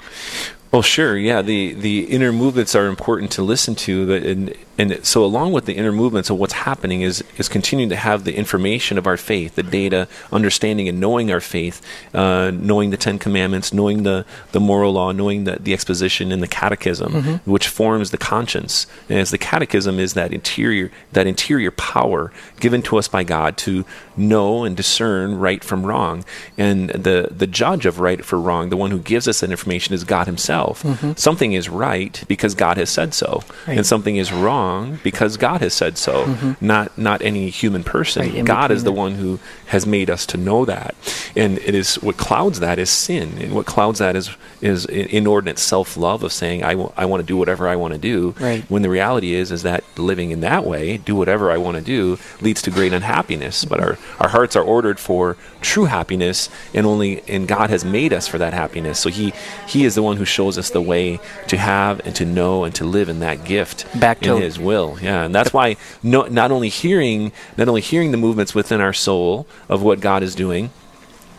Well, 0.72 0.82
sure, 0.82 1.16
yeah. 1.16 1.44
The 1.44 1.74
the 1.74 2.06
inner 2.06 2.32
movements 2.32 2.74
are 2.74 2.88
important 2.88 3.32
to 3.34 3.44
listen 3.44 3.76
to, 3.76 4.12
and 4.12 4.56
and 4.78 5.06
so 5.06 5.24
along 5.24 5.54
with 5.54 5.66
the 5.66 5.74
inner 5.74 5.92
movements 5.92 6.30
of 6.32 6.38
what's 6.38 6.54
happening 6.54 7.02
is 7.02 7.24
is 7.38 7.48
continuing 7.48 7.90
to 7.90 7.96
have 7.96 8.24
the 8.24 8.36
information 8.36 8.98
of 8.98 9.06
our 9.06 9.18
faith, 9.18 9.54
the 9.56 9.62
data, 9.64 10.08
understanding 10.32 10.90
and 10.90 11.00
knowing 11.00 11.32
our 11.32 11.40
faith, 11.40 11.80
uh, 12.16 12.50
knowing 12.54 12.90
the 12.90 12.98
Ten 12.98 13.20
Commandments, 13.20 13.72
knowing 13.74 14.02
the 14.04 14.26
the 14.52 14.60
moral 14.60 14.94
law, 14.94 15.12
knowing 15.12 15.44
the 15.44 15.58
the 15.60 15.74
exposition 15.74 16.32
and 16.32 16.42
the 16.42 16.48
catechism, 16.48 17.40
which 17.46 17.68
forms 17.68 18.10
the 18.10 18.18
conscience. 18.18 18.88
And 19.10 19.20
as 19.20 19.30
the 19.30 19.38
catechism 19.38 20.00
is 20.00 20.14
that 20.16 20.34
interior 20.34 20.90
that 21.12 21.28
interior 21.28 21.70
power 21.72 22.32
given 22.60 22.82
to 22.84 22.98
us 22.98 23.08
by 23.08 23.24
God 23.24 23.58
to 23.58 23.86
know 24.18 24.64
and 24.64 24.76
discern 24.76 25.38
right 25.38 25.64
from 25.64 25.86
wrong, 25.86 26.26
and 26.58 26.90
the 26.90 27.28
the 27.30 27.48
judge 27.48 27.86
of 27.86 28.00
right 28.00 28.26
for 28.26 28.40
wrong, 28.40 28.70
the 28.70 28.78
one 28.78 28.90
who 28.92 29.00
gives 29.00 29.28
us 29.28 29.42
that 29.42 29.52
information 29.52 29.94
is 29.94 30.04
God 30.04 30.26
Himself. 30.26 30.84
Something 31.20 31.54
is 31.54 31.70
right 31.70 32.24
because 32.28 32.56
God 32.56 32.78
has 32.78 32.90
said 32.90 33.14
so, 33.14 33.44
Right. 33.68 33.78
and 33.78 33.86
something 33.86 34.16
is 34.16 34.32
wrong 34.34 34.63
because 35.04 35.38
God 35.38 35.62
has 35.62 35.74
said 35.74 35.98
so. 35.98 36.26
Mm-hmm. 36.26 36.66
Not 36.66 36.98
not 36.98 37.22
any 37.22 37.50
human 37.50 37.84
person. 37.84 38.34
Right, 38.34 38.46
God 38.46 38.72
is 38.72 38.84
the 38.84 38.92
one 38.92 39.14
who 39.16 39.40
has 39.68 39.86
made 39.86 40.10
us 40.10 40.26
to 40.28 40.38
know 40.38 40.66
that, 40.66 40.96
and 41.36 41.58
it 41.60 41.76
is 41.76 41.96
what 41.96 42.18
clouds 42.18 42.60
that 42.60 42.80
is 42.80 42.90
sin, 42.90 43.38
and 43.40 43.54
what 43.54 43.66
clouds 43.66 44.00
that 44.00 44.16
is 44.16 44.30
is 44.62 44.86
inordinate 44.86 45.60
self 45.60 45.98
love 45.98 46.24
of 46.24 46.32
saying 46.32 46.64
I 46.64 46.76
want 47.06 47.22
to 47.22 47.28
do 47.28 47.38
whatever 47.38 47.68
I 47.68 47.76
want 47.76 47.94
to 47.94 48.00
do. 48.00 48.36
Right. 48.40 48.64
When 48.70 48.82
the 48.82 48.90
reality 48.90 49.34
is 49.34 49.52
is 49.52 49.64
that 49.64 49.84
living 49.98 50.32
in 50.32 50.40
that 50.42 50.66
way, 50.66 50.98
do 50.98 51.16
whatever 51.16 51.52
I 51.52 51.58
want 51.58 51.78
to 51.78 51.84
do, 51.84 52.18
leads 52.42 52.62
to 52.64 52.72
great 52.72 52.94
unhappiness. 52.94 53.66
But 53.66 53.80
our 53.80 53.98
our 54.20 54.30
hearts 54.30 54.56
are 54.56 54.64
ordered 54.64 55.00
for 55.00 55.38
true 55.62 55.86
happiness, 55.86 56.50
and 56.74 56.86
only 56.86 57.22
and 57.28 57.48
God 57.48 57.70
has 57.70 57.84
made 57.86 58.14
us 58.14 58.28
for 58.28 58.38
that 58.38 58.54
happiness. 58.54 59.00
So 59.00 59.10
He 59.10 59.34
He 59.68 59.86
is 59.86 59.96
the 59.96 60.04
one 60.04 60.18
who 60.18 60.26
shows 60.26 60.58
us 60.58 60.70
the 60.70 60.82
way 60.82 61.20
to 61.48 61.58
have 61.58 62.06
and 62.06 62.16
to 62.16 62.26
know 62.26 62.64
and 62.64 62.74
to 62.76 62.86
live 62.86 63.10
in 63.10 63.20
that 63.20 63.44
gift 63.44 63.86
Back 64.00 64.20
to- 64.22 64.53
will. 64.60 64.98
Yeah, 65.02 65.24
and 65.24 65.34
that's 65.34 65.54
why 65.54 65.78
no, 66.02 66.24
not 66.24 66.52
only 66.52 66.70
hearing 66.70 67.32
not 67.58 67.68
only 67.68 67.82
hearing 67.82 68.12
the 68.12 68.18
movements 68.18 68.54
within 68.56 68.82
our 68.82 68.94
soul 68.94 69.48
of 69.70 69.82
what 69.82 70.00
God 70.00 70.24
is 70.24 70.36
doing. 70.36 70.72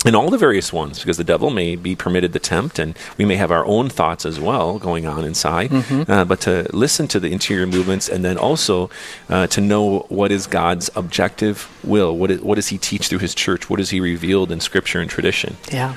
And 0.06 0.14
all 0.14 0.28
the 0.28 0.36
various 0.36 0.70
ones, 0.70 0.98
because 0.98 1.16
the 1.16 1.24
devil 1.24 1.48
may 1.48 1.76
be 1.76 1.96
permitted 1.96 2.34
to 2.34 2.38
tempt, 2.38 2.78
and 2.78 2.94
we 3.16 3.24
may 3.24 3.36
have 3.36 3.50
our 3.50 3.64
own 3.64 3.88
thoughts 3.88 4.26
as 4.26 4.38
well 4.38 4.78
going 4.78 5.06
on 5.06 5.24
inside. 5.24 5.72
Uh, 5.72 6.26
but 6.26 6.42
to 6.42 6.68
listen 6.74 7.08
to 7.08 7.18
the 7.18 7.32
interior 7.32 7.66
movements, 7.66 8.06
and 8.06 8.22
then 8.22 8.36
also 8.36 8.90
uh, 9.30 9.46
to 9.46 9.62
know 9.62 10.00
what 10.10 10.30
is 10.30 10.46
God's 10.46 10.90
objective 10.94 11.70
will. 11.82 12.14
What, 12.18 12.30
is, 12.30 12.42
what 12.42 12.56
does 12.56 12.68
He 12.68 12.76
teach 12.76 13.08
through 13.08 13.20
His 13.20 13.34
church? 13.34 13.70
What 13.70 13.78
has 13.78 13.88
He 13.88 14.00
revealed 14.00 14.52
in 14.52 14.60
Scripture 14.60 15.00
and 15.00 15.08
tradition? 15.08 15.56
Yeah. 15.72 15.96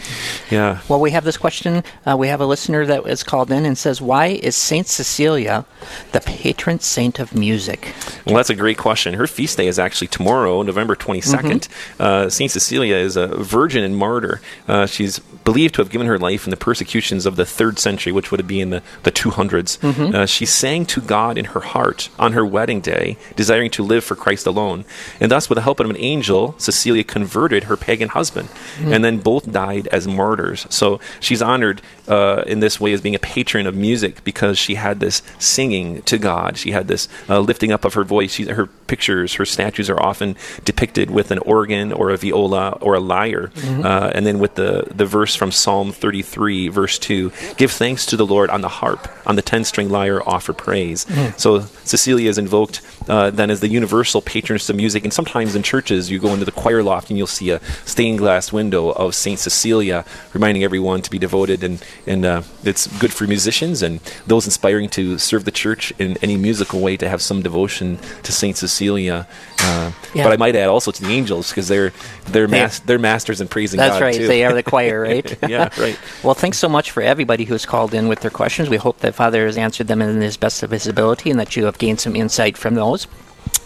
Yeah. 0.49 0.79
Well, 0.87 0.99
we 1.01 1.11
have 1.11 1.25
this 1.25 1.35
question. 1.37 1.83
Uh, 2.05 2.15
we 2.15 2.27
have 2.29 2.39
a 2.39 2.45
listener 2.45 2.85
that 2.85 3.05
is 3.07 3.23
called 3.23 3.51
in 3.51 3.65
and 3.65 3.77
says, 3.77 3.99
Why 3.99 4.12
is 4.21 4.55
Saint 4.55 4.87
Cecilia 4.87 5.65
the 6.11 6.21
patron 6.21 6.79
saint 6.79 7.19
of 7.19 7.33
music? 7.35 7.93
Well, 8.25 8.35
that's 8.35 8.49
a 8.49 8.55
great 8.55 8.77
question. 8.77 9.15
Her 9.15 9.27
feast 9.27 9.57
day 9.57 9.67
is 9.67 9.79
actually 9.79 10.07
tomorrow, 10.07 10.61
November 10.61 10.95
22nd. 10.95 11.67
Uh, 11.99 12.29
St. 12.29 12.51
Cecilia 12.51 12.95
is 12.95 13.15
a 13.15 13.27
virgin 13.27 13.83
and 13.83 13.97
martyr. 13.97 14.41
Uh, 14.67 14.85
she's 14.85 15.19
believed 15.19 15.75
to 15.75 15.81
have 15.81 15.89
given 15.89 16.07
her 16.07 16.17
life 16.17 16.45
in 16.45 16.51
the 16.51 16.57
persecutions 16.57 17.25
of 17.25 17.35
the 17.35 17.45
third 17.45 17.79
century, 17.79 18.11
which 18.11 18.31
would 18.31 18.45
be 18.47 18.61
in 18.61 18.69
the, 18.69 18.81
the 19.03 19.11
200s. 19.11 19.83
Uh, 20.13 20.25
she 20.25 20.45
sang 20.45 20.85
to 20.85 21.01
God 21.01 21.37
in 21.37 21.45
her 21.45 21.59
heart 21.59 22.09
on 22.19 22.33
her 22.33 22.45
wedding 22.45 22.81
day, 22.81 23.17
desiring 23.35 23.71
to 23.71 23.83
live 23.83 24.03
for 24.03 24.15
Christ 24.15 24.45
alone. 24.45 24.85
And 25.19 25.31
thus, 25.31 25.49
with 25.49 25.57
the 25.57 25.61
help 25.61 25.79
of 25.79 25.89
an 25.89 25.97
angel, 25.97 26.55
Cecilia 26.57 27.03
converted 27.03 27.65
her 27.65 27.77
pagan 27.77 28.09
husband. 28.09 28.49
And 28.79 29.03
then 29.03 29.17
both 29.19 29.51
died 29.51 29.87
as 29.87 30.07
martyrs. 30.07 30.67
So 30.69 30.99
she's 31.19 31.41
honored 31.41 31.81
uh, 32.07 32.43
in 32.45 32.59
this 32.59 32.79
way 32.79 32.93
as 32.93 33.01
being 33.01 33.15
a 33.15 33.19
patron 33.19 33.65
of 33.65 33.75
music 33.75 34.02
because 34.23 34.57
she 34.57 34.75
had 34.75 34.99
this 34.99 35.21
singing 35.39 36.01
to 36.03 36.17
God. 36.17 36.57
She 36.57 36.71
had 36.71 36.87
this 36.87 37.07
uh, 37.29 37.39
lifting 37.39 37.71
up 37.71 37.85
of 37.85 37.93
her 37.93 38.03
voice. 38.03 38.33
She, 38.33 38.45
her 38.45 38.67
pictures, 38.67 39.35
her 39.35 39.45
statues 39.45 39.89
are 39.89 40.01
often 40.01 40.35
depicted 40.65 41.09
with 41.09 41.31
an 41.31 41.39
organ 41.39 41.91
or 41.91 42.09
a 42.09 42.17
viola 42.17 42.77
or 42.81 42.95
a 42.95 42.99
lyre. 42.99 43.51
Uh, 43.83 44.11
and 44.13 44.25
then 44.25 44.39
with 44.39 44.55
the, 44.55 44.87
the 44.93 45.05
verse 45.05 45.35
from 45.35 45.51
Psalm 45.51 45.91
33, 45.91 46.67
verse 46.69 46.99
2 46.99 47.31
Give 47.57 47.71
thanks 47.71 48.05
to 48.07 48.17
the 48.17 48.25
Lord 48.25 48.49
on 48.49 48.61
the 48.61 48.69
harp, 48.69 49.07
on 49.25 49.35
the 49.35 49.41
10 49.41 49.63
string 49.63 49.89
lyre, 49.89 50.21
offer 50.27 50.53
praise. 50.53 51.05
So 51.37 51.61
Cecilia 51.85 52.29
is 52.29 52.37
invoked 52.37 52.81
uh, 53.07 53.29
then 53.31 53.49
as 53.49 53.59
the 53.59 53.67
universal 53.67 54.21
patroness 54.21 54.69
of 54.69 54.75
music. 54.75 55.03
And 55.03 55.13
sometimes 55.13 55.55
in 55.55 55.63
churches, 55.63 56.09
you 56.09 56.19
go 56.19 56.29
into 56.33 56.45
the 56.45 56.51
choir 56.51 56.83
loft 56.83 57.09
and 57.09 57.17
you'll 57.17 57.27
see 57.27 57.49
a 57.51 57.59
stained 57.85 58.19
glass 58.19 58.51
window 58.53 58.89
of 58.91 59.15
St. 59.15 59.39
Cecilia, 59.39 60.05
reminding 60.33 60.63
everyone 60.63 61.01
to 61.01 61.09
be 61.11 61.19
devoted. 61.19 61.63
And, 61.63 61.83
and 62.07 62.25
uh, 62.25 62.41
it's 62.63 62.87
good 62.99 63.11
for 63.13 63.25
musicians 63.27 63.81
and 63.81 63.92
those 64.27 64.45
inspiring 64.45 64.89
to 64.89 65.17
serve 65.17 65.45
the 65.45 65.51
church 65.51 65.91
in 65.99 66.17
any 66.21 66.37
musical 66.37 66.79
way 66.81 66.97
to 66.97 67.07
have 67.09 67.21
some 67.21 67.41
devotion 67.41 67.97
to 68.23 68.31
St. 68.31 68.55
Cecilia. 68.57 69.27
Uh, 69.59 69.91
Yeah. 70.13 70.23
But 70.25 70.33
I 70.33 70.37
might 70.37 70.55
add 70.55 70.69
also 70.69 70.91
to 70.91 71.01
the 71.01 71.11
angels 71.11 71.49
because 71.49 71.67
they're, 71.67 71.91
they're, 72.25 72.47
They- 72.47 72.61
mas- 72.63 72.79
they're 72.81 72.99
masters 72.99 73.41
in 73.41 73.47
praising 73.47 73.77
God. 73.79 73.85
That's 73.85 73.99
God. 73.99 74.05
right. 74.05 74.15
too. 74.15 74.27
They 74.27 74.43
are 74.45 74.53
the 74.53 74.61
choir, 74.63 75.01
right? 75.09 75.37
yeah, 75.49 75.69
right. 75.79 75.97
Well, 76.23 76.35
thanks 76.35 76.57
so 76.59 76.69
much 76.69 76.91
for 76.91 77.01
everybody 77.01 77.45
who's 77.45 77.65
called 77.65 77.93
in 77.93 78.07
with 78.07 78.19
their 78.21 78.31
questions. 78.31 78.69
We 78.69 78.77
hope 78.77 78.99
that 78.99 79.15
Father 79.15 79.45
has 79.45 79.57
answered 79.57 79.87
them 79.87 80.01
in 80.01 80.21
his 80.21 80.37
best 80.37 80.61
of 80.63 80.71
his 80.71 80.85
ability 80.87 81.31
and 81.31 81.39
that 81.39 81.55
you 81.55 81.65
have 81.65 81.77
gained 81.79 81.99
some 81.99 82.15
insight 82.15 82.57
from 82.57 82.75
those. 82.75 83.07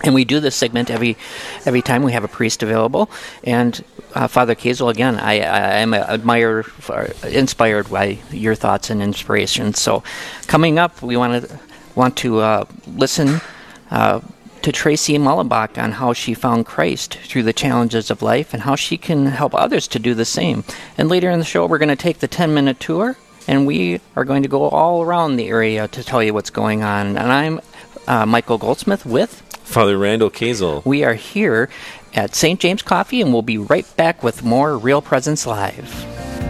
And 0.03 0.13
we 0.13 0.25
do 0.25 0.39
this 0.39 0.55
segment 0.55 0.89
every 0.89 1.17
every 1.65 1.81
time 1.81 2.03
we 2.03 2.11
have 2.13 2.23
a 2.23 2.27
priest 2.27 2.63
available. 2.63 3.09
And 3.43 3.83
uh, 4.13 4.27
Father 4.27 4.55
Kasel, 4.55 4.89
again, 4.89 5.19
I, 5.19 5.33
I 5.41 5.77
am 5.77 5.93
admire, 5.93 6.65
inspired 7.23 7.89
by 7.89 8.19
your 8.31 8.55
thoughts 8.55 8.89
and 8.89 9.01
inspirations. 9.01 9.79
So, 9.79 10.03
coming 10.47 10.79
up, 10.79 11.01
we 11.01 11.17
want 11.17 11.43
to 11.43 11.59
want 11.95 12.15
to 12.17 12.39
uh, 12.39 12.65
listen 12.85 13.41
uh, 13.89 14.21
to 14.61 14.71
Tracy 14.71 15.17
Mullenbach 15.17 15.81
on 15.81 15.93
how 15.93 16.13
she 16.13 16.33
found 16.33 16.65
Christ 16.65 17.15
through 17.15 17.43
the 17.43 17.53
challenges 17.53 18.11
of 18.11 18.21
life 18.21 18.53
and 18.53 18.63
how 18.63 18.75
she 18.75 18.97
can 18.97 19.27
help 19.27 19.55
others 19.55 19.87
to 19.89 19.99
do 19.99 20.13
the 20.13 20.25
same. 20.25 20.63
And 20.97 21.09
later 21.09 21.29
in 21.29 21.39
the 21.39 21.45
show, 21.45 21.65
we're 21.65 21.77
going 21.77 21.89
to 21.89 21.95
take 21.95 22.19
the 22.19 22.27
10 22.27 22.53
minute 22.53 22.79
tour 22.79 23.17
and 23.47 23.65
we 23.65 24.01
are 24.15 24.25
going 24.25 24.43
to 24.43 24.49
go 24.49 24.69
all 24.69 25.01
around 25.01 25.37
the 25.37 25.47
area 25.47 25.87
to 25.87 26.03
tell 26.03 26.21
you 26.21 26.33
what's 26.33 26.49
going 26.49 26.83
on. 26.83 27.17
And 27.17 27.31
I'm 27.31 27.61
uh, 28.07 28.25
Michael 28.25 28.57
Goldsmith 28.57 29.05
with 29.05 29.46
Father 29.67 29.97
Randall 29.97 30.31
Kasel. 30.31 30.83
We 30.85 31.03
are 31.03 31.13
here 31.13 31.69
at 32.13 32.33
St. 32.33 32.59
James 32.59 32.81
Coffee, 32.81 33.21
and 33.21 33.33
we'll 33.33 33.41
be 33.41 33.57
right 33.57 33.85
back 33.97 34.23
with 34.23 34.43
more 34.43 34.77
Real 34.77 35.01
Presence 35.01 35.45
Live. 35.45 36.46